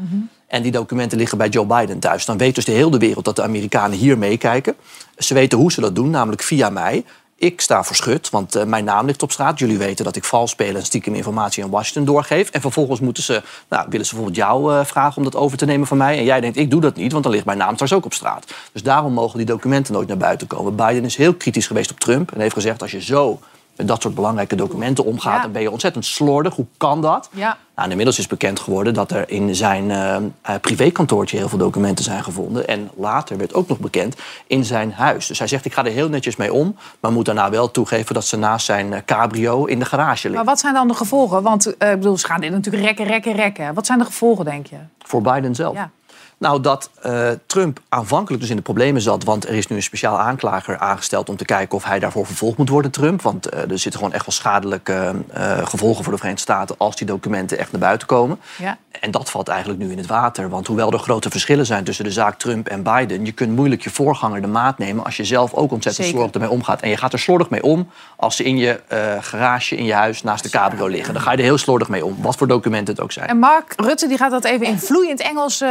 En 0.46 0.62
die 0.62 0.72
documenten 0.72 1.18
liggen 1.18 1.38
bij 1.38 1.48
Joe 1.48 1.66
Biden 1.66 1.98
thuis. 1.98 2.24
Dan 2.24 2.38
weet 2.38 2.54
dus 2.54 2.64
de 2.64 2.72
hele 2.72 2.98
wereld 2.98 3.24
dat 3.24 3.36
de 3.36 3.42
Amerikanen 3.42 3.98
hier 3.98 4.18
meekijken. 4.18 4.74
Ze 5.18 5.34
weten 5.34 5.58
hoe 5.58 5.72
ze 5.72 5.80
dat 5.80 5.94
doen, 5.94 6.10
namelijk 6.10 6.42
via 6.42 6.70
mij... 6.70 7.04
Ik 7.38 7.60
sta 7.60 7.84
verschut, 7.84 8.30
want 8.30 8.56
uh, 8.56 8.64
mijn 8.64 8.84
naam 8.84 9.06
ligt 9.06 9.22
op 9.22 9.32
straat. 9.32 9.58
Jullie 9.58 9.78
weten 9.78 10.04
dat 10.04 10.16
ik 10.16 10.24
vals 10.24 10.50
speel 10.50 10.74
en 10.74 10.84
stiekem 10.84 11.14
informatie 11.14 11.64
aan 11.64 11.70
Washington 11.70 12.04
doorgeef. 12.04 12.50
En 12.50 12.60
vervolgens 12.60 13.00
moeten 13.00 13.22
ze, 13.22 13.42
nou, 13.68 13.86
willen 13.88 14.06
ze 14.06 14.14
bijvoorbeeld 14.14 14.46
jou 14.46 14.72
uh, 14.72 14.84
vragen 14.84 15.16
om 15.16 15.24
dat 15.24 15.36
over 15.36 15.58
te 15.58 15.64
nemen 15.64 15.86
van 15.86 15.96
mij. 15.96 16.18
En 16.18 16.24
jij 16.24 16.40
denkt, 16.40 16.56
ik 16.56 16.70
doe 16.70 16.80
dat 16.80 16.96
niet, 16.96 17.12
want 17.12 17.24
dan 17.24 17.32
ligt 17.32 17.44
mijn 17.44 17.58
naam 17.58 17.74
straks 17.74 17.92
ook 17.92 18.04
op 18.04 18.14
straat. 18.14 18.54
Dus 18.72 18.82
daarom 18.82 19.12
mogen 19.12 19.36
die 19.36 19.46
documenten 19.46 19.92
nooit 19.92 20.08
naar 20.08 20.16
buiten 20.16 20.46
komen. 20.46 20.76
Biden 20.76 21.04
is 21.04 21.16
heel 21.16 21.34
kritisch 21.34 21.66
geweest 21.66 21.90
op 21.90 22.00
Trump 22.00 22.32
en 22.32 22.40
heeft 22.40 22.54
gezegd... 22.54 22.82
als 22.82 22.90
je 22.90 23.02
zo 23.02 23.40
met 23.76 23.88
dat 23.88 24.02
soort 24.02 24.14
belangrijke 24.14 24.56
documenten 24.56 25.04
omgaat... 25.04 25.34
Ja. 25.36 25.42
dan 25.42 25.52
ben 25.52 25.62
je 25.62 25.70
ontzettend 25.70 26.04
slordig. 26.04 26.54
Hoe 26.54 26.66
kan 26.76 27.02
dat? 27.02 27.28
Ja. 27.32 27.56
Nou, 27.76 27.90
inmiddels 27.90 28.18
is 28.18 28.26
bekend 28.26 28.60
geworden 28.60 28.94
dat 28.94 29.10
er 29.10 29.30
in 29.30 29.54
zijn 29.54 29.90
uh, 29.90 30.16
privékantoortje... 30.60 31.36
heel 31.36 31.48
veel 31.48 31.58
documenten 31.58 32.04
zijn 32.04 32.24
gevonden. 32.24 32.68
En 32.68 32.90
later 32.96 33.36
werd 33.36 33.54
ook 33.54 33.68
nog 33.68 33.78
bekend 33.78 34.16
in 34.46 34.64
zijn 34.64 34.92
huis. 34.92 35.26
Dus 35.26 35.38
hij 35.38 35.48
zegt, 35.48 35.64
ik 35.64 35.72
ga 35.72 35.84
er 35.84 35.92
heel 35.92 36.08
netjes 36.08 36.36
mee 36.36 36.52
om... 36.52 36.76
maar 37.00 37.12
moet 37.12 37.24
daarna 37.24 37.50
wel 37.50 37.70
toegeven 37.70 38.14
dat 38.14 38.24
ze 38.24 38.36
naast 38.36 38.66
zijn 38.66 38.92
uh, 38.92 38.98
cabrio 39.06 39.64
in 39.64 39.78
de 39.78 39.84
garage 39.84 40.22
ligt. 40.22 40.34
Maar 40.34 40.44
wat 40.44 40.60
zijn 40.60 40.74
dan 40.74 40.88
de 40.88 40.94
gevolgen? 40.94 41.42
Want 41.42 41.66
uh, 41.66 41.72
ik 41.72 41.76
bedoel, 41.78 42.18
ze 42.18 42.26
gaan 42.26 42.40
dit 42.40 42.50
natuurlijk 42.50 42.84
rekken, 42.84 43.06
rekken, 43.06 43.32
rekken. 43.32 43.74
Wat 43.74 43.86
zijn 43.86 43.98
de 43.98 44.04
gevolgen, 44.04 44.44
denk 44.44 44.66
je? 44.66 44.76
Voor 44.98 45.22
Biden 45.22 45.54
zelf? 45.54 45.74
Ja. 45.74 45.90
Nou, 46.38 46.60
dat 46.60 46.90
uh, 47.06 47.28
Trump 47.46 47.80
aanvankelijk 47.88 48.40
dus 48.40 48.50
in 48.50 48.56
de 48.56 48.62
problemen 48.62 49.02
zat... 49.02 49.24
want 49.24 49.48
er 49.48 49.54
is 49.54 49.66
nu 49.66 49.76
een 49.76 49.82
speciaal 49.82 50.18
aanklager 50.18 50.78
aangesteld 50.78 51.28
om 51.28 51.36
te 51.36 51.44
kijken... 51.44 51.76
of 51.76 51.84
hij 51.84 51.98
daarvoor 51.98 52.26
vervolgd 52.26 52.58
moet 52.58 52.68
worden, 52.68 52.90
Trump. 52.90 53.22
Want 53.22 53.54
uh, 53.54 53.60
er 53.60 53.78
zitten 53.78 54.00
gewoon 54.00 54.12
echt 54.12 54.26
wel 54.26 54.34
schadelijke 54.34 55.14
uh, 55.36 55.66
gevolgen 55.66 56.04
voor 56.04 56.12
de 56.12 56.18
Verenigde 56.18 56.52
Staten... 56.52 56.74
als 56.78 56.96
die 56.96 57.06
documenten 57.06 57.58
echt 57.58 57.72
naar 57.72 57.80
buiten 57.80 58.06
komen. 58.06 58.40
Ja. 58.58 58.78
En 59.00 59.10
dat 59.10 59.30
valt 59.30 59.48
eigenlijk 59.48 59.80
nu 59.80 59.90
in 59.90 59.98
het 59.98 60.06
water. 60.06 60.48
Want 60.48 60.66
hoewel 60.66 60.92
er 60.92 60.98
grote 60.98 61.30
verschillen 61.30 61.66
zijn 61.66 61.84
tussen 61.84 62.04
de 62.04 62.10
zaak 62.10 62.38
Trump 62.38 62.68
en 62.68 62.82
Biden... 62.82 63.24
je 63.24 63.32
kunt 63.32 63.56
moeilijk 63.56 63.82
je 63.82 63.90
voorganger 63.90 64.40
de 64.40 64.46
maat 64.46 64.78
nemen... 64.78 65.04
als 65.04 65.16
je 65.16 65.24
zelf 65.24 65.54
ook 65.54 65.72
ontzettend 65.72 66.06
slordig 66.06 66.34
ermee 66.34 66.50
omgaat. 66.50 66.80
En 66.80 66.88
je 66.88 66.96
gaat 66.96 67.12
er 67.12 67.18
slordig 67.18 67.50
mee 67.50 67.62
om 67.62 67.88
als 68.16 68.36
ze 68.36 68.44
in 68.44 68.56
je 68.56 68.80
garage, 69.20 69.76
in 69.76 69.84
je 69.84 69.94
huis... 69.94 70.22
naast 70.22 70.42
de 70.42 70.50
cabrio 70.50 70.86
liggen. 70.86 71.14
Dan 71.14 71.22
ga 71.22 71.30
je 71.30 71.36
er 71.36 71.42
heel 71.42 71.58
slordig 71.58 71.88
mee 71.88 72.04
om, 72.04 72.16
wat 72.20 72.36
voor 72.36 72.46
documenten 72.46 72.94
het 72.94 73.02
ook 73.02 73.12
zijn. 73.12 73.28
En 73.28 73.38
Mark 73.38 73.72
Rutte 73.76 74.08
die 74.08 74.16
gaat 74.16 74.30
dat 74.30 74.44
even 74.44 74.66
in 74.66 74.78
vloeiend 74.78 75.20
Engels 75.20 75.64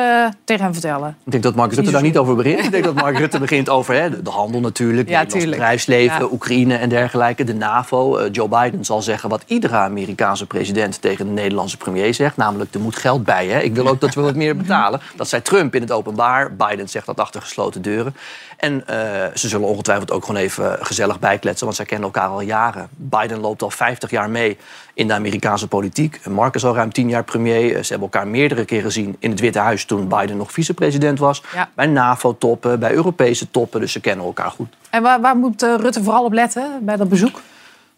tegen 0.43 0.54
tegen 0.57 0.71
hem 0.73 0.81
vertellen? 0.81 1.17
Ik 1.25 1.31
denk 1.31 1.43
dat 1.43 1.55
Mark 1.55 1.73
Rutte 1.73 1.91
daar 1.91 2.01
niet 2.01 2.17
over 2.17 2.35
begint. 2.35 2.63
Ik 2.63 2.71
denk 2.71 2.83
dat 2.83 2.93
Mark 2.93 3.17
Rutte 3.17 3.39
begint 3.39 3.69
over 3.69 3.95
hè, 3.95 4.09
de, 4.09 4.21
de 4.21 4.29
handel 4.29 4.59
natuurlijk, 4.59 5.09
Ja, 5.09 5.19
het 5.19 5.33
bedrijfsleven, 5.33 6.19
Ja. 6.19 6.27
Oekraïne 6.31 6.75
en 6.75 6.89
dergelijke, 6.89 7.43
de 7.43 7.53
NAVO. 7.53 8.17
Eh, 8.17 8.29
Joe 8.31 8.47
Biden 8.47 8.85
zal 8.85 9.01
zeggen 9.01 9.29
wat 9.29 9.43
iedere 9.45 9.75
Amerikaanse 9.75 10.45
president 10.45 11.01
tegen 11.01 11.25
de 11.25 11.31
Nederlandse 11.31 11.77
premier 11.77 12.13
zegt, 12.13 12.37
namelijk 12.37 12.73
er 12.73 12.79
moet 12.79 12.95
geld 12.95 13.23
bij. 13.23 13.47
Hè. 13.47 13.59
Ik 13.59 13.75
wil 13.75 13.87
ook 13.87 14.01
dat 14.01 14.13
we 14.13 14.21
wat 14.21 14.35
meer 14.35 14.57
betalen. 14.65 15.01
Dat 15.15 15.29
zei 15.29 15.41
Trump 15.41 15.75
in 15.75 15.81
het 15.81 15.91
openbaar. 15.91 16.55
Biden 16.55 16.89
zegt 16.89 17.05
dat 17.05 17.19
achter 17.19 17.41
gesloten 17.41 17.81
deuren. 17.81 18.15
En 18.57 18.87
eh, 18.87 18.97
ze 19.33 19.47
zullen 19.47 19.67
ongetwijfeld 19.67 20.11
ook 20.11 20.25
gewoon 20.25 20.41
even 20.41 20.77
gezellig 20.79 21.19
bijkletsen, 21.19 21.65
want 21.65 21.77
zij 21.77 21.85
kennen 21.85 22.05
elkaar 22.05 22.29
al 22.29 22.41
jaren. 22.41 22.87
Biden 22.95 23.39
loopt 23.39 23.61
al 23.61 23.69
50 23.69 24.09
jaar 24.09 24.29
mee 24.29 24.57
in 24.95 25.07
de 25.07 25.13
Amerikaanse 25.13 25.67
politiek. 25.67 26.19
Mark 26.29 26.55
is 26.55 26.65
al 26.65 26.75
ruim 26.75 26.91
10 26.91 27.09
jaar 27.09 27.23
premier. 27.23 27.75
Eh, 27.75 27.83
Ze 27.83 27.89
hebben 27.93 28.09
elkaar 28.11 28.27
meerdere 28.27 28.65
keren 28.65 28.83
gezien 28.83 29.15
in 29.19 29.29
het 29.31 29.39
Witte 29.39 29.59
Huis 29.59 29.85
toen 29.85 30.07
Biden 30.07 30.37
nog 30.37 30.51
vicepresident 30.51 31.19
was. 31.19 31.43
Ja. 31.53 31.69
Bij 31.73 31.85
NAVO-toppen, 31.85 32.79
bij 32.79 32.91
Europese 32.93 33.51
toppen. 33.51 33.79
Dus 33.79 33.91
ze 33.91 33.99
kennen 33.99 34.25
elkaar 34.25 34.51
goed. 34.51 34.67
En 34.89 35.01
waar, 35.01 35.21
waar 35.21 35.35
moet 35.37 35.63
eh, 35.63 35.75
Rutte 35.77 36.03
vooral 36.03 36.23
op 36.25 36.33
letten 36.33 36.71
bij 36.81 36.95
dat 36.95 37.09
bezoek? 37.09 37.41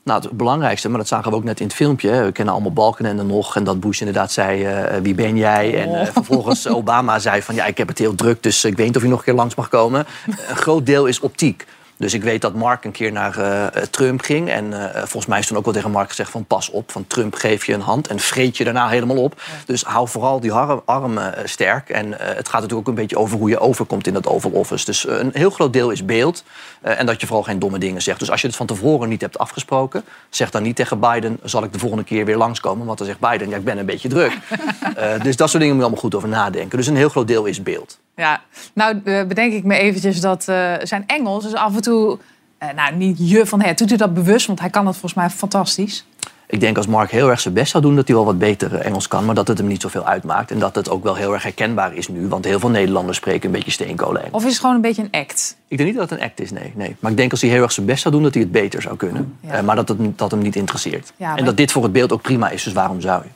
Nou, 0.04 0.22
het 0.22 0.32
belangrijkste, 0.32 0.90
maar 0.90 0.98
dat 0.98 1.08
zagen 1.08 1.32
we 1.32 1.38
ook 1.38 1.44
net 1.44 1.60
in 1.60 1.66
het 1.66 1.76
filmpje. 1.76 2.10
hè. 2.10 2.26
We 2.26 2.32
kennen 2.32 2.54
allemaal 2.54 2.74
Balkenende 2.74 3.24
nog. 3.24 3.56
En 3.56 3.64
dat 3.64 3.80
Bush 3.80 4.00
inderdaad 4.00 4.32
zei, 4.32 4.64
eh, 4.66 4.98
wie 5.02 5.14
ben 5.16 5.38
jij? 5.38 5.82
En 5.84 6.00
eh, 6.00 6.08
vervolgens 6.12 6.68
Obama 6.78 7.20
zei 7.20 7.42
van, 7.42 7.56
ja, 7.56 7.66
ik 7.66 7.78
heb 7.78 7.88
het 7.88 7.98
heel 7.98 8.16
druk... 8.16 8.44
dus 8.44 8.66
ik 8.66 8.78
weet 8.78 8.86
niet 8.86 8.96
of 8.96 9.02
je 9.02 9.08
nog 9.08 9.18
een 9.20 9.24
keer 9.26 9.34
langs 9.34 9.56
mag 9.56 9.70
komen. 9.70 10.06
Een 10.50 10.56
groot 10.56 10.86
deel 10.86 11.06
is 11.06 11.20
optiek. 11.20 11.66
Dus 11.98 12.14
ik 12.14 12.24
weet 12.24 12.42
dat 12.42 12.54
Mark 12.54 12.86
een 12.86 12.92
keer 12.92 13.12
naar 13.12 13.38
eh, 13.38 13.82
Trump 13.84 14.22
ging. 14.22 14.50
En 14.50 14.94
eh, 14.94 15.00
volgens 15.00 15.26
mij 15.26 15.40
is 15.40 15.48
toen 15.48 15.58
ook 15.58 15.66
wel 15.66 15.74
tegen 15.74 15.92
Mark 15.92 16.10
gezegd 16.10 16.32
van... 16.32 16.46
pas 16.46 16.70
op, 16.70 16.92
van 16.92 17.08
Trump 17.08 17.36
geef 17.36 17.66
je 17.66 17.74
een 17.74 17.82
hand 17.82 18.08
en 18.08 18.20
vreet 18.20 18.58
je 18.58 18.64
daarna 18.64 18.88
helemaal 18.88 19.18
op. 19.18 19.42
Dus 19.66 19.84
hou 19.84 20.08
vooral 20.08 20.40
die 20.40 20.52
arm- 20.52 20.82
armen 20.86 21.38
eh, 21.38 21.46
sterk. 21.46 21.90
En 21.90 22.12
het 22.12 22.50
gaat 22.50 22.62
natuurlijk 22.62 22.74
ook 22.74 22.88
een 22.88 23.02
beetje 23.02 23.18
over 23.18 23.38
hoe 23.38 23.50
je 23.50 23.60
overkomt 23.60 24.08
in 24.08 24.14
dat 24.14 24.28
Oval 24.28 24.52
Office. 24.52 24.86
Dus 24.86 25.08
een 25.08 25.32
heel 25.34 25.50
groot 25.50 25.74
deel 25.74 25.90
is 25.90 26.06
beeld. 26.06 26.44
en 26.82 27.06
dat 27.06 27.22
je 27.22 27.28
vooral 27.28 27.44
geen 27.44 27.60
domme 27.60 27.78
dingen 27.80 28.02
zegt. 28.02 28.20
Dus 28.20 28.32
als 28.32 28.42
je 28.42 28.48
het 28.48 28.56
van 28.56 28.66
tevoren 28.66 29.10
niet 29.10 29.22
hebt 29.22 29.38
afgesproken... 29.38 30.04
zeg 30.30 30.50
dan 30.50 30.64
niet 30.64 30.76
tegen 30.76 31.00
Biden, 31.00 31.40
zal 31.44 31.64
ik 31.64 31.74
de 31.74 31.80
volgende 31.80 32.04
keer 32.04 32.26
weer 32.26 32.38
langskomen. 32.38 32.86
Want 32.86 32.98
dan 32.98 33.08
zegt 33.08 33.20
Biden, 33.20 33.50
ja, 33.50 33.58
ik 33.58 33.64
ben 33.64 33.78
een 33.78 33.86
beetje 33.86 34.10
druk. 34.10 34.38
Dus 35.24 35.36
dat 35.36 35.50
soort 35.50 35.62
dingen 35.62 35.76
moet 35.76 35.86
je 35.86 35.90
allemaal 35.90 36.00
goed 36.00 36.16
over 36.16 36.30
nadenken. 36.30 36.78
Dus 36.78 36.88
een 36.88 36.96
heel 36.96 37.10
groot 37.10 37.28
deel 37.28 37.46
is 37.46 37.64
beeld. 37.64 38.00
Ja, 38.18 38.42
nou 38.74 39.02
eh, 39.04 39.24
bedenk 39.24 39.54
ik 39.54 39.64
me 39.64 39.78
eventjes 39.78 40.22
dat 40.22 40.48
eh, 40.48 40.74
zijn 40.84 41.04
Engels 41.08 41.46
is 41.46 41.54
af 41.54 41.76
en 41.76 41.82
toe... 41.82 42.18
eh, 42.58 42.70
nou, 42.76 42.96
niet 42.96 43.30
je 43.30 43.46
van 43.46 43.62
het. 43.62 43.78
Doet 43.78 43.90
hij 43.90 43.98
dat 43.98 44.14
bewust? 44.14 44.48
Want 44.48 44.60
hij 44.60 44.70
kan 44.70 44.84
dat 44.86 44.94
volgens 44.94 45.14
mij 45.14 45.30
fantastisch. 45.30 46.06
Ik 46.50 46.60
denk 46.60 46.78
als 46.78 46.88
Mark 46.88 47.12
heel 47.12 47.30
erg 47.30 47.40
zijn 47.40 47.54
best 47.54 47.72
zou 47.72 47.84
doen, 47.84 47.96
dat 47.96 48.08
hij 48.08 48.16
wel 48.16 48.26
wat 48.26 48.40
beter 48.40 48.76
Engels 48.76 49.08
kan. 49.08 49.26
Maar 49.26 49.36
dat 49.36 49.48
het 49.48 49.58
hem 49.58 49.68
niet 49.68 49.82
zoveel 49.82 50.06
uitmaakt. 50.06 50.52
En 50.52 50.60
dat 50.60 50.76
het 50.76 50.90
ook 50.90 51.04
wel 51.04 51.16
heel 51.16 51.34
erg 51.34 51.44
herkenbaar 51.44 51.94
is 51.96 52.08
nu. 52.08 52.28
Want 52.28 52.46
heel 52.46 52.60
veel 52.60 52.70
Nederlanders 52.70 53.18
spreken 53.18 53.46
een 53.46 53.56
beetje 53.56 53.72
steenkolen 53.72 54.22
Engels. 54.22 54.36
Of 54.36 54.44
is 54.46 54.50
het 54.52 54.60
gewoon 54.60 54.76
een 54.76 54.82
beetje 54.82 55.02
een 55.12 55.22
act? 55.22 55.58
Ik 55.68 55.78
denk 55.78 55.90
niet 55.90 55.98
dat 56.00 56.10
het 56.10 56.20
een 56.20 56.26
act 56.26 56.40
is, 56.42 56.52
nee. 56.52 56.74
nee. 56.76 56.96
Maar 57.00 57.12
ik 57.12 57.18
denk 57.18 57.32
als 57.32 57.42
hij 57.42 57.50
heel 57.50 57.62
erg 57.62 57.72
zijn 57.72 57.86
best 57.86 58.02
zou 58.02 58.14
doen, 58.14 58.24
dat 58.24 58.34
hij 58.34 58.44
het 58.44 58.52
beter 58.52 58.82
zou 58.82 58.96
kunnen. 58.98 59.38
Ja. 59.42 59.62
Maar 59.62 59.76
dat 59.76 59.88
het 59.88 60.18
dat 60.18 60.32
hem 60.32 60.42
niet 60.42 60.56
interesseert. 60.56 61.12
Ja, 61.18 61.28
maar- 61.30 61.38
En 61.38 61.46
dat 61.46 61.58
dit 61.58 61.72
voor 61.72 61.84
het 61.84 61.92
beeld 61.92 62.12
ook 62.12 62.22
prima 62.22 62.50
is, 62.50 62.64
dus 62.64 62.74
waarom 62.74 63.02
zou 63.02 63.24
je? 63.24 63.30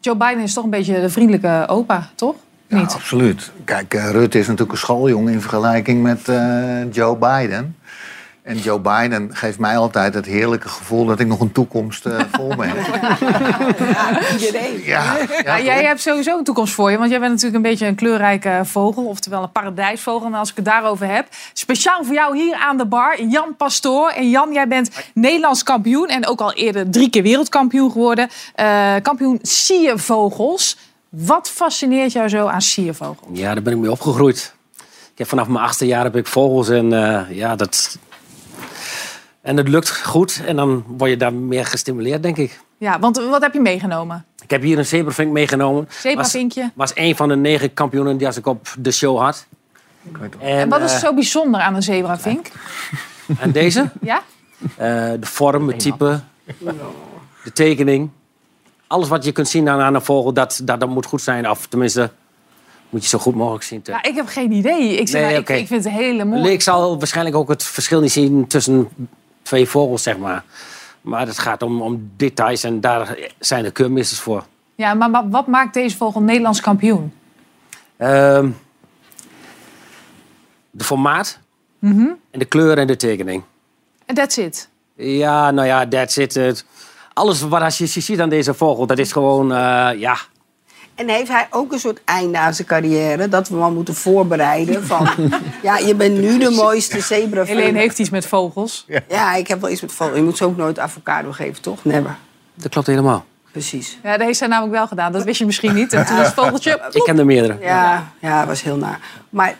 Joe 0.00 0.16
Biden 0.16 0.40
is 0.42 0.52
toch 0.54 0.64
een 0.64 0.70
beetje 0.70 1.00
de 1.00 1.10
vriendelijke 1.10 1.64
opa, 1.68 2.10
toch? 2.14 2.34
Ja, 2.68 2.78
Niet? 2.78 2.92
absoluut. 2.92 3.50
Kijk, 3.64 3.94
eh, 3.94 4.10
Rutte 4.10 4.38
is 4.38 4.46
natuurlijk 4.46 4.72
een 4.72 4.78
schooljongen 4.78 5.32
in 5.32 5.40
vergelijking 5.40 6.02
met 6.02 6.28
eh, 6.28 6.92
Joe 6.92 7.16
Biden. 7.16 7.76
En 8.48 8.58
Joe 8.58 8.80
Biden 8.80 9.36
geeft 9.36 9.58
mij 9.58 9.76
altijd 9.76 10.14
het 10.14 10.26
heerlijke 10.26 10.68
gevoel 10.68 11.06
dat 11.06 11.20
ik 11.20 11.26
nog 11.26 11.40
een 11.40 11.52
toekomst 11.52 12.06
eh, 12.06 12.20
voor 12.32 12.56
me 12.56 12.66
heb. 12.66 12.76
Iedereen. 14.40 14.82
Ja, 14.84 15.16
Ja, 15.44 15.60
jij 15.60 15.84
hebt 15.84 16.00
sowieso 16.00 16.38
een 16.38 16.44
toekomst 16.44 16.74
voor 16.74 16.90
je, 16.90 16.98
want 16.98 17.10
jij 17.10 17.18
bent 17.20 17.30
natuurlijk 17.30 17.64
een 17.64 17.70
beetje 17.70 17.86
een 17.86 17.94
kleurrijke 17.94 18.60
vogel, 18.64 19.04
oftewel 19.04 19.42
een 19.42 19.52
paradijsvogel. 19.52 20.26
En 20.26 20.34
als 20.34 20.50
ik 20.50 20.56
het 20.56 20.64
daarover 20.64 21.06
heb, 21.06 21.26
speciaal 21.52 22.04
voor 22.04 22.14
jou 22.14 22.36
hier 22.36 22.54
aan 22.54 22.76
de 22.76 22.86
bar, 22.86 23.22
Jan 23.22 23.56
Pastoor. 23.56 24.08
En 24.08 24.30
Jan, 24.30 24.52
jij 24.52 24.68
bent 24.68 24.90
Nederlands 25.14 25.62
kampioen 25.62 26.08
en 26.08 26.26
ook 26.26 26.40
al 26.40 26.52
eerder 26.52 26.90
drie 26.90 27.10
keer 27.10 27.22
wereldkampioen 27.22 27.90
geworden. 27.90 28.28
Eh, 28.54 28.94
kampioen 29.02 29.38
siervogels. 29.42 30.76
Wat 31.08 31.48
fascineert 31.48 32.12
jou 32.12 32.28
zo 32.28 32.46
aan 32.46 32.62
siervogels? 32.62 33.28
Ja, 33.38 33.54
daar 33.54 33.62
ben 33.62 33.72
ik 33.72 33.78
mee 33.78 33.90
opgegroeid. 33.90 34.54
Ik 35.12 35.18
heb 35.18 35.28
vanaf 35.28 35.48
mijn 35.48 35.64
achtste 35.64 35.86
jaar 35.86 36.04
heb 36.04 36.16
ik 36.16 36.26
vogels 36.26 36.68
en 36.68 36.92
eh, 36.92 37.36
ja, 37.36 37.56
dat... 37.56 37.98
En 39.40 39.56
het 39.56 39.68
lukt 39.68 40.02
goed 40.04 40.42
en 40.46 40.56
dan 40.56 40.84
word 40.86 41.10
je 41.10 41.16
daar 41.16 41.32
meer 41.32 41.66
gestimuleerd, 41.66 42.22
denk 42.22 42.36
ik. 42.36 42.60
Ja, 42.78 42.98
want 42.98 43.16
wat 43.16 43.42
heb 43.42 43.52
je 43.52 43.60
meegenomen? 43.60 44.24
Ik 44.42 44.50
heb 44.50 44.62
hier 44.62 44.78
een 44.78 44.86
zebrafink 44.86 45.32
meegenomen. 45.32 45.88
Zebravinkje. 45.90 46.60
Was, 46.60 46.70
was 46.74 46.92
een 46.94 47.16
van 47.16 47.28
de 47.28 47.36
negen 47.36 47.74
kampioenen 47.74 48.16
die 48.16 48.26
als 48.26 48.36
ik 48.36 48.46
op 48.46 48.74
de 48.78 48.90
show 48.90 49.18
had. 49.18 49.46
En 50.38 50.68
wat 50.68 50.80
is 50.80 50.92
eh, 50.92 50.98
zo 50.98 51.14
bijzonder 51.14 51.60
aan 51.60 51.74
een 51.74 51.82
zebravink? 51.82 52.46
En 53.38 53.52
deze? 53.52 53.90
Ja? 54.00 54.22
Eh, 54.58 54.86
de 55.20 55.26
vorm, 55.26 55.68
het 55.68 55.78
type, 55.78 56.20
de 57.44 57.52
tekening. 57.52 58.10
Alles 58.88 59.08
wat 59.08 59.24
je 59.24 59.32
kunt 59.32 59.48
zien 59.48 59.68
aan, 59.68 59.80
aan 59.80 59.94
een 59.94 60.02
vogel, 60.02 60.32
dat, 60.32 60.60
dat, 60.64 60.80
dat 60.80 60.88
moet 60.88 61.06
goed 61.06 61.22
zijn. 61.22 61.50
Of 61.50 61.66
tenminste, 61.66 62.10
moet 62.90 63.02
je 63.02 63.08
zo 63.08 63.18
goed 63.18 63.34
mogelijk 63.34 63.64
zien. 63.64 63.82
te- 63.82 63.90
Ja, 63.90 64.02
ik 64.02 64.14
heb 64.14 64.26
geen 64.26 64.52
idee. 64.52 64.96
Ik, 64.96 65.08
zeg, 65.08 65.20
Nee, 65.20 65.30
nou, 65.30 65.42
ik, 65.42 65.48
ik 65.48 65.66
vind 65.66 65.84
het 65.84 65.92
hele 65.92 66.24
mooi. 66.24 66.50
Ik 66.52 66.62
zal 66.62 66.98
waarschijnlijk 66.98 67.36
ook 67.36 67.48
het 67.48 67.62
verschil 67.62 68.00
niet 68.00 68.12
zien 68.12 68.46
tussen 68.46 68.88
twee 69.42 69.68
vogels, 69.68 70.02
zeg 70.02 70.18
maar. 70.18 70.44
Maar 71.00 71.26
het 71.26 71.38
gaat 71.38 71.62
om, 71.62 71.82
om 71.82 72.10
details 72.16 72.62
en 72.64 72.80
daar 72.80 73.18
zijn 73.38 73.62
de 73.62 73.70
keurmeesters 73.70 74.20
voor. 74.20 74.44
Ja, 74.74 74.94
maar 74.94 75.10
wat, 75.10 75.24
wat 75.30 75.46
maakt 75.46 75.74
deze 75.74 75.96
vogel 75.96 76.20
Nederlands 76.20 76.60
kampioen? 76.60 77.12
Ehm, 77.96 78.48
de 80.70 80.84
formaat 80.84 81.38
Mhm. 81.78 82.06
en 82.30 82.38
de 82.38 82.44
kleur 82.44 82.78
en 82.78 82.86
de 82.86 82.96
tekening. 82.96 83.42
En 84.06 84.14
that's 84.14 84.36
it. 84.36 84.68
Ja, 84.94 85.50
nou 85.50 85.66
ja, 85.66 85.88
that's 85.88 86.16
it. 86.16 86.64
Alles 87.18 87.40
wat 87.40 87.62
als 87.62 87.78
je 87.78 87.86
ziet 87.86 88.20
aan 88.20 88.28
deze 88.28 88.54
vogel, 88.54 88.86
dat 88.86 88.98
is 88.98 89.12
gewoon, 89.12 89.52
eh, 89.52 89.90
ja... 89.96 90.16
En 90.94 91.08
heeft 91.08 91.28
hij 91.28 91.46
ook 91.50 91.72
een 91.72 91.78
soort 91.78 92.00
einde 92.04 92.38
aan 92.38 92.54
zijn 92.54 92.66
carrière? 92.66 93.28
Dat 93.28 93.48
we 93.48 93.56
maar 93.56 93.70
moeten 93.70 93.94
voorbereiden 93.94 94.84
van... 94.84 95.08
ja, 95.62 95.76
je 95.78 95.94
bent 95.94 96.18
nu 96.18 96.38
de 96.38 96.50
mooiste 96.50 97.00
zebra. 97.00 97.44
Helene 97.44 97.78
heeft 97.78 97.98
iets 97.98 98.10
met 98.10 98.26
vogels. 98.26 98.86
Ja, 99.08 99.34
ik 99.34 99.48
heb 99.48 99.60
wel 99.60 99.70
iets 99.70 99.80
met 99.80 99.92
vogels. 99.92 100.16
Je 100.16 100.24
moet 100.24 100.36
ze 100.36 100.44
ook 100.44 100.56
nooit 100.56 100.78
avocado 100.78 101.32
geven, 101.32 101.62
toch? 101.62 101.84
Never. 101.84 102.16
Dat 102.54 102.70
klopt 102.70 102.86
helemaal. 102.86 103.24
Precies. 103.52 103.98
Ja, 104.02 104.16
dat 104.16 104.26
heeft 104.26 104.38
zij 104.38 104.48
namelijk 104.48 104.74
wel 104.74 104.86
gedaan. 104.86 105.12
Dat 105.12 105.24
wist 105.24 105.38
je 105.38 105.46
misschien 105.46 105.74
niet. 105.74 105.92
En 105.92 106.06
toen 106.06 106.16
was 106.16 106.26
het 106.26 106.34
vogeltje... 106.34 106.80
Ik 106.90 107.02
ken 107.04 107.18
er 107.18 107.26
meerdere. 107.26 107.56
Ja, 107.60 108.12
ja, 108.20 108.38
dat 108.38 108.48
was 108.48 108.62
heel 108.62 108.76
naar. 108.76 109.00
Maar 109.30 109.56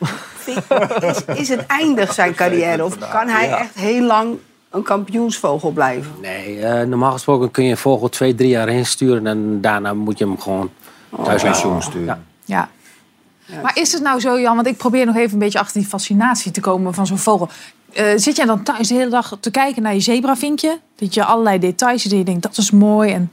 is, 1.00 1.24
is 1.34 1.48
het 1.48 1.66
eindig 1.66 2.12
zijn 2.12 2.34
carrière? 2.34 2.84
Of 2.84 2.98
kan 2.98 3.28
hij 3.28 3.50
echt 3.50 3.74
heel 3.74 4.02
lang 4.02 4.38
een 4.70 4.82
kampioensvogel 4.82 5.70
blijven? 5.70 6.12
Nee, 6.20 6.60
eh, 6.60 6.86
normaal 6.86 7.12
gesproken 7.12 7.50
kun 7.50 7.64
je 7.64 7.70
een 7.70 7.76
vogel 7.76 8.08
twee, 8.08 8.34
drie 8.34 8.48
jaar 8.48 8.68
heen 8.68 8.86
sturen... 8.86 9.26
en 9.26 9.60
daarna 9.60 9.94
moet 9.94 10.18
je 10.18 10.24
hem 10.24 10.40
gewoon 10.40 10.70
thuis 11.24 11.42
pensioen 11.42 11.72
laten. 11.72 11.90
sturen. 11.90 12.06
Ja. 12.44 12.68
Ja. 13.48 13.60
Maar 13.62 13.78
is 13.78 13.92
het 13.92 14.02
nou 14.02 14.20
zo, 14.20 14.40
Jan? 14.40 14.54
Want 14.54 14.66
ik 14.66 14.76
probeer 14.76 15.06
nog 15.06 15.16
even 15.16 15.32
een 15.32 15.38
beetje 15.38 15.58
achter 15.58 15.80
die 15.80 15.88
fascinatie 15.88 16.52
te 16.52 16.60
komen 16.60 16.94
van 16.94 17.06
zo'n 17.06 17.18
vogel. 17.18 17.48
Eh, 17.92 18.12
zit 18.16 18.36
jij 18.36 18.46
dan 18.46 18.62
thuis 18.62 18.88
de 18.88 18.94
hele 18.94 19.10
dag 19.10 19.36
te 19.40 19.50
kijken 19.50 19.82
naar 19.82 19.94
je 19.94 20.00
zebravinkje? 20.00 20.78
Dat 20.96 21.14
je 21.14 21.24
allerlei 21.24 21.58
details 21.58 22.02
ziet 22.02 22.12
en 22.12 22.18
je 22.18 22.24
denkt, 22.24 22.42
dat 22.42 22.56
is 22.56 22.70
mooi. 22.70 23.12
En... 23.12 23.32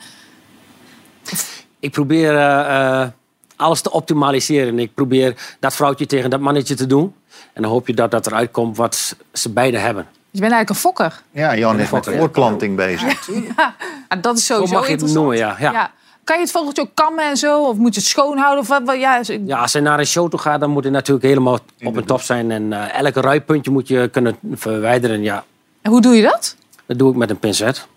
Ik 1.80 1.92
probeer 1.92 2.38
eh, 2.38 3.08
alles 3.56 3.82
te 3.82 3.92
optimaliseren. 3.92 4.80
Ik 4.80 4.94
probeer 4.94 5.56
dat 5.60 5.76
vrouwtje 5.76 6.06
tegen 6.06 6.30
dat 6.30 6.40
mannetje 6.40 6.76
te 6.76 6.86
doen. 6.86 7.14
En 7.54 7.62
dan 7.62 7.72
hoop 7.72 7.88
je 7.88 7.94
dat 7.94 8.12
dat 8.12 8.28
eruit 8.28 8.52
komt 8.52 8.78
wat 8.78 9.16
ze 9.34 9.50
beide 9.50 9.78
hebben. 9.78 10.08
Je 10.36 10.42
bent 10.42 10.54
eigenlijk 10.54 10.70
een 10.70 10.76
fokker. 10.76 11.22
Ja, 11.32 11.56
Jan 11.56 11.80
is 11.80 11.90
met 11.90 12.06
voortplanting 12.18 12.76
bezig. 12.76 13.28
Ja, 13.58 13.76
dat 14.22 14.38
is 14.38 14.46
sowieso 14.46 14.74
Zo 14.74 14.80
mag 14.80 14.88
je 14.88 14.96
het 14.96 15.14
noemen, 15.14 15.38
ja. 15.38 15.56
ja. 15.60 15.92
Kan 16.24 16.36
je 16.36 16.42
het 16.42 16.52
vogeltje 16.52 16.82
ook 16.82 16.90
kammen 16.94 17.24
en 17.24 17.38
zo? 17.38 17.64
Of 17.64 17.78
moet 17.78 17.94
je 17.96 18.00
het 18.00 18.10
schoonhouden? 18.10 18.60
Of 18.60 18.68
wat, 18.68 18.82
wat- 18.86 19.00
ja, 19.00 19.18
is- 19.20 19.28
Ja, 19.46 19.58
als 19.60 19.72
je 19.72 19.80
naar 19.80 20.00
een 20.00 20.06
show 20.06 20.30
toe 20.30 20.40
gaat, 20.40 20.60
dan 20.60 20.70
moet 20.70 20.84
het 20.84 20.94
natuurlijk 20.94 21.26
helemaal 21.26 21.60
op 21.84 21.98
en 21.98 22.06
top 22.06 22.22
zijn. 22.22 22.52
En 22.52 22.74
eh 22.74 23.00
elk 23.00 23.16
ruipuntje 23.16 23.72
moet 23.72 23.88
je 23.88 24.08
kunnen 24.12 24.36
verwijderen. 24.52 25.22
Ja, 25.22 25.44
En 25.82 25.92
hoe 25.92 26.02
doe 26.02 26.16
je 26.16 26.22
dat? 26.22 26.56
dat 26.86 26.98
doe 26.98 27.12
ik 27.12 27.18
met 27.18 27.30
een 27.30 27.40
pincet. 27.40 27.88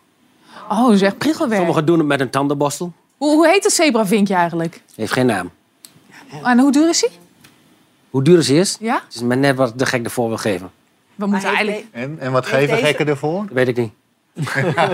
Oh, 0.70 0.84
dat 0.86 0.94
is 0.94 1.02
echt 1.02 1.18
prikkelwerk. 1.18 1.60
Sommigen 1.60 1.86
doen 1.86 1.98
het 1.98 2.06
met 2.06 2.20
een 2.20 2.30
tandenborstel. 2.30 2.92
Hoe, 3.16 3.34
hoe 3.34 3.48
heet 3.48 3.64
het 3.64 3.72
zebravinkje 3.72 4.34
eigenlijk? 4.34 4.82
Heeft 4.96 5.12
geen 5.12 5.26
naam. 5.26 5.50
En 6.42 6.58
hoe 6.58 6.72
duur 6.72 6.88
is 6.88 7.00
hij? 7.00 7.10
Hoe 8.10 8.22
duur 8.22 8.38
is 8.38 8.48
het? 8.48 8.76
Ja? 8.80 8.94
Het 9.04 9.14
is 9.14 9.20
maar 9.22 9.36
net 9.36 9.56
wat 9.56 9.78
de 9.78 9.86
gek 9.86 10.04
ervoor 10.04 10.28
wil 10.28 10.36
geven. 10.36 10.70
We 11.18 11.26
moeten, 11.26 11.48
eigenlijk... 11.48 11.84
En, 11.90 12.16
en 12.20 12.32
wat 12.32 12.46
geven 12.46 12.74
deze- 12.74 12.86
gekken 12.86 13.06
ervoor? 13.08 13.42
Dat 13.46 13.52
weet 13.54 13.68
ik 13.68 13.76
niet. 13.76 13.92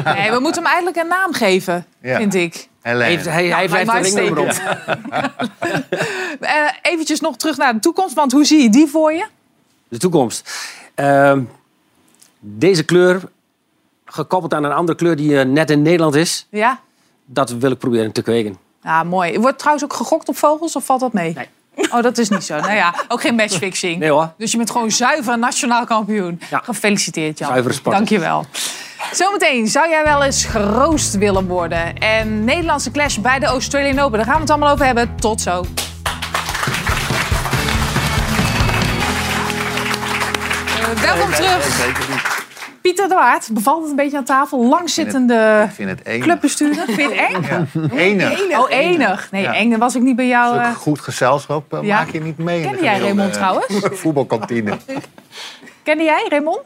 nee, 0.05 0.31
we 0.31 0.39
moeten 0.41 0.63
hem 0.63 0.73
eigenlijk 0.73 0.97
een 0.97 1.09
naam 1.09 1.33
geven, 1.33 1.87
Ja. 2.03 2.17
vind 2.17 2.35
ik. 2.35 2.69
Heeft- 2.83 3.25
hij 3.25 3.47
hij 3.47 3.49
Nou, 3.49 3.61
heeft 3.61 3.73
er 3.73 3.85
lijkt 4.03 4.17
een 4.17 4.39
op. 4.39 4.49
Eh 6.41 6.71
eventjes 6.83 7.21
nog 7.21 7.37
terug 7.37 7.57
naar 7.57 7.73
de 7.73 7.79
toekomst, 7.79 8.15
want 8.15 8.33
hoe 8.33 8.45
zie 8.45 8.63
je 8.63 8.71
die 8.71 8.87
voor 8.87 9.13
je? 9.13 9.27
De 9.89 9.99
toekomst. 9.99 10.51
Ehm, 10.95 11.43
deze 12.41 12.85
kleur, 12.85 13.23
gekoppeld 14.05 14.55
aan 14.55 14.65
een 14.65 14.73
andere 14.73 14.99
kleur 14.99 15.17
die 15.17 15.39
eh, 15.39 15.47
net 15.47 15.71
in 15.71 15.83
Nederland 15.83 16.15
is, 16.15 16.47
Ja? 16.51 16.81
dat 17.25 17.51
wil 17.51 17.71
ik 17.71 17.79
proberen 17.79 18.13
te 18.13 18.23
kweken. 18.23 18.57
Ja, 18.83 19.03
mooi. 19.05 19.39
Wordt 19.39 19.59
trouwens 19.59 19.85
ook 19.85 19.93
gegokt 19.93 20.29
op 20.29 20.37
vogels 20.37 20.77
of 20.77 20.85
valt 20.85 21.01
dat 21.01 21.13
mee? 21.13 21.33
Nee, 21.35 21.49
Oh, 21.91 22.03
dat 22.03 22.19
is 22.19 22.29
niet 22.29 22.45
zo. 22.45 22.61
Nou 22.61 22.75
ja, 22.75 22.95
ook 23.09 23.21
geen 23.21 23.35
matchfixing. 23.35 23.99
Nee 23.99 24.11
hoor. 24.11 24.33
Dus 24.39 24.51
je 24.51 24.57
bent 24.57 24.71
gewoon 24.71 24.91
zuiver 24.91 25.39
nationaal 25.39 25.85
kampioen. 25.85 26.41
Gefeliciteerd, 26.51 27.39
Jan. 27.39 27.49
Zuivere 27.49 27.75
sport. 27.75 27.97
Dank 27.97 28.09
je 28.09 28.19
wel. 28.19 28.47
Zometeen, 29.13 29.67
zou 29.67 29.89
jij 29.89 30.05
wel 30.05 30.23
eens 30.23 30.45
geroost 30.45 31.19
willen 31.19 31.47
worden? 31.47 31.99
En 31.99 32.45
Nederlandse 32.45 32.91
clash 32.91 33.17
bij 33.17 33.39
de 33.39 33.47
Australian 33.47 33.99
Open. 33.99 34.17
Daar 34.17 34.27
gaan 34.27 34.35
we 34.35 34.41
het 34.41 34.51
allemaal 34.51 34.73
over 34.73 34.87
hebben. 34.87 35.17
Tot 35.17 35.41
zo. 35.41 35.65
Eh, 40.81 41.01
welkom 41.03 41.31
terug. 41.31 42.34
Pieter 42.85 43.09
de 43.09 43.15
Waard, 43.15 43.49
bevalt 43.53 43.81
het 43.83 43.91
een 43.91 43.97
beetje 43.97 44.17
aan 44.17 44.25
tafel? 44.25 44.65
Langzittende 44.69 45.63
Ik 45.69 45.75
vind 45.75 45.91
het 45.91 46.07
enig. 46.07 46.25
clubbestuurder. 46.25 46.85
Vind 46.85 46.97
je 46.97 47.21
het 47.23 47.35
eng? 47.35 47.89
Enig. 47.97 48.59
Oh, 48.59 48.71
enig. 48.71 49.31
Nee, 49.31 49.43
Ja. 49.43 49.55
eng, 49.55 49.71
dat 49.71 49.79
was 49.79 49.95
ik 49.95 50.03
niet 50.03 50.17
bij 50.17 50.27
jou. 50.27 50.59
Eh. 50.59 50.71
goed 50.75 51.01
gezelschap 51.01 51.73
eh, 51.75 51.83
Ja. 51.83 51.97
maak 51.99 52.09
je 52.11 52.21
niet 52.21 52.39
mee. 52.39 52.63
Kende 52.63 52.83
jij 52.83 52.99
Raymond 52.99 53.33
trouwens? 53.33 53.83
eh, 53.83 53.91
Voetbalkantine. 54.01 54.77
Kende 55.83 56.05
jij 56.05 56.27
Raymond? 56.29 56.61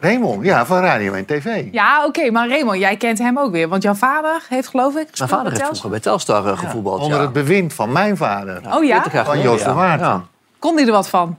Raymond, 0.00 0.44
ja, 0.44 0.66
van 0.66 0.80
Radio 0.80 1.12
en 1.12 1.24
TV. 1.24 1.64
Ja, 1.72 2.04
oké, 2.06 2.30
maar 2.30 2.48
Raymond, 2.48 2.78
jij 2.78 2.96
kent 2.96 3.18
hem 3.18 3.38
ook 3.38 3.52
weer. 3.52 3.68
Want 3.68 3.82
jouw 3.82 3.94
vader 3.94 4.42
heeft, 4.48 4.68
geloof 4.68 4.96
ik, 4.96 5.08
Mijn 5.18 5.30
vader 5.30 5.52
heeft 5.52 5.64
vroeger 5.64 5.90
bij 5.90 6.00
Telstar 6.00 6.46
eh, 6.46 6.58
gevoetbald. 6.58 7.00
Onder 7.00 7.16
ja. 7.18 7.24
het 7.24 7.32
bewind 7.32 7.72
van 7.74 7.92
mijn 7.92 8.16
vader. 8.16 8.60
Oh 8.74 8.84
ja? 8.84 8.92
40 8.94 9.12
jaar 9.12 9.24
Van 9.24 9.40
Joost 9.40 9.64
de 9.64 9.70
ja. 9.70 9.76
Waard. 9.76 10.00
Ja. 10.00 10.22
Kon 10.58 10.76
hij 10.76 10.86
er 10.86 10.92
wat 10.92 11.08
van? 11.08 11.36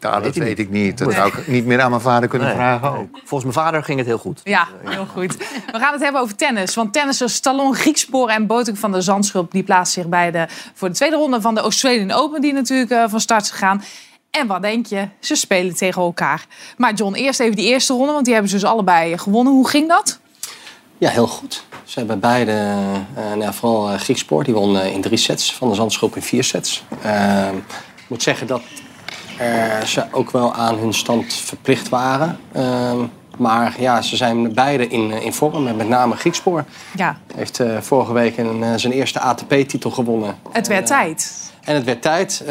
Ja, 0.00 0.20
dat 0.20 0.34
weet 0.34 0.58
ik 0.58 0.70
niet. 0.70 0.98
Dat 0.98 1.12
zou 1.12 1.28
ik 1.28 1.46
niet 1.46 1.66
meer 1.66 1.80
aan 1.80 1.90
mijn 1.90 2.02
vader 2.02 2.28
kunnen 2.28 2.48
Nee. 2.48 2.56
vragen 2.56 2.90
ook. 2.90 3.08
Volgens 3.12 3.42
mijn 3.42 3.66
vader 3.66 3.84
ging 3.84 3.98
het 3.98 4.06
heel 4.06 4.18
goed. 4.18 4.40
Ja, 4.44 4.68
heel 4.84 5.06
goed. 5.06 5.36
We 5.72 5.78
gaan 5.78 5.92
het 5.92 6.02
hebben 6.02 6.20
over 6.20 6.36
tennis. 6.36 6.74
Want 6.74 6.92
tennissers 6.92 7.34
Stallon 7.34 7.74
Griekspoor 7.74 8.28
en 8.28 8.46
Botek 8.46 8.76
van 8.76 8.92
der 8.92 9.02
Zandschulp... 9.02 9.52
die 9.52 9.62
plaatsen 9.62 10.02
zich 10.02 10.10
bij 10.10 10.30
de, 10.30 10.46
voor 10.74 10.88
de 10.88 10.94
tweede 10.94 11.16
ronde 11.16 11.40
van 11.40 11.54
de 11.54 11.60
Australian 11.60 12.12
Open... 12.12 12.40
die 12.40 12.52
natuurlijk 12.52 12.90
eh, 12.90 13.04
van 13.08 13.20
start 13.20 13.42
is 13.42 13.50
gegaan. 13.50 13.82
En 14.30 14.46
wat 14.46 14.62
denk 14.62 14.86
je? 14.86 15.08
Ze 15.20 15.34
spelen 15.34 15.76
tegen 15.76 16.02
elkaar. 16.02 16.46
Maar 16.76 16.94
John, 16.94 17.14
eerst 17.14 17.40
even 17.40 17.56
die 17.56 17.66
eerste 17.66 17.92
ronde... 17.92 18.12
want 18.12 18.24
die 18.24 18.32
hebben 18.32 18.50
ze 18.52 18.58
dus 18.58 18.68
allebei 18.68 19.18
gewonnen. 19.18 19.52
Hoe 19.52 19.68
ging 19.68 19.88
dat? 19.88 20.18
Ja, 20.98 21.10
heel 21.10 21.26
goed. 21.26 21.64
Ze 21.84 21.98
hebben 21.98 22.20
beide, 22.20 22.50
eh, 22.52 23.24
nou 23.24 23.40
ja, 23.40 23.52
vooral 23.52 23.92
uh, 23.92 23.98
Griekspoor, 23.98 24.44
die 24.44 24.54
won 24.54 24.78
eh, 24.78 24.92
in 24.92 25.00
drie 25.00 25.18
sets. 25.18 25.54
Van 25.54 25.68
de 25.68 25.74
Zandschulp 25.74 26.16
in 26.16 26.22
vier 26.22 26.44
sets. 26.44 26.82
Eh, 27.02 27.48
ik 27.96 28.04
moet 28.08 28.22
zeggen 28.22 28.46
dat 28.46 28.62
eh, 29.40 29.80
ze 29.80 30.04
ook 30.10 30.30
wel 30.30 30.54
aan 30.54 30.78
hun 30.78 30.94
stand 30.94 31.34
verplicht 31.34 31.88
waren. 31.88 32.38
Eh, 32.52 32.92
maar 33.38 33.76
ja, 33.78 34.02
ze 34.02 34.16
zijn 34.16 34.54
beide 34.54 34.88
in, 34.88 35.12
eh, 35.12 35.24
in 35.24 35.32
vorm. 35.32 35.66
En 35.66 35.76
met 35.76 35.88
name 35.88 36.16
Griekspoor 36.16 36.64
Ja, 36.96 37.18
heeft 37.34 37.60
eh, 37.60 37.78
vorige 37.80 38.12
week 38.12 38.36
een, 38.38 38.78
zijn 38.80 38.92
eerste 38.92 39.20
ATP-titel 39.20 39.90
gewonnen. 39.90 40.38
het 40.52 40.66
werd 40.66 40.86
tijd. 40.86 41.52
En 41.64 41.74
het 41.74 41.84
werd 41.84 42.02
tijd. 42.02 42.42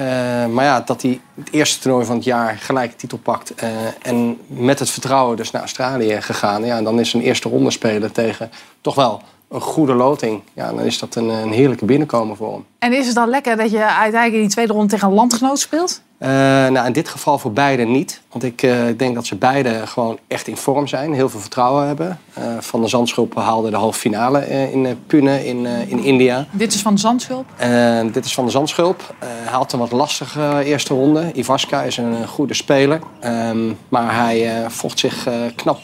maar 0.51 0.65
ja, 0.65 0.81
dat 0.81 1.01
hij 1.01 1.19
het 1.35 1.51
eerste 1.51 1.79
toernooi 1.79 2.05
van 2.05 2.15
het 2.15 2.23
jaar 2.23 2.57
gelijk 2.59 2.97
titel 2.97 3.17
pakt. 3.17 3.53
en 4.01 4.37
met 4.47 4.79
het 4.79 4.89
vertrouwen 4.89 5.37
dus 5.37 5.51
naar 5.51 5.61
Australië 5.61 6.21
gegaan. 6.21 6.65
Ja, 6.65 6.81
dan 6.81 6.99
is 6.99 7.13
een 7.13 7.21
eerste 7.21 7.49
ronde 7.49 7.71
spelen 7.71 8.11
tegen 8.11 8.51
toch 8.81 8.95
wel 8.95 9.21
een 9.49 9.61
goede 9.61 9.93
loting. 9.93 10.41
Ja, 10.53 10.67
dan 10.73 10.81
is 10.81 10.99
dat 10.99 11.15
een, 11.15 11.29
een 11.29 11.51
heerlijke 11.51 11.85
binnenkomen 11.85 12.35
voor 12.37 12.53
hem. 12.53 12.65
En 12.79 12.93
is 12.93 13.05
het 13.05 13.15
dan 13.15 13.29
lekker 13.29 13.57
dat 13.57 13.71
je 13.71 13.85
uiteindelijk 13.85 14.33
in 14.33 14.39
die 14.39 14.49
tweede 14.49 14.73
ronde 14.73 14.89
tegen 14.89 15.07
een 15.07 15.13
landgenoot 15.13 15.59
speelt? 15.59 16.01
Eh, 16.19 16.29
nou, 16.67 16.85
in 16.85 16.93
dit 16.93 17.09
geval 17.09 17.39
voor 17.39 17.51
beide 17.51 17.83
niet. 17.83 18.21
Want 18.31 18.43
ik 18.43 18.61
eh, 18.61 18.77
denk 18.97 19.15
dat 19.15 19.25
ze 19.25 19.35
beide 19.35 19.87
gewoon 19.87 20.19
echt 20.27 20.47
in 20.47 20.57
vorm 20.57 20.87
zijn. 20.87 21.13
Heel 21.13 21.29
veel 21.29 21.39
vertrouwen 21.39 21.87
hebben. 21.87 22.19
Eh, 22.33 22.43
van 22.59 22.81
de 22.81 22.87
Zandschulp 22.87 23.35
haalde 23.35 23.69
de 23.69 23.75
halve 23.75 23.99
finale 23.99 24.71
in 24.71 24.99
Pune 25.07 25.45
in, 25.47 25.65
in 25.65 26.03
India. 26.03 26.45
Dit 26.51 26.73
is 26.73 26.81
van 26.81 26.93
de 26.93 26.99
Zandschulp. 26.99 27.45
Dit 28.11 28.25
is 28.25 28.33
van 28.33 28.45
de 28.45 28.51
Zandschulp. 28.51 29.13
Hij 29.19 29.53
had 29.53 29.73
een 29.73 29.79
wat 29.79 29.91
lastige 29.91 30.63
eerste 30.63 30.93
ronde. 30.93 31.31
Ivaska 31.33 31.81
is 31.81 31.97
een 31.97 32.27
goede 32.27 32.53
speler. 32.53 32.99
Ehm, 33.19 33.73
maar 33.89 34.15
hij 34.15 34.65
vocht 34.67 34.99
zich 34.99 35.27
knap 35.55 35.83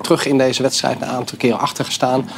terug 0.00 0.26
in 0.26 0.38
deze 0.38 0.62
wedstrijd. 0.62 1.02
Een 1.02 1.08
aantal 1.08 1.38
keer 1.38 1.54
achtergestaan. 1.54 2.28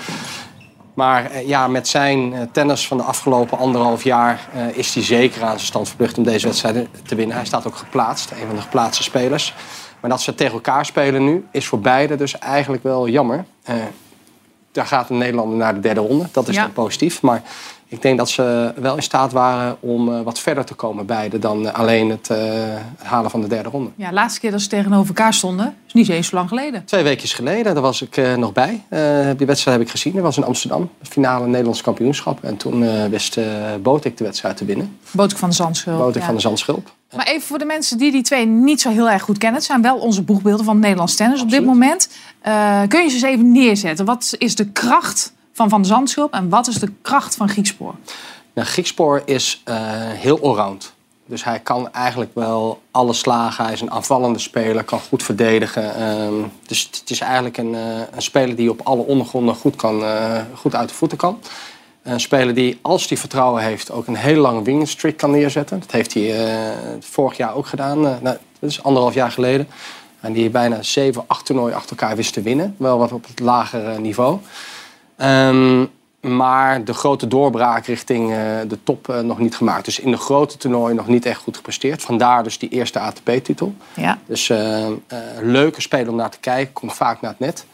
Maar 0.97 1.31
eh, 1.31 1.49
ja, 1.49 1.69
met 1.69 1.89
zijn 1.89 2.33
eh, 2.33 2.41
tennis 2.53 2.87
van 2.87 2.97
de 2.97 3.03
afgelopen 3.03 3.59
anderhalf 3.59 4.05
jaar 4.05 4.49
eh, 4.53 4.77
is 4.77 4.95
hij 4.95 5.03
zeker 5.03 5.43
aan 5.43 5.49
zijn 5.49 5.61
stand 5.67 5.89
verplicht 5.89 6.19
om 6.19 6.25
deze 6.25 6.47
wedstrijd 6.47 6.89
te 7.07 7.15
winnen. 7.15 7.37
Hij 7.37 7.45
staat 7.45 7.67
ook 7.67 7.77
geplaatst, 7.77 8.31
een 8.31 8.47
van 8.47 8.55
de 8.55 8.63
geplaatste 8.63 9.03
spelers. 9.03 9.55
Maar 10.01 10.11
dat 10.11 10.21
ze 10.21 10.35
tegen 10.35 10.53
elkaar 10.53 10.87
spelen 10.87 11.25
nu 11.25 11.47
is 11.51 11.67
voor 11.67 11.81
beide 11.81 12.17
dus 12.17 12.39
eigenlijk 12.39 12.83
wel 12.83 13.09
jammer. 13.09 13.45
Daar 14.73 14.87
gaat 14.87 15.11
een 15.11 15.19
Nederlander 15.19 15.57
naar 15.57 15.75
de 15.75 15.81
derde 15.81 16.01
ronde. 16.01 16.29
Dat 16.33 16.49
is 16.49 16.55
Ja. 16.55 16.63
dan 16.63 16.73
positief. 16.73 17.23
Maar 17.23 17.43
ik 17.89 18.03
denk 18.03 18.19
dat 18.19 18.31
ze 18.31 18.73
wel 18.77 18.97
in 18.97 19.03
staat 19.03 19.33
waren 19.33 19.77
om 19.81 20.13
eh, 20.13 20.21
wat 20.21 20.39
verder 20.39 20.65
te 20.65 20.75
komen 20.75 21.07
beide 21.07 21.39
dan 21.39 21.69
eh, 21.69 21.75
alleen 21.75 22.11
het, 22.11 22.31
eh, 22.31 22.39
het 22.97 23.07
halen 23.07 23.31
van 23.31 23.41
de 23.41 23.47
derde 23.47 23.69
ronde. 23.69 23.91
Ja, 23.97 24.09
de 24.09 24.15
laatste 24.15 24.41
keer 24.41 24.51
dat 24.51 24.61
ze 24.61 24.69
tegenover 24.69 25.07
elkaar 25.07 25.35
stonden, 25.35 25.77
is 25.87 25.93
niet 25.93 26.09
eens 26.09 26.29
zo 26.29 26.37
lang 26.37 26.49
geleden. 26.49 26.85
Twee 26.85 27.03
weken 27.03 27.29
geleden, 27.29 27.75
daar 27.75 27.83
was 27.83 28.03
ik 28.03 28.37
nog 28.37 28.53
bij. 28.53 28.83
Die 29.37 29.47
wedstrijd 29.47 29.79
heb 29.79 29.87
ik 29.87 29.91
gezien. 29.91 30.13
Dat 30.13 30.23
was 30.23 30.37
in 30.37 30.45
Amsterdam. 30.45 30.91
De 31.01 31.07
finale 31.07 31.47
Nederlands 31.47 31.83
kampioenschap. 31.83 32.45
En 32.45 32.57
toen 32.57 33.09
wist 33.11 33.39
Botik 33.83 34.17
de 34.17 34.25
wedstrijd 34.25 34.57
te 34.57 34.65
winnen. 34.65 34.99
Botek 35.11 35.39
van 35.39 35.49
de 35.49 35.55
Zandschulp. 35.55 35.99
Botik 35.99 36.21
ja. 36.21 36.27
van 36.27 36.35
de 36.35 36.41
Zandschulp. 36.41 36.93
Maar 37.17 37.27
even 37.27 37.43
voor 37.43 37.59
de 37.59 37.65
mensen 37.65 37.99
die 37.99 38.13
die 38.13 38.23
twee 38.23 38.47
niet 38.47 38.81
zo 38.81 38.91
heel 38.91 39.11
erg 39.11 39.23
goed 39.23 39.39
kennen. 39.39 39.59
Het 39.59 39.69
zijn 39.69 39.83
wel 39.83 39.97
onze 39.97 40.23
boegbeelden 40.23 40.65
van 40.65 40.75
het 40.75 40.83
Nederlands 40.83 41.17
tennis 41.17 41.41
op 41.41 41.51
dit 41.51 41.65
moment. 41.65 42.09
Kun 42.89 43.03
je 43.03 43.09
ze 43.09 43.15
eens 43.15 43.23
even 43.23 43.53
neerzetten? 43.53 44.05
Wat 44.05 44.35
is 44.39 44.55
de 44.55 44.71
kracht 44.71 45.33
van 45.57 45.69
Van 45.69 45.85
Zandschulp 45.85 46.33
en 46.33 46.49
wat 46.49 46.67
is 46.67 46.75
de 46.75 46.93
kracht 47.03 47.37
van 47.37 47.49
Griekspoor? 47.49 47.95
Nou, 48.55 48.69
Griekspoor 48.69 49.23
is 49.25 49.63
eh, 49.65 49.77
heel 50.13 50.43
allround. 50.43 50.95
Dus 51.27 51.45
hij 51.45 51.61
kan 51.61 51.93
eigenlijk 51.93 52.31
wel 52.35 52.81
alle 52.91 53.13
slagen. 53.13 53.65
Hij 53.65 53.73
is 53.73 53.81
een 53.81 53.91
aanvallende 53.91 54.39
speler, 54.39 54.85
kan 54.85 55.01
goed 55.01 55.23
verdedigen. 55.23 55.95
Ehm, 55.95 56.35
dus 56.67 56.89
het 57.01 57.11
is 57.11 57.21
eigenlijk 57.21 57.57
een, 57.57 57.75
eh, 57.75 58.01
een 58.15 58.23
speler 58.23 58.57
die 58.57 58.71
op 58.71 58.81
alle 58.83 59.03
ondergronden 59.03 59.55
goed, 59.55 59.77
kan, 59.77 60.05
eh, 60.05 60.41
goed 60.55 60.75
uit 60.75 60.89
de 60.89 60.95
voeten 60.95 61.19
kan. 61.19 61.39
Een 62.03 62.21
speler 62.21 62.55
die, 62.55 62.79
als 62.83 63.09
hij 63.09 63.19
vertrouwen 63.19 63.63
heeft, 63.63 63.91
ook 63.91 64.07
een 64.07 64.17
hele 64.17 64.41
lange 64.41 64.63
winning 64.63 64.89
streak 64.89 65.17
kan 65.17 65.31
neerzetten. 65.31 65.81
Dat 65.81 65.91
heeft 65.91 66.15
hij 66.15 66.35
vorig 67.01 67.37
jaar 67.37 67.55
ook 67.55 67.67
gedaan. 67.67 68.01
Nou, 68.01 68.21
dat 68.59 68.71
is 68.71 68.83
anderhalf 68.83 69.15
jaar 69.15 69.33
geleden. 69.33 69.69
En 70.21 70.33
die 70.33 70.51
bijna 70.51 70.83
zeven, 70.83 71.25
acht 71.27 71.47
toernooien 71.47 71.77
achter 71.77 71.97
elkaar 71.97 72.17
wist 72.17 72.33
te 72.33 72.43
winnen. 72.43 72.75
Wel 72.79 72.99
wat 72.99 73.13
op 73.13 73.27
het 73.27 73.41
lagere 73.41 73.99
niveau. 73.99 74.39
Ehm, 75.17 75.85
maar 76.27 76.85
de 76.85 76.95
grote 76.95 77.29
doorbraak 77.29 77.87
richting 77.87 78.33
eh, 78.33 78.39
de 78.69 78.79
top 78.83 79.09
eh, 79.09 79.21
nog 79.21 79.39
niet 79.39 79.57
gemaakt. 79.57 79.85
Dus 79.85 79.99
in 79.99 80.11
de 80.11 80.17
grote 80.17 80.57
toernooien 80.57 80.97
nog 80.97 81.07
niet 81.07 81.27
echt 81.27 81.41
goed 81.41 81.57
gepresteerd. 81.57 82.03
Vandaar 82.03 82.43
dus 82.43 82.59
die 82.59 82.69
eerste 82.69 82.99
ATP-titel. 82.99 83.75
Ja. 83.95 84.19
Dus 84.27 84.51
eh, 84.51 84.87
leuke 85.41 85.81
speler 85.81 86.09
om 86.09 86.17
naar 86.17 86.31
te 86.31 86.39
kijken. 86.41 86.73
Komt 86.73 86.95
vaak 86.95 87.21
naar 87.21 87.31
het 87.31 87.41
net. 87.41 87.67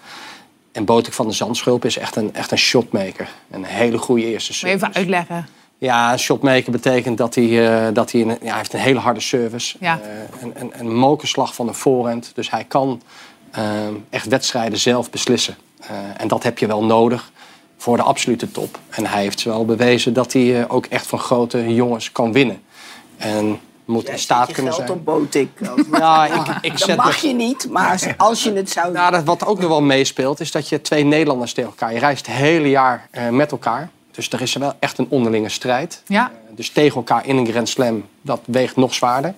En 0.72 0.84
Botik 0.84 1.12
van 1.12 1.26
de 1.28 1.32
Zandschulp 1.32 1.84
is 1.84 1.98
echt 1.98 2.16
een, 2.16 2.34
echt 2.34 2.50
een 2.50 2.58
shotmaker. 2.58 3.28
Een 3.50 3.64
hele 3.64 3.98
goede 3.98 4.24
eerste 4.24 4.52
Moet 4.52 4.60
je 4.60 4.66
service. 4.66 4.86
even 4.86 4.94
uitleggen. 4.94 5.46
Ja, 5.78 6.12
een 6.12 6.18
shotmaker 6.18 6.72
betekent 6.72 7.18
dat 7.18 7.34
hij, 7.34 7.92
dat 7.92 8.12
hij, 8.12 8.20
een, 8.20 8.28
ja, 8.28 8.36
hij 8.48 8.56
heeft 8.56 8.72
een 8.72 8.80
hele 8.80 8.98
harde 8.98 9.20
service. 9.20 9.76
Ja. 9.80 10.00
Een, 10.40 10.52
een, 10.54 10.72
een 10.78 10.94
mokerslag 10.94 11.54
van 11.54 11.68
een 11.68 11.74
voorhand. 11.74 12.32
Dus 12.34 12.50
hij 12.50 12.64
kan 12.64 13.02
echt 14.10 14.26
wedstrijden 14.26 14.78
zelf 14.78 15.10
beslissen. 15.10 15.56
Eh, 15.88 15.96
en 16.16 16.28
dat 16.28 16.42
heb 16.42 16.58
je 16.58 16.66
wel 16.66 16.84
nodig 16.84 17.30
voor 17.76 17.96
de 17.96 18.02
absolute 18.02 18.50
top. 18.50 18.78
En 18.90 19.06
hij 19.06 19.22
heeft 19.22 19.42
wel 19.42 19.64
bewezen 19.64 20.12
dat 20.12 20.32
hij 20.32 20.60
eh, 20.60 20.74
ook 20.74 20.86
echt 20.86 21.06
van 21.06 21.18
grote 21.18 21.74
jongens 21.74 22.12
kan 22.12 22.32
winnen. 22.32 22.62
En 23.16 23.60
moet 23.84 24.08
in 24.08 24.18
staat 24.18 24.48
je 24.48 24.54
kunnen 24.54 24.72
geld 24.72 24.86
zijn. 24.86 24.98
op 24.98 25.04
Botik. 25.04 25.50
Ja, 25.92 26.26
ik, 26.26 26.58
ik 26.60 26.86
dat 26.86 26.96
mag 26.96 27.22
me- 27.22 27.28
je 27.28 27.34
niet, 27.34 27.68
maar 27.70 28.14
als 28.16 28.42
je 28.42 28.52
het 28.52 28.70
zou 28.70 28.92
nou, 28.92 29.10
dat, 29.12 29.24
wat 29.24 29.46
ook 29.46 29.58
nog 29.58 29.68
wel 29.68 29.82
meespeelt, 29.82 30.40
is 30.40 30.50
dat 30.50 30.68
je 30.68 30.80
twee 30.80 31.04
Nederlanders 31.04 31.52
tegen 31.52 31.70
elkaar... 31.70 31.92
Je 31.92 31.98
reist 31.98 32.26
het 32.26 32.36
hele 32.36 32.68
jaar 32.70 33.08
eh, 33.10 33.28
met 33.28 33.50
elkaar. 33.50 33.90
Dus 34.10 34.28
er 34.30 34.40
is 34.40 34.54
wel 34.54 34.72
echt 34.78 34.98
een 34.98 35.06
onderlinge 35.08 35.48
strijd. 35.48 36.02
Ja. 36.06 36.30
Dus 36.50 36.70
tegen 36.70 36.96
elkaar 36.96 37.26
in 37.26 37.36
een 37.36 37.46
Grand 37.46 37.68
Slam, 37.68 38.04
dat 38.22 38.40
weegt 38.44 38.76
nog 38.76 38.94
zwaarder. 38.94 39.34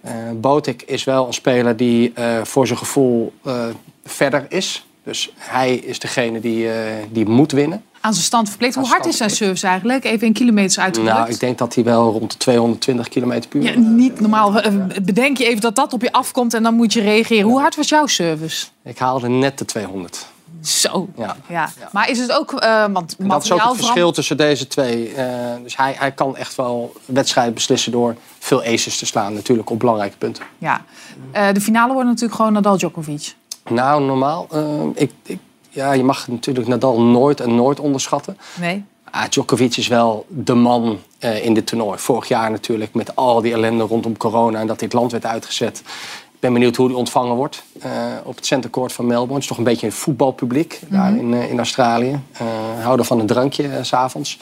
Eh 0.00 0.12
Botik 0.34 0.82
is 0.82 1.04
wel 1.04 1.26
een 1.26 1.32
speler 1.34 1.76
die 1.76 2.12
eh, 2.14 2.44
voor 2.44 2.66
zijn 2.66 2.78
gevoel 2.78 3.32
eh, 3.44 3.64
verder 4.04 4.46
is. 4.48 4.86
Dus 5.08 5.30
hij 5.36 5.74
is 5.74 5.98
degene 5.98 6.40
die, 6.40 6.72
eh, 6.72 6.92
die 7.10 7.28
moet 7.28 7.52
winnen. 7.52 7.84
Aan 8.00 8.12
zijn 8.12 8.24
stand 8.24 8.48
verplicht. 8.48 8.74
Hoe 8.74 8.86
hard 8.86 9.06
is 9.06 9.16
zijn 9.16 9.30
service 9.30 9.66
eigenlijk? 9.66 10.04
Even 10.04 10.26
in 10.26 10.32
kilometers 10.32 10.78
uitgedrukt. 10.78 11.16
Nou, 11.16 11.30
ik 11.30 11.40
denk 11.40 11.58
dat 11.58 11.74
hij 11.74 11.84
wel 11.84 12.12
rond 12.12 12.30
de 12.32 12.36
220 12.36 13.08
km 13.08 13.28
per 13.48 13.60
uur... 13.60 13.62
Ja, 13.62 13.78
niet 13.78 14.20
normaal. 14.20 14.60
Eh, 14.60 14.72
Bedenk 15.02 15.36
je 15.36 15.44
even 15.46 15.60
dat 15.60 15.76
dat 15.76 15.92
op 15.92 16.02
je 16.02 16.12
afkomt 16.12 16.54
en 16.54 16.62
dan 16.62 16.74
moet 16.74 16.92
je 16.92 17.00
reageren. 17.00 17.48
Hoe 17.48 17.60
hard 17.60 17.76
was 17.76 17.88
jouw 17.88 18.06
service? 18.06 18.66
Ik 18.84 18.98
haalde 18.98 19.28
net 19.28 19.58
de 19.58 19.64
200. 19.64 20.26
Zo. 20.62 21.08
Ja. 21.16 21.36
Ja. 21.48 21.68
Maar 21.92 22.10
is 22.10 22.18
het 22.18 22.32
ook, 22.32 22.52
eh 22.52 22.84
want 22.92 23.14
dat 23.18 23.44
is 23.44 23.52
ook 23.52 23.62
het 23.62 23.76
verschil 23.76 24.12
tussen 24.12 24.36
deze 24.36 24.66
twee. 24.66 25.14
Eh, 25.14 25.26
dus 25.62 25.76
hij, 25.76 25.94
hij 25.98 26.12
kan 26.12 26.36
echt 26.36 26.54
wel 26.54 26.92
wedstrijden 27.04 27.54
beslissen 27.54 27.92
door 27.92 28.16
veel 28.38 28.62
aces 28.62 28.98
te 28.98 29.06
slaan. 29.06 29.34
Natuurlijk 29.34 29.70
op 29.70 29.78
belangrijke 29.78 30.16
punten. 30.16 30.44
Ja. 30.58 30.84
Eh, 31.32 31.52
de 31.52 31.60
finale 31.60 31.92
wordt 31.92 32.08
natuurlijk 32.08 32.34
gewoon 32.34 32.52
Nadal 32.52 32.76
Djokovic. 32.76 33.34
Nou, 33.70 34.02
normaal. 34.02 34.46
eh, 34.50 34.82
ik, 34.94 35.12
ik, 35.22 35.38
ja, 35.70 35.92
je 35.92 36.04
mag 36.04 36.28
natuurlijk 36.28 36.68
Nadal 36.68 37.00
nooit 37.00 37.40
en 37.40 37.54
nooit 37.54 37.80
onderschatten. 37.80 38.38
Nee. 38.60 38.84
Ah, 39.10 39.28
Djokovic 39.28 39.76
is 39.76 39.88
wel 39.88 40.26
de 40.28 40.54
man 40.54 40.98
eh, 41.18 41.44
in 41.44 41.54
dit 41.54 41.66
toernooi. 41.66 41.98
Vorig 41.98 42.28
jaar 42.28 42.50
natuurlijk 42.50 42.94
met 42.94 43.16
al 43.16 43.40
die 43.40 43.52
ellende 43.52 43.84
rondom 43.84 44.16
corona 44.16 44.60
en 44.60 44.66
dat 44.66 44.78
dit 44.78 44.92
land 44.92 45.12
werd 45.12 45.26
uitgezet. 45.26 45.78
Ik 46.32 46.40
ben 46.44 46.52
benieuwd 46.52 46.76
hoe 46.76 46.86
hij 46.86 46.96
ontvangen 46.96 47.34
wordt 47.36 47.62
eh, 47.80 47.90
op 48.24 48.36
het 48.36 48.46
centercourt 48.46 48.92
van 48.92 49.06
Melbourne. 49.06 49.34
Het 49.34 49.42
is 49.42 49.48
toch 49.48 49.58
een 49.58 49.64
beetje 49.64 49.86
een 49.86 49.92
voetbalpubliek 49.92 50.80
daar 50.88 51.16
in, 51.16 51.34
eh, 51.34 51.50
in 51.50 51.58
Australië. 51.58 52.20
Houden 52.82 53.06
van 53.06 53.20
een 53.20 53.26
drankje 53.26 53.78
s 53.82 53.88
s'avonds. 53.88 54.38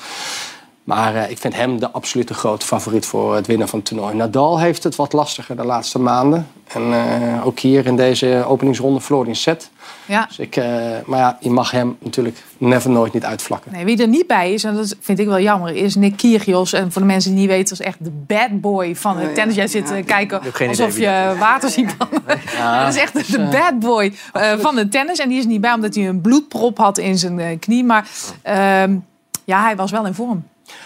Maar 0.87 1.15
eh, 1.15 1.31
ik 1.31 1.39
vind 1.39 1.55
hem 1.55 1.79
de 1.79 1.91
absolute 1.91 2.35
grote 2.35 2.67
favoriet 2.67 3.07
voor 3.07 3.35
het 3.35 3.47
winnen 3.47 3.69
van 3.69 3.79
het 3.79 3.89
toernooi. 3.89 4.15
Nadal 4.15 4.61
heeft 4.61 4.83
het 4.83 4.97
wat 4.97 5.13
lastiger 5.13 5.57
de 5.57 5.65
laatste 5.65 5.99
maanden. 5.99 6.47
En 6.67 6.93
eh, 6.93 7.47
ook 7.47 7.59
hier 7.59 7.87
in 7.87 7.97
deze 7.97 8.45
openingsronde 8.47 9.01
verloor 9.01 9.21
hij 9.21 9.31
een 9.31 9.37
set. 9.37 9.71
Ja. 10.05 10.25
Dus 10.27 10.39
ik, 10.39 10.57
eh, 10.57 10.65
maar 11.07 11.19
ja, 11.19 11.39
je 11.41 11.51
mag 11.51 11.71
hem 11.71 11.97
natuurlijk 11.99 12.45
never 12.59 12.91
nooit 12.91 13.13
niet 13.13 13.25
uitvlakken. 13.25 13.73
Nee, 13.73 13.85
wie 13.85 14.01
er 14.01 14.09
niet 14.09 14.27
bij 14.27 14.53
is, 14.53 14.65
en 14.65 14.75
dat 14.75 14.97
vind 15.01 15.19
ik 15.19 15.27
wel 15.27 15.41
jammer, 15.41 15.75
is 15.75 15.95
Nick 15.95 16.17
Kyrgios. 16.17 16.73
En 16.73 16.93
voor 16.93 17.01
de 17.01 17.09
mensen 17.09 17.31
die 17.31 17.41
niet 17.41 17.49
weten, 17.49 17.69
dat 17.69 17.81
is 17.81 17.87
echt 17.87 18.05
de 18.05 18.11
bad 18.27 18.61
boy 18.61 18.97
van 18.97 19.17
het 19.17 19.35
tennis. 19.35 19.55
Jij 19.55 19.67
zit 19.67 19.87
te 19.87 20.03
kijken 20.07 20.41
alsof 20.69 20.99
je 20.99 21.35
water 21.39 21.71
ziet 21.71 21.95
van. 21.99 22.09
dat 22.85 22.95
is 22.95 23.01
echt 23.01 23.33
de 23.33 23.49
bad 23.51 23.79
boy 23.79 24.15
eh, 24.33 24.53
van 24.59 24.77
het 24.77 24.91
tennis. 24.91 25.19
En 25.19 25.29
die 25.29 25.39
is 25.39 25.47
niet 25.47 25.61
bij 25.61 25.73
omdat 25.73 25.95
hij 25.95 26.09
een 26.09 26.21
bloedprop 26.21 26.79
had 26.79 26.99
in 26.99 27.19
zijn 27.19 27.59
knie. 27.59 27.85
Maar 27.85 28.09
ehm, 28.43 28.97
ja, 29.45 29.63
hij 29.63 29.77
was 29.77 29.91
wel 29.91 30.07
in 30.07 30.15
vorm. 30.15 30.45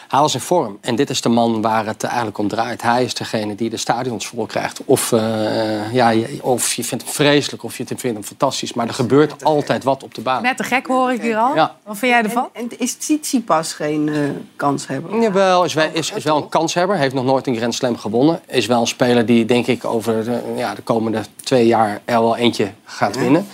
Hij 0.09 0.20
was 0.20 0.35
in 0.35 0.41
vorm. 0.41 0.78
En 0.81 0.95
dit 0.97 1.11
is 1.11 1.20
de 1.20 1.28
man 1.28 1.62
waar 1.62 1.87
het 1.87 2.03
eigenlijk 2.05 2.39
om 2.39 2.49
draait. 2.49 2.83
Hij 2.83 3.05
is 3.05 3.14
degene 3.14 3.55
die 3.55 3.70
de 3.70 3.76
stadions 3.76 4.26
vol 4.26 4.47
krijgt. 4.47 4.81
Of, 4.85 5.12
eh, 5.12 5.93
ja, 5.93 6.09
je- 6.09 6.39
of 6.43 6.72
je 6.72 6.85
vindt 6.85 7.05
hem 7.05 7.12
vreselijk 7.12 7.62
of 7.64 7.76
je 7.76 7.85
vindt 7.87 8.03
hem 8.03 8.22
fantastisch. 8.24 8.72
Maar 8.72 8.87
er 8.89 8.95
gebeurt 8.95 9.45
altijd 9.45 9.85
wat 9.85 10.03
op 10.03 10.14
de 10.14 10.20
baan. 10.20 10.43
Net 10.43 10.57
te 10.57 10.64
gek 10.64 10.87
hoor 10.87 11.12
ik 11.12 11.22
hier 11.22 11.37
al. 11.37 11.55
Ja. 11.55 11.76
Wat 11.85 11.99
vind 11.99 12.12
jij 12.12 12.22
ervan? 12.22 12.49
En, 12.53 12.62
en 12.70 12.78
is 12.78 12.95
Tsitsipas 12.95 13.72
geen 13.72 14.09
eh 14.09 14.18
kans 14.57 14.87
hebben? 14.87 15.20
Jawel, 15.20 15.64
is 15.64 15.74
wel, 15.74 15.89
is, 15.93 16.11
is 16.12 16.24
wel 16.24 16.37
een 16.37 16.49
kanshebber. 16.49 16.97
Heeft 16.97 17.14
nog 17.14 17.24
nooit 17.24 17.47
een 17.47 17.57
Grand 17.57 17.74
Slam 17.74 17.97
gewonnen. 17.99 18.41
Is 18.47 18.66
wel 18.66 18.81
een 18.81 18.87
speler 18.87 19.26
die 19.26 19.45
denk 19.45 19.66
ik 19.66 19.85
over 19.85 20.24
de, 20.24 20.41
ja, 20.57 20.74
de 20.74 20.83
komende 20.83 21.22
twee 21.45 21.66
jaar 21.66 22.01
er 22.05 22.20
wel 22.20 22.37
eentje 22.37 22.70
gaat 22.85 23.16
winnen. 23.18 23.47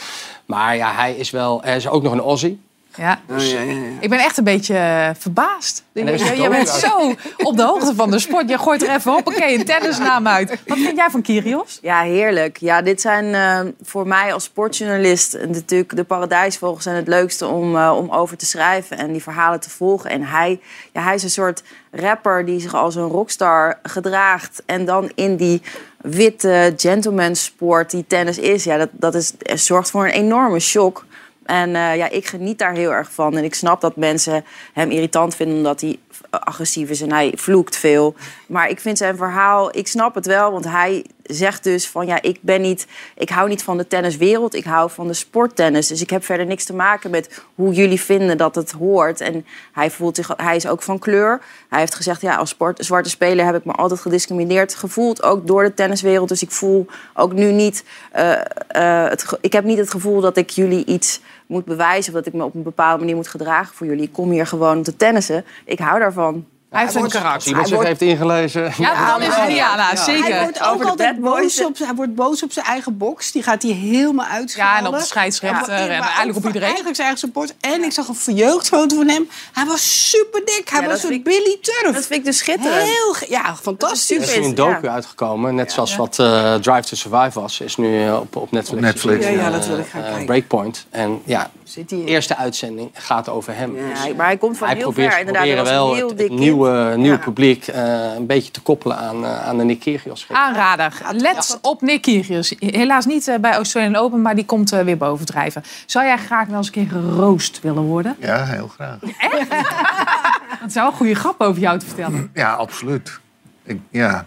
Maar 0.46 0.76
ja, 0.76 0.92
hij 0.92 1.14
is 1.14 1.30
wel... 1.30 1.60
Hij 1.62 1.76
is 1.76 1.88
ook 1.88 2.02
nog 2.02 2.12
een 2.12 2.20
Aussie. 2.20 2.60
Ja. 2.96 3.20
Oh, 3.30 3.38
ja, 3.38 3.60
ja, 3.60 3.72
ja. 3.72 3.80
Ik 4.00 4.08
ben 4.08 4.18
echt 4.18 4.36
een 4.36 4.44
beetje 4.44 4.76
eh, 4.76 5.10
verbaasd. 5.18 5.84
En 5.92 6.08
er 6.08 6.40
Je, 6.42 6.48
bent 6.48 6.68
zo 6.68 7.14
op 7.36 7.56
de 7.56 7.62
hoogte 7.62 7.94
van 7.94 8.10
de 8.10 8.18
sport. 8.18 8.48
Je 8.48 8.58
gooit 8.58 8.82
er 8.82 8.94
even 8.94 9.12
hoppakee 9.12 9.58
een 9.58 9.64
tennisnaam 9.64 10.26
uit. 10.26 10.48
Wat 10.66 10.78
vind 10.78 10.96
jij 10.96 11.10
van 11.10 11.22
Kyrgios? 11.22 11.78
Ja, 11.82 12.02
heerlijk. 12.02 12.56
Ja, 12.56 12.82
dit 12.82 13.00
zijn 13.00 13.34
eh, 13.34 13.72
voor 13.82 14.06
mij 14.06 14.32
als 14.32 14.44
sportjournalist 14.44 15.38
natuurlijk 15.48 15.96
de 15.96 16.04
paradijsvogels 16.04 16.82
zijn 16.82 16.96
het 16.96 17.08
leukste 17.08 17.46
om, 17.46 17.76
eh, 17.76 17.96
om 17.96 18.10
over 18.10 18.36
te 18.36 18.46
schrijven 18.46 18.98
en 18.98 19.12
die 19.12 19.22
verhalen 19.22 19.60
te 19.60 19.70
volgen. 19.70 20.10
En 20.10 20.22
hij, 20.22 20.60
ja, 20.92 21.02
hij 21.02 21.14
is 21.14 21.22
een 21.22 21.30
soort 21.30 21.62
rapper 21.90 22.44
die 22.44 22.60
zich 22.60 22.74
als 22.74 22.94
een 22.94 23.08
rockstar 23.08 23.78
gedraagt 23.82 24.62
en 24.66 24.84
dan 24.84 25.10
in 25.14 25.36
die 25.36 25.62
witte 26.00 26.74
gentlemansport 26.76 27.90
die 27.90 28.04
tennis 28.06 28.38
is, 28.38 28.64
ja, 28.64 28.76
dat, 28.76 28.88
dat 28.92 29.14
is, 29.14 29.32
zorgt 29.54 29.90
voor 29.90 30.04
een 30.04 30.12
enorme 30.12 30.60
shock. 30.60 31.04
En 31.46 31.76
eh, 31.76 31.96
ja, 31.96 32.10
ik 32.10 32.26
geniet 32.26 32.58
daar 32.58 32.74
heel 32.74 32.92
erg 32.92 33.12
van. 33.12 33.36
En 33.36 33.44
ik 33.44 33.54
snap 33.54 33.80
dat 33.80 33.96
mensen 33.96 34.44
hem 34.72 34.90
irritant 34.90 35.34
vinden 35.34 35.56
omdat 35.56 35.80
hij 35.80 35.98
agressief 36.30 36.90
is 36.90 37.00
en 37.00 37.12
hij 37.12 37.32
vloekt 37.36 37.76
veel. 37.76 38.14
Maar 38.46 38.68
ik 38.68 38.80
vind 38.80 38.98
zijn 38.98 39.16
verhaal, 39.16 39.76
ik 39.76 39.86
snap 39.86 40.14
het 40.14 40.26
wel, 40.26 40.52
want 40.52 40.64
hij 40.64 41.04
zegt 41.28 41.64
dus 41.64 41.88
van 41.88 42.06
ja, 42.06 42.22
ik 42.22 42.38
ben 42.40 42.60
niet, 42.60 42.86
ik 43.16 43.28
hou 43.28 43.48
niet 43.48 43.62
van 43.62 43.76
de 43.76 43.86
tenniswereld, 43.86 44.54
ik 44.54 44.64
hou 44.64 44.90
van 44.90 45.06
de 45.06 45.14
sporttennis. 45.14 45.86
Dus 45.86 46.00
ik 46.00 46.10
heb 46.10 46.24
verder 46.24 46.46
niks 46.46 46.64
te 46.64 46.74
maken 46.74 47.10
met 47.10 47.42
hoe 47.54 47.72
jullie 47.72 48.00
vinden 48.00 48.38
dat 48.38 48.54
het 48.54 48.70
hoort. 48.70 49.20
En 49.20 49.46
hij 49.72 49.90
voelt 49.90 50.16
zich, 50.16 50.30
hij 50.36 50.56
is 50.56 50.66
ook 50.66 50.82
van 50.82 50.98
kleur. 50.98 51.40
Hij 51.68 51.78
heeft 51.78 51.94
gezegd 51.94 52.20
ja, 52.20 52.36
als 52.36 52.50
sport, 52.50 52.84
zwarte 52.84 53.10
speler 53.10 53.44
heb 53.44 53.56
ik 53.56 53.64
me 53.64 53.72
altijd 53.72 54.00
gediscrimineerd 54.00 54.74
gevoeld, 54.74 55.22
ook 55.22 55.46
door 55.46 55.62
de 55.62 55.74
tenniswereld. 55.74 56.28
Dus 56.28 56.42
ik 56.42 56.50
voel 56.50 56.86
ook 57.14 57.32
nu 57.32 57.52
niet, 57.52 57.84
eh, 58.12 58.32
eh, 58.68 59.10
het, 59.10 59.26
ik 59.40 59.52
heb 59.52 59.64
niet 59.64 59.78
het 59.78 59.90
gevoel 59.90 60.20
dat 60.20 60.36
ik 60.36 60.50
jullie 60.50 60.84
iets 60.84 61.20
moet 61.46 61.64
bewijzen 61.64 62.12
of 62.12 62.18
dat 62.18 62.26
ik 62.26 62.38
me 62.38 62.44
op 62.44 62.54
een 62.54 62.62
bepaalde 62.62 62.98
manier 62.98 63.16
moet 63.16 63.28
gedragen 63.28 63.74
voor 63.74 63.86
jullie. 63.86 64.02
Ik 64.02 64.12
kom 64.12 64.30
hier 64.30 64.46
gewoon 64.46 64.82
te 64.82 64.96
tennissen. 64.96 65.44
Ik 65.64 65.78
hou 65.78 65.98
daarvan. 65.98 66.46
Hij 66.70 66.80
heeft 66.84 66.94
een 66.94 67.02
Als 67.02 67.12
karakter. 67.12 67.48
iemand 67.48 67.68
zich 67.68 67.82
heeft 67.82 68.00
ingelezen... 68.00 68.72
Ja, 68.78 69.06
dan 69.06 69.22
is 69.22 69.34
het 69.34 69.46
Diana, 69.48 69.96
zeker. 69.96 70.32
Hij 70.32 70.42
wordt 70.42 70.62
ook 70.62 70.84
altijd 70.84 71.20
boos 71.20 71.64
op, 71.64 71.78
hij 71.78 71.94
wordt 71.94 72.14
boos 72.14 72.42
op 72.42 72.52
zijn 72.52 72.66
eigen 72.66 72.96
box. 72.96 73.32
Die 73.32 73.42
gaat 73.42 73.62
hij 73.62 73.70
helemaal 73.72 74.26
uitschalen. 74.26 74.72
Ja, 74.72 74.78
en 74.78 74.86
op 74.86 74.98
de 74.98 75.04
scheidsrechter 75.04 75.72
Ja, 75.74 75.78
maar- 75.80 75.88
en 75.90 76.00
eigenlijk 76.02 76.36
op 76.38 76.44
iedereen. 76.44 76.66
Eigenlijk 76.66 76.96
zijn 76.96 77.08
eigen 77.08 77.26
support. 77.28 77.54
En 77.60 77.84
ik 77.84 77.92
zag 77.92 78.08
een 78.08 78.14
verjeugdfoto 78.14 78.96
van 78.96 79.08
hem. 79.08 79.28
Hij 79.52 79.64
was 79.64 80.10
super 80.10 80.40
dik. 80.44 80.68
Hij 80.68 80.80
Ja, 80.80 80.86
was 80.88 81.02
een 81.04 81.22
Billy 81.22 81.58
Turf. 81.60 81.94
Dat 81.94 82.06
vind 82.06 82.18
ik 82.20 82.24
dus 82.24 82.38
schitterend. 82.38 82.82
Heel, 82.82 83.14
ja, 83.28 83.56
fantastisch. 83.62 84.16
Er 84.16 84.22
is 84.22 84.36
nu 84.38 84.44
een 84.44 84.54
docu 84.54 84.88
uitgekomen, 84.88 85.54
net 85.54 85.72
zoals 85.72 85.96
wat 85.96 86.18
eh, 86.18 86.54
Drive 86.54 86.88
to 86.88 86.96
Survive 86.96 87.40
was, 87.40 87.60
is 87.60 87.76
nu 87.76 88.04
eh, 88.06 88.16
op, 88.20 88.36
op 88.36 88.50
Netflix. 88.50 89.26
Ja. 89.28 89.50
Dat 89.50 89.62
Eh, 89.62 89.68
wil 89.68 89.78
ik 89.78 89.86
gaan 89.86 90.00
eh, 90.02 90.06
kijken. 90.08 90.26
Breakpoint. 90.26 90.86
En 90.90 91.20
ja, 91.24 91.50
Zit 91.66 91.90
hij 91.90 92.04
eerste 92.04 92.36
uitzending 92.36 92.90
gaat 92.92 93.28
over 93.28 93.54
hem. 93.56 93.76
Ja, 93.76 93.88
Dus 93.88 93.98
hij- 94.02 94.14
maar 94.14 94.26
hij 94.26 94.36
komt 94.36 94.58
van 94.58 94.66
hij 94.66 94.76
heel 94.76 94.84
probeert, 94.86 95.10
ver. 95.12 95.18
Inderdaad, 95.20 95.42
proberen 95.44 95.72
wel 95.72 95.94
heel 95.94 96.08
het, 96.08 96.18
dik 96.18 96.30
nieuwe, 96.30 96.92
nieuwe 96.96 97.16
Ja. 97.16 97.22
publiek 97.24 97.66
eh, 97.66 98.14
een 98.16 98.26
beetje 98.26 98.50
te 98.50 98.60
koppelen 98.60 98.96
aan, 98.96 99.24
eh, 99.24 99.46
aan 99.46 99.58
de 99.58 99.64
Nick 99.64 99.80
Kyrgios. 99.80 100.26
Aanrader. 100.32 100.92
Let 101.12 101.58
op 101.62 101.80
Nick 101.82 102.02
Kyrgios. 102.02 102.54
Helaas 102.58 103.06
niet 103.06 103.28
eh, 103.28 103.38
bij 103.38 103.52
Australian 103.52 103.96
Open, 103.96 104.22
maar 104.22 104.34
die 104.34 104.44
komt 104.44 104.72
eh, 104.72 104.80
weer 104.80 104.96
bovendrijven. 104.96 105.62
Zou 105.86 106.04
jij 106.06 106.16
graag 106.18 106.46
wel 106.48 106.56
eens 106.56 106.66
een 106.66 106.72
keer 106.72 106.86
geroost 106.88 107.60
willen 107.60 107.82
worden? 107.82 108.16
Ja, 108.18 108.44
heel 108.44 108.68
graag. 108.68 108.98
Dat 110.62 110.72
zou 110.72 110.86
een 110.86 110.96
goede 110.96 111.14
grap 111.14 111.40
over 111.40 111.60
jou 111.60 111.78
te 111.78 111.86
vertellen. 111.86 112.30
Ja, 112.34 112.52
absoluut. 112.52 113.20
Ik, 113.64 113.80
ja. 113.90 114.26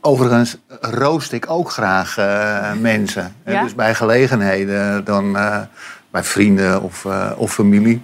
Overigens 0.00 0.56
roost 0.80 1.32
ik 1.32 1.50
ook 1.50 1.70
graag 1.70 2.16
eh, 2.18 2.72
mensen. 2.72 3.34
Ja? 3.46 3.62
Dus 3.62 3.74
bij 3.74 3.94
gelegenheden, 3.94 5.04
dan, 5.04 5.36
eh, 5.36 5.60
bij 6.12 6.22
vrienden 6.22 6.82
of, 6.82 7.04
eh, 7.04 7.30
of 7.36 7.52
familie. 7.52 8.02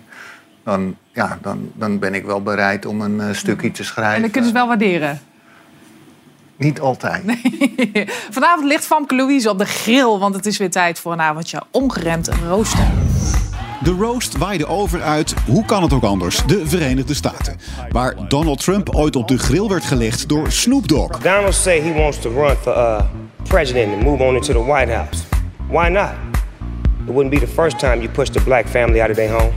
Dan, 0.64 0.96
ja, 1.12 1.38
dan, 1.42 1.70
dan 1.74 1.98
ben 1.98 2.14
ik 2.14 2.24
wel 2.24 2.42
bereid 2.42 2.86
om 2.86 3.00
een 3.00 3.20
eh, 3.20 3.34
stukje 3.34 3.70
te 3.70 3.84
schrijven. 3.84 4.14
En 4.14 4.22
dat 4.22 4.30
kunnen 4.30 4.50
ze 4.50 4.56
wel 4.56 4.66
waarderen. 4.66 5.20
Niet 6.56 6.80
altijd. 6.80 7.22
Vanavond 8.30 8.66
ligt 8.66 8.86
Famke 8.86 9.14
Louise 9.14 9.50
op 9.50 9.58
de 9.58 9.66
grill, 9.66 10.18
want 10.18 10.34
het 10.34 10.46
is 10.46 10.58
weer 10.58 10.70
tijd 10.70 10.98
voor 10.98 11.12
een 11.12 11.20
avondje 11.20 11.62
ongeremd 11.70 12.28
roosten. 12.48 12.90
De 13.82 13.90
roast 13.90 14.36
waaide 14.36 14.66
over 14.66 15.02
uit, 15.02 15.34
hoe 15.46 15.64
kan 15.64 15.82
het 15.82 15.92
ook 15.92 16.02
anders, 16.02 16.42
de 16.46 16.66
Verenigde 16.66 17.14
Staten. 17.14 17.56
Waar 17.90 18.28
Donald 18.28 18.64
Trump 18.64 18.94
ooit 18.94 19.16
op 19.16 19.28
de 19.28 19.38
grill 19.38 19.68
werd 19.68 19.84
gelegd 19.84 20.28
door 20.28 20.52
Snoop 20.52 20.88
Dogg. 20.88 21.18
Donald 21.18 21.54
say 21.54 21.80
he 21.80 21.92
wants 21.92 22.18
to 22.18 22.30
run 22.30 22.56
for 22.56 22.76
uh, 22.76 23.00
president 23.42 23.94
and 23.94 24.02
move 24.02 24.22
on 24.22 24.34
into 24.34 24.52
the 24.52 24.64
White 24.64 24.92
House. 24.92 25.22
Why 25.68 25.88
not? 25.88 26.27
It 27.08 27.14
wouldn't 27.14 27.40
be 27.40 27.46
the 27.46 27.52
first 27.52 27.78
time 27.78 28.00
you 28.00 28.08
pushed 28.08 28.36
a 28.36 28.40
black 28.44 28.66
family 28.66 29.00
out 29.00 29.10
of 29.10 29.16
their 29.16 29.30
home. 29.30 29.52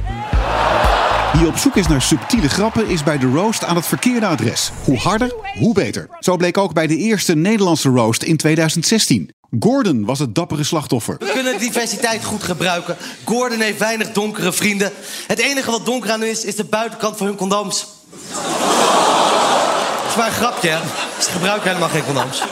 Wie 1.33 1.47
op 1.47 1.57
zoek 1.57 1.75
is 1.75 1.87
naar 1.87 2.01
subtiele 2.01 2.49
grappen 2.49 2.87
is 2.87 3.03
bij 3.03 3.17
de 3.17 3.25
roast 3.25 3.63
aan 3.63 3.75
het 3.75 3.85
verkeerde 3.85 4.25
adres. 4.25 4.71
Hoe 4.83 4.97
harder, 4.97 5.33
hoe 5.59 5.73
beter. 5.73 6.07
Zo 6.19 6.37
bleek 6.37 6.57
ook 6.57 6.73
bij 6.73 6.87
de 6.87 6.97
eerste 6.97 7.35
Nederlandse 7.35 7.89
roast 7.89 8.23
in 8.23 8.37
2016. 8.37 9.29
Gordon 9.59 10.05
was 10.05 10.19
het 10.19 10.35
dappere 10.35 10.63
slachtoffer. 10.63 11.15
We 11.19 11.31
kunnen 11.33 11.59
diversiteit 11.59 12.23
goed 12.23 12.43
gebruiken. 12.43 12.97
Gordon 13.25 13.59
heeft 13.59 13.79
weinig 13.79 14.11
donkere 14.11 14.51
vrienden. 14.51 14.91
Het 15.27 15.39
enige 15.39 15.71
wat 15.71 15.85
donker 15.85 16.11
aan 16.11 16.23
is, 16.23 16.45
is 16.45 16.55
de 16.55 16.65
buitenkant 16.65 17.17
van 17.17 17.27
hun 17.27 17.35
condooms. 17.35 17.87
Is 20.11 20.17
maar 20.17 20.27
een 20.27 20.33
grapje? 20.33 20.77
Ze 21.19 21.31
gebruiken 21.31 21.67
helemaal 21.67 21.89
geen 21.89 22.03
condooms. 22.05 22.43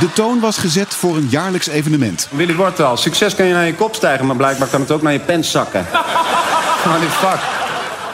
De 0.00 0.12
toon 0.12 0.40
was 0.40 0.58
gezet 0.58 0.94
voor 0.94 1.16
een 1.16 1.26
jaarlijks 1.30 1.68
evenement. 1.68 2.28
Willy 2.30 2.54
Wortel, 2.54 2.96
succes 2.96 3.34
kan 3.34 3.46
je 3.46 3.52
naar 3.52 3.66
je 3.66 3.74
kop 3.74 3.94
stijgen, 3.94 4.26
maar 4.26 4.36
blijkbaar 4.36 4.68
kan 4.68 4.80
het 4.80 4.90
ook 4.90 5.02
naar 5.02 5.12
je 5.12 5.20
pens 5.20 5.50
zakken. 5.50 5.86
The 6.82 7.10
fuck? 7.10 7.57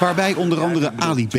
Waarbij 0.01 0.34
onder 0.34 0.61
andere 0.61 0.92
Ali 0.99 1.28
B, 1.28 1.36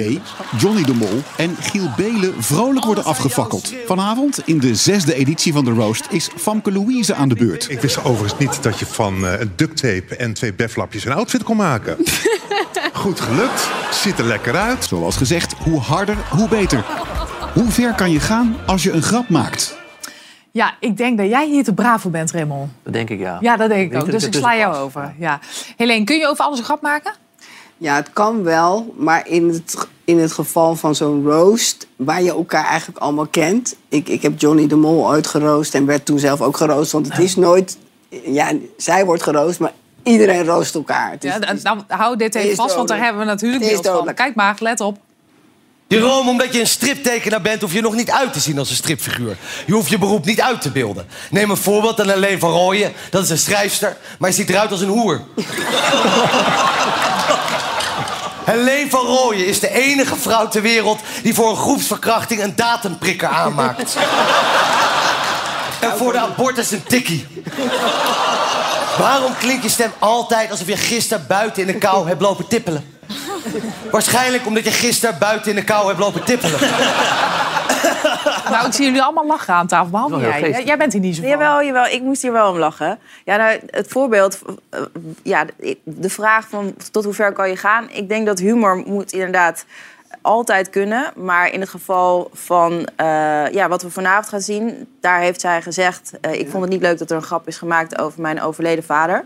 Johnny 0.57 0.83
de 0.83 0.93
Mol 0.93 1.21
en 1.37 1.55
Giel 1.59 1.89
Belen 1.97 2.43
vrolijk 2.43 2.85
worden 2.85 3.03
afgefakkeld. 3.03 3.73
Vanavond, 3.85 4.41
in 4.45 4.59
de 4.59 4.75
zesde 4.75 5.15
editie 5.15 5.53
van 5.53 5.65
de 5.65 5.71
Roast, 5.71 6.07
is 6.09 6.29
Famke 6.37 6.71
Louise 6.71 7.13
aan 7.13 7.29
de 7.29 7.35
beurt. 7.35 7.69
Ik 7.69 7.81
wist 7.81 8.03
overigens 8.03 8.39
niet 8.39 8.63
dat 8.63 8.79
je 8.79 8.85
van 8.85 9.25
eh, 9.25 9.39
een 9.39 9.51
duct 9.55 9.77
tape 9.77 10.15
en 10.15 10.33
twee 10.33 10.53
beflapjes 10.53 11.05
een 11.05 11.11
outfit 11.11 11.43
kon 11.43 11.57
maken. 11.57 11.97
Goed 12.93 13.19
gelukt, 13.19 13.69
ziet 13.91 14.19
er 14.19 14.25
lekker 14.25 14.55
uit. 14.55 14.85
Zoals 14.85 15.17
gezegd, 15.17 15.53
hoe 15.53 15.79
harder, 15.79 16.17
hoe 16.29 16.47
beter. 16.47 16.85
Hoe 17.53 17.71
ver 17.71 17.93
kan 17.93 18.11
je 18.11 18.19
gaan 18.19 18.55
als 18.65 18.83
je 18.83 18.91
een 18.91 19.01
grap 19.03 19.29
maakt? 19.29 19.77
Ja, 20.51 20.73
ik 20.79 20.97
denk 20.97 21.17
dat 21.17 21.29
jij 21.29 21.47
hier 21.47 21.63
te 21.63 21.73
braaf 21.73 22.01
voor 22.01 22.11
bent, 22.11 22.31
Raymond. 22.31 22.71
Dat 22.83 22.93
denk 22.93 23.09
ik, 23.09 23.19
ja. 23.19 23.37
Ja, 23.41 23.57
dat 23.57 23.69
denk 23.69 23.91
ik 23.91 24.01
ook. 24.01 24.11
Dus 24.11 24.23
ik 24.23 24.33
ik 24.33 24.39
sla 24.39 24.55
jou 24.55 24.75
over. 24.75 25.13
Ja. 25.19 25.39
Helene, 25.77 26.03
kun 26.03 26.17
je 26.17 26.27
over 26.27 26.45
alles 26.45 26.59
een 26.59 26.65
grap 26.65 26.81
maken? 26.81 27.13
Ja, 27.77 27.95
het 27.95 28.09
kan 28.13 28.43
wel, 28.43 28.93
maar 28.97 29.27
in 29.27 29.49
het, 29.49 29.87
in 30.05 30.19
het 30.19 30.31
geval 30.31 30.75
van 30.75 30.95
zo'n 30.95 31.23
roast, 31.25 31.87
waar 31.95 32.21
je 32.23 32.29
elkaar 32.29 32.65
eigenlijk 32.65 32.99
allemaal 32.99 33.27
kent. 33.27 33.75
Ik, 33.89 34.09
ik 34.09 34.21
heb 34.21 34.39
Johnny 34.39 34.67
de 34.67 34.75
Mol 34.75 35.07
ooit 35.07 35.27
geroost 35.27 35.73
en 35.75 35.85
werd 35.85 36.05
toen 36.05 36.19
zelf 36.19 36.41
ook 36.41 36.57
geroost, 36.57 36.91
want 36.91 37.07
het 37.09 37.17
is 37.19 37.35
nooit. 37.35 37.77
Ja, 38.25 38.51
zij 38.77 39.05
wordt 39.05 39.23
geroost, 39.23 39.59
maar 39.59 39.71
Iedereen 40.03 40.45
roost 40.45 40.75
elkaar. 40.75 41.15
Is- 41.19 41.31
Ja, 41.33 41.53
nou, 41.63 41.79
hou 41.87 42.17
dit 42.17 42.35
even 42.35 42.55
vast, 42.55 42.75
want 42.75 42.87
daar 42.87 42.99
hebben 42.99 43.21
we 43.21 43.27
natuurlijk 43.27 43.63
beeld 43.67 43.87
van. 43.87 44.13
Kijk 44.13 44.35
maar, 44.35 44.55
let 44.59 44.81
op. 44.81 44.97
Jeroen, 45.87 46.27
omdat 46.27 46.53
je 46.53 46.59
een 46.59 46.67
striptekenaar 46.67 47.41
bent, 47.41 47.61
hoef 47.61 47.73
je 47.73 47.81
nog 47.81 47.95
niet 47.95 48.11
uit 48.11 48.33
te 48.33 48.39
zien 48.39 48.57
als 48.59 48.69
een 48.69 48.75
stripfiguur. 48.75 49.37
Je 49.65 49.73
hoeft 49.73 49.89
je 49.89 49.97
beroep 49.97 50.25
niet 50.25 50.41
uit 50.41 50.61
te 50.61 50.71
beelden. 50.71 51.05
Neem 51.31 51.49
een 51.49 51.57
voorbeeld 51.57 51.99
aan 52.01 52.09
Helene 52.09 52.39
van 52.39 52.51
Rooyen. 52.51 52.93
Dat 53.09 53.23
is 53.23 53.29
een 53.29 53.37
schrijfster, 53.37 53.97
maar 54.19 54.29
je 54.29 54.35
ziet 54.35 54.49
eruit 54.49 54.71
als 54.71 54.81
een 54.81 54.87
hoer. 54.87 55.21
Helene 58.45 58.89
van 58.89 59.05
Rooyen 59.05 59.47
is 59.47 59.59
de 59.59 59.69
enige 59.69 60.15
vrouw 60.15 60.47
ter 60.47 60.61
wereld 60.61 60.99
die 61.23 61.33
voor 61.33 61.49
een 61.49 61.55
groepsverkrachting 61.55 62.43
een 62.43 62.55
datumprikker 62.55 63.27
aanmaakt. 63.27 63.95
en 65.85 65.97
voor 65.97 66.11
de 66.11 66.19
abortus 66.19 66.71
een 66.71 66.83
tikkie. 66.83 67.27
Waarom 68.97 69.37
klinkt 69.37 69.63
je 69.63 69.69
stem 69.69 69.91
altijd 69.99 70.51
alsof 70.51 70.67
je 70.67 70.77
gisteren 70.77 71.25
buiten 71.27 71.61
in 71.61 71.67
de 71.67 71.77
kou 71.77 72.07
hebt 72.07 72.21
lopen 72.21 72.47
tippelen? 72.47 72.94
Waarschijnlijk 73.91 74.45
omdat 74.45 74.63
je 74.63 74.71
gisteren 74.71 75.19
buiten 75.19 75.49
in 75.49 75.55
de 75.55 75.63
kou 75.63 75.87
hebt 75.87 75.99
lopen 75.99 76.23
tippelen. 76.23 76.59
Nou, 78.49 78.67
ik 78.67 78.73
zie 78.73 78.85
jullie 78.85 79.01
allemaal 79.03 79.25
lachen 79.25 79.53
aan 79.53 79.67
tafel, 79.67 79.89
behalve 79.89 80.19
Wel 80.19 80.31
heel 80.31 80.49
jij. 80.49 80.63
Jij 80.63 80.77
bent 80.77 80.93
hier 80.93 81.01
niet 81.01 81.15
zo 81.15 81.21
van. 81.21 81.29
Jawel, 81.31 81.63
jawel, 81.63 81.85
ik 81.85 82.01
moest 82.01 82.21
hier 82.21 82.31
wel 82.31 82.51
om 82.51 82.57
lachen. 82.57 82.99
Ja, 83.25 83.35
nou, 83.35 83.59
het 83.69 83.87
voorbeeld, 83.87 84.39
eh, 84.69 84.79
ja, 85.23 85.45
de- 85.57 85.77
de 85.83 86.09
vraag 86.09 86.47
van 86.49 86.75
tot 86.91 87.03
hoe 87.03 87.13
ver 87.13 87.31
kan 87.31 87.49
je 87.49 87.57
gaan? 87.57 87.89
Ik 87.91 88.09
denk 88.09 88.25
dat 88.25 88.39
humor 88.39 88.75
moet 88.85 89.11
inderdaad 89.11 89.65
altijd 90.21 90.69
kunnen. 90.69 91.11
Maar 91.15 91.51
in 91.51 91.59
het 91.59 91.69
geval 91.69 92.29
van 92.33 92.87
eh, 92.95 93.05
ja, 93.51 93.67
wat 93.67 93.81
we 93.81 93.89
vanavond 93.89 94.29
gaan 94.29 94.41
zien... 94.41 94.87
daar 95.01 95.19
heeft 95.19 95.41
zij 95.41 95.61
gezegd... 95.61 96.11
eh, 96.21 96.33
ik 96.33 96.49
vond 96.49 96.63
het 96.63 96.71
niet 96.71 96.81
leuk 96.81 96.97
dat 96.97 97.09
er 97.11 97.15
een 97.17 97.23
grap 97.23 97.47
is 97.47 97.57
gemaakt 97.57 97.99
over 97.99 98.21
mijn 98.21 98.41
overleden 98.41 98.83
vader. 98.83 99.25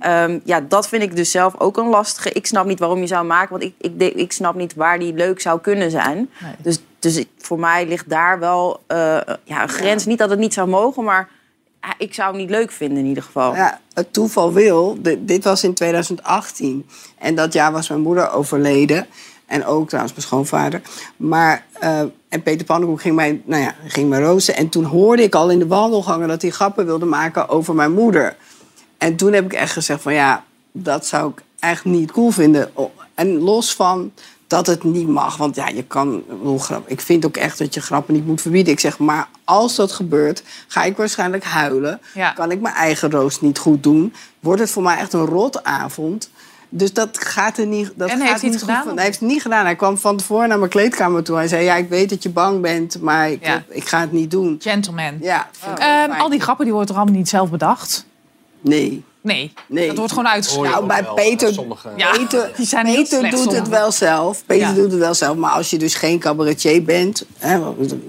Ehm, 0.00 0.38
ja, 0.44 0.60
dat 0.60 0.88
vind 0.88 1.02
ik 1.02 1.16
dus 1.16 1.30
zelf 1.30 1.54
ook 1.60 1.76
een 1.76 1.88
lastige. 1.88 2.32
Ik 2.32 2.46
snap 2.46 2.66
niet 2.66 2.78
waarom 2.78 3.00
je 3.00 3.06
zou 3.06 3.26
maken, 3.26 3.50
want 3.50 3.62
ik, 3.62 3.74
ik, 4.00 4.14
ik 4.14 4.32
snap 4.32 4.54
niet 4.54 4.74
waar 4.74 4.98
die 4.98 5.14
leuk 5.14 5.40
zou 5.40 5.60
kunnen 5.60 5.90
zijn. 5.90 6.30
Dus, 6.58 6.78
dus 6.98 7.24
voor 7.38 7.58
mij 7.58 7.86
ligt 7.86 8.08
daar 8.10 8.38
wel 8.38 8.80
eh, 8.86 8.96
ja, 9.44 9.62
een 9.62 9.68
grens. 9.68 10.06
Niet 10.06 10.18
dat 10.18 10.30
het 10.30 10.38
niet 10.38 10.54
zou 10.54 10.68
mogen, 10.68 11.04
maar 11.04 11.28
ik 11.98 12.14
zou 12.14 12.28
hem 12.30 12.40
niet 12.40 12.50
leuk 12.50 12.70
vinden 12.70 12.98
in 12.98 13.06
ieder 13.06 13.22
geval. 13.22 13.54
Ja, 13.54 13.80
het 13.94 14.12
toeval 14.12 14.52
wil, 14.52 14.96
di- 15.02 15.24
dit 15.24 15.44
was 15.44 15.64
in 15.64 15.74
2018. 15.74 16.86
En 17.18 17.34
dat 17.34 17.52
jaar 17.52 17.72
was 17.72 17.88
mijn 17.88 18.00
moeder 18.00 18.30
overleden. 18.32 19.06
En 19.46 19.64
ook 19.66 19.86
trouwens 19.88 20.14
mijn 20.14 20.26
schoonvader. 20.26 20.80
Maar, 21.16 21.64
eh, 21.80 22.00
en 22.28 22.42
Peter 22.42 22.66
Pannenkoek 22.66 23.00
ging 23.00 23.14
mij, 23.14 23.40
nou 23.44 23.62
ja, 23.62 23.74
ging 23.86 24.08
mij 24.08 24.20
roosten. 24.20 24.56
En 24.56 24.68
toen 24.68 24.84
hoorde 24.84 25.22
ik 25.22 25.34
al 25.34 25.50
in 25.50 25.58
de 25.58 25.66
wandelgangen 25.66 26.28
dat 26.28 26.42
hij 26.42 26.50
grappen 26.50 26.86
wilde 26.86 27.06
maken 27.06 27.48
over 27.48 27.74
mijn 27.74 27.92
moeder. 27.92 28.36
En 29.00 29.16
toen 29.16 29.32
heb 29.32 29.44
ik 29.44 29.52
echt 29.52 29.72
gezegd 29.72 30.02
van 30.02 30.14
ja, 30.14 30.44
dat 30.72 31.06
zou 31.06 31.30
ik 31.30 31.42
echt 31.58 31.84
niet 31.84 32.12
cool 32.12 32.30
vinden. 32.30 32.70
O- 32.74 32.92
En 33.14 33.38
los 33.38 33.74
van 33.74 34.12
dat 34.46 34.66
het 34.66 34.84
niet 34.84 35.08
mag. 35.08 35.36
Want 35.36 35.56
ja, 35.56 35.68
je 35.68 35.82
kan... 35.84 36.14
Ik, 36.16 36.26
bedoel, 36.38 36.58
grap, 36.58 36.88
ik 36.88 37.00
vind 37.00 37.24
ook 37.26 37.36
echt 37.36 37.58
dat 37.58 37.74
je 37.74 37.80
grappen 37.80 38.14
niet 38.14 38.26
moet 38.26 38.40
verbieden. 38.40 38.72
Ik 38.72 38.80
zeg, 38.80 38.98
maar 38.98 39.28
als 39.44 39.74
dat 39.76 39.92
gebeurt, 39.92 40.42
ga 40.68 40.84
ik 40.84 40.96
waarschijnlijk 40.96 41.44
huilen. 41.44 42.00
Kan 42.34 42.50
ik 42.50 42.60
mijn 42.60 42.74
eigen 42.74 43.10
roost 43.10 43.40
niet 43.40 43.58
goed 43.58 43.82
doen. 43.82 44.14
Wordt 44.40 44.60
het 44.60 44.70
voor 44.70 44.82
mij 44.82 44.96
echt 44.96 45.12
een 45.12 45.26
rotavond. 45.26 46.30
Dus 46.68 46.92
dat 46.92 47.18
gaat 47.24 47.58
er 47.58 47.66
niet. 47.66 47.92
Dat 47.96 48.08
En 48.10 48.18
gaat 48.18 48.28
heeft 48.28 48.40
hij 48.40 48.50
het 48.50 48.50
niet 48.50 48.60
gedaan, 48.60 48.84
van- 48.84 48.94
Hij 48.94 49.04
heeft 49.04 49.20
het 49.20 49.28
niet 49.28 49.42
gedaan. 49.42 49.64
Hij 49.64 49.76
kwam 49.76 49.98
van 49.98 50.16
tevoren 50.16 50.48
naar 50.48 50.58
mijn 50.58 50.70
kleedkamer 50.70 51.22
toe. 51.22 51.36
Hij 51.36 51.48
zei: 51.48 51.64
Ja, 51.64 51.74
ik 51.74 51.88
weet 51.88 52.10
dat 52.10 52.22
je 52.22 52.30
bang 52.30 52.60
bent, 52.60 53.00
maar 53.00 53.30
ik, 53.30 53.44
Ja. 53.44 53.50
heb- 53.50 53.70
ik 53.70 53.84
ga 53.88 54.00
het 54.00 54.12
niet 54.12 54.30
doen. 54.30 54.56
Gentleman. 54.62 55.18
Ja. 55.20 55.48
Ehm, 55.78 56.10
al 56.20 56.28
die 56.28 56.40
grappen 56.40 56.64
die 56.64 56.74
worden 56.74 56.90
toch 56.94 57.02
allemaal 57.02 57.18
niet 57.18 57.28
zelf 57.28 57.50
bedacht? 57.50 58.06
Nee. 58.60 59.02
Nee. 59.22 59.52
Nee. 59.66 59.86
Dat 59.86 59.96
wordt 59.96 60.12
gewoon 60.12 60.28
uitgeschreven. 60.28 60.70
Nou, 60.70 60.86
bij 60.86 61.04
Peter, 61.14 61.52
Ja, 61.96 62.10
Peter, 62.10 62.50
die 62.56 62.66
zijn 62.66 62.84
Peter 62.86 63.06
slecht, 63.18 63.30
doet 63.30 63.44
het 63.44 63.52
sommige. 63.54 63.70
wel 63.70 63.92
zelf. 63.92 64.42
Peter 64.46 64.66
Ja. 64.68 64.72
doet 64.74 64.90
het 64.90 65.00
wel 65.00 65.14
zelf. 65.14 65.36
Maar 65.36 65.50
als 65.50 65.70
je 65.70 65.78
dus 65.78 65.94
geen 65.94 66.18
cabaretier 66.18 66.82
bent, 66.84 67.24
hè, 67.38 67.60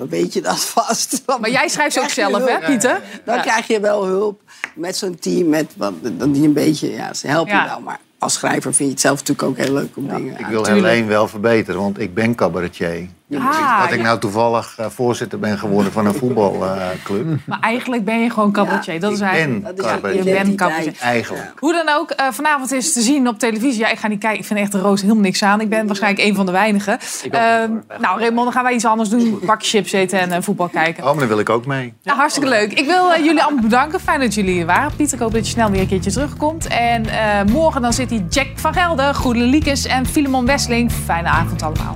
weet 0.09 0.33
je 0.33 0.41
dat 0.41 0.59
vast. 0.59 1.21
Dan 1.25 1.39
Maar 1.41 1.49
jij 1.51 1.67
schrijft 1.67 1.93
ze 1.93 1.99
ook 2.01 2.09
zelf, 2.09 2.45
hè. 2.45 2.59
Pieter? 2.65 3.01
Dan 3.25 3.35
Ja. 3.35 3.41
krijg 3.41 3.67
je 3.67 3.79
wel 3.79 4.05
hulp 4.05 4.41
met 4.75 4.97
zo'n 4.97 5.15
team. 5.19 5.49
Met, 5.49 5.73
wat, 5.77 5.93
dan 6.01 6.31
die 6.31 6.43
een 6.43 6.53
beetje, 6.53 6.91
ja, 6.91 7.13
ze 7.13 7.27
helpen 7.27 7.53
Ja. 7.53 7.63
je 7.63 7.69
wel. 7.69 7.79
Maar 7.79 7.99
als 8.19 8.33
schrijver 8.33 8.73
vind 8.73 8.87
je 8.89 8.93
het 8.93 9.01
zelf 9.01 9.19
natuurlijk 9.19 9.47
ook 9.47 9.57
heel 9.65 9.73
leuk 9.73 9.97
om 9.97 10.07
dingen 10.07 10.39
Ik 10.39 10.45
wil. 10.45 10.65
Helene 10.65 11.07
wel 11.07 11.27
verbeteren, 11.27 11.81
want 11.81 11.99
ik 11.99 12.13
ben 12.13 12.35
cabaretier. 12.35 13.07
Ah, 13.39 13.81
dat 13.81 13.91
ik 13.91 14.01
nou 14.01 14.19
toevallig 14.19 14.73
eh, 14.77 14.85
voorzitter 14.89 15.39
ben 15.39 15.57
geworden 15.57 15.91
van 15.91 16.05
een 16.05 16.13
voetbalclub. 16.13 17.25
Maar 17.45 17.59
eigenlijk 17.59 18.05
ben 18.05 18.19
je 18.19 18.29
gewoon 18.29 18.51
cabaretier. 18.51 18.99
dat 18.99 19.11
is 19.11 19.19
ik 19.19 19.25
eigenlijk... 19.25 19.63
ben 19.63 19.75
dat 19.75 19.85
is- 19.85 19.91
cabaretier. 19.91 20.25
Je 20.25 20.31
bent 20.43 20.55
cabaretier. 20.55 20.93
Eigenlijk. 21.01 21.53
Hoe 21.59 21.73
dan 21.73 21.95
ook, 21.95 22.09
eh, 22.11 22.25
vanavond 22.31 22.71
is 22.71 22.93
te 22.93 23.01
zien 23.01 23.27
op 23.27 23.39
televisie. 23.39 23.79
Ja, 23.79 23.89
ik 23.89 23.99
ga 23.99 24.07
niet 24.07 24.19
kijken. 24.19 24.39
Ik 24.39 24.45
vind 24.45 24.59
echt 24.59 24.71
de 24.71 24.79
roos 24.79 25.01
helemaal 25.01 25.21
niks 25.23 25.43
aan. 25.43 25.61
Ik 25.61 25.69
ben 25.69 25.87
waarschijnlijk 25.87 26.23
een 26.27 26.35
van 26.35 26.45
de 26.45 26.51
weinigen. 26.51 26.99
Ehm, 27.31 27.71
nou, 27.99 28.19
Raymond, 28.19 28.43
dan 28.43 28.51
gaan 28.51 28.63
wij 28.63 28.73
iets 28.73 28.85
anders 28.85 29.09
doen. 29.09 29.39
Bakje 29.45 29.67
chips 29.67 29.91
eten 29.91 30.19
en 30.19 30.31
eh, 30.31 30.41
voetbal 30.41 30.67
kijken. 30.67 31.03
Oh, 31.03 31.09
maar 31.09 31.19
dan 31.19 31.27
wil 31.27 31.39
ik 31.39 31.49
ook 31.49 31.65
mee. 31.65 31.93
Ja, 32.01 32.15
hartstikke 32.15 32.49
leuk. 32.49 32.73
Ik 32.73 32.85
wil 32.85 33.09
jullie 33.23 33.43
allemaal 33.43 33.63
bedanken. 33.63 33.99
Fijn 33.99 34.19
dat 34.19 34.33
jullie 34.33 34.59
er 34.59 34.65
waren. 34.65 34.91
Pieter, 34.95 35.13
ik 35.13 35.19
hoop 35.23 35.33
dat 35.33 35.45
je 35.45 35.51
snel 35.51 35.69
weer 35.71 35.81
een 35.81 35.87
keertje 35.87 36.11
terugkomt. 36.11 36.67
En 36.67 37.05
eh, 37.05 37.43
morgen 37.51 37.81
dan 37.81 37.93
zit 37.93 38.09
hier 38.09 38.23
Jack 38.29 38.47
van 38.55 38.73
Gelder, 38.73 39.15
Goede 39.15 39.39
Liekes 39.39 39.85
en 39.85 40.05
Filemon 40.05 40.45
Wesseling. 40.45 40.91
Fijne 40.91 41.27
avond 41.27 41.61
allemaal. 41.61 41.95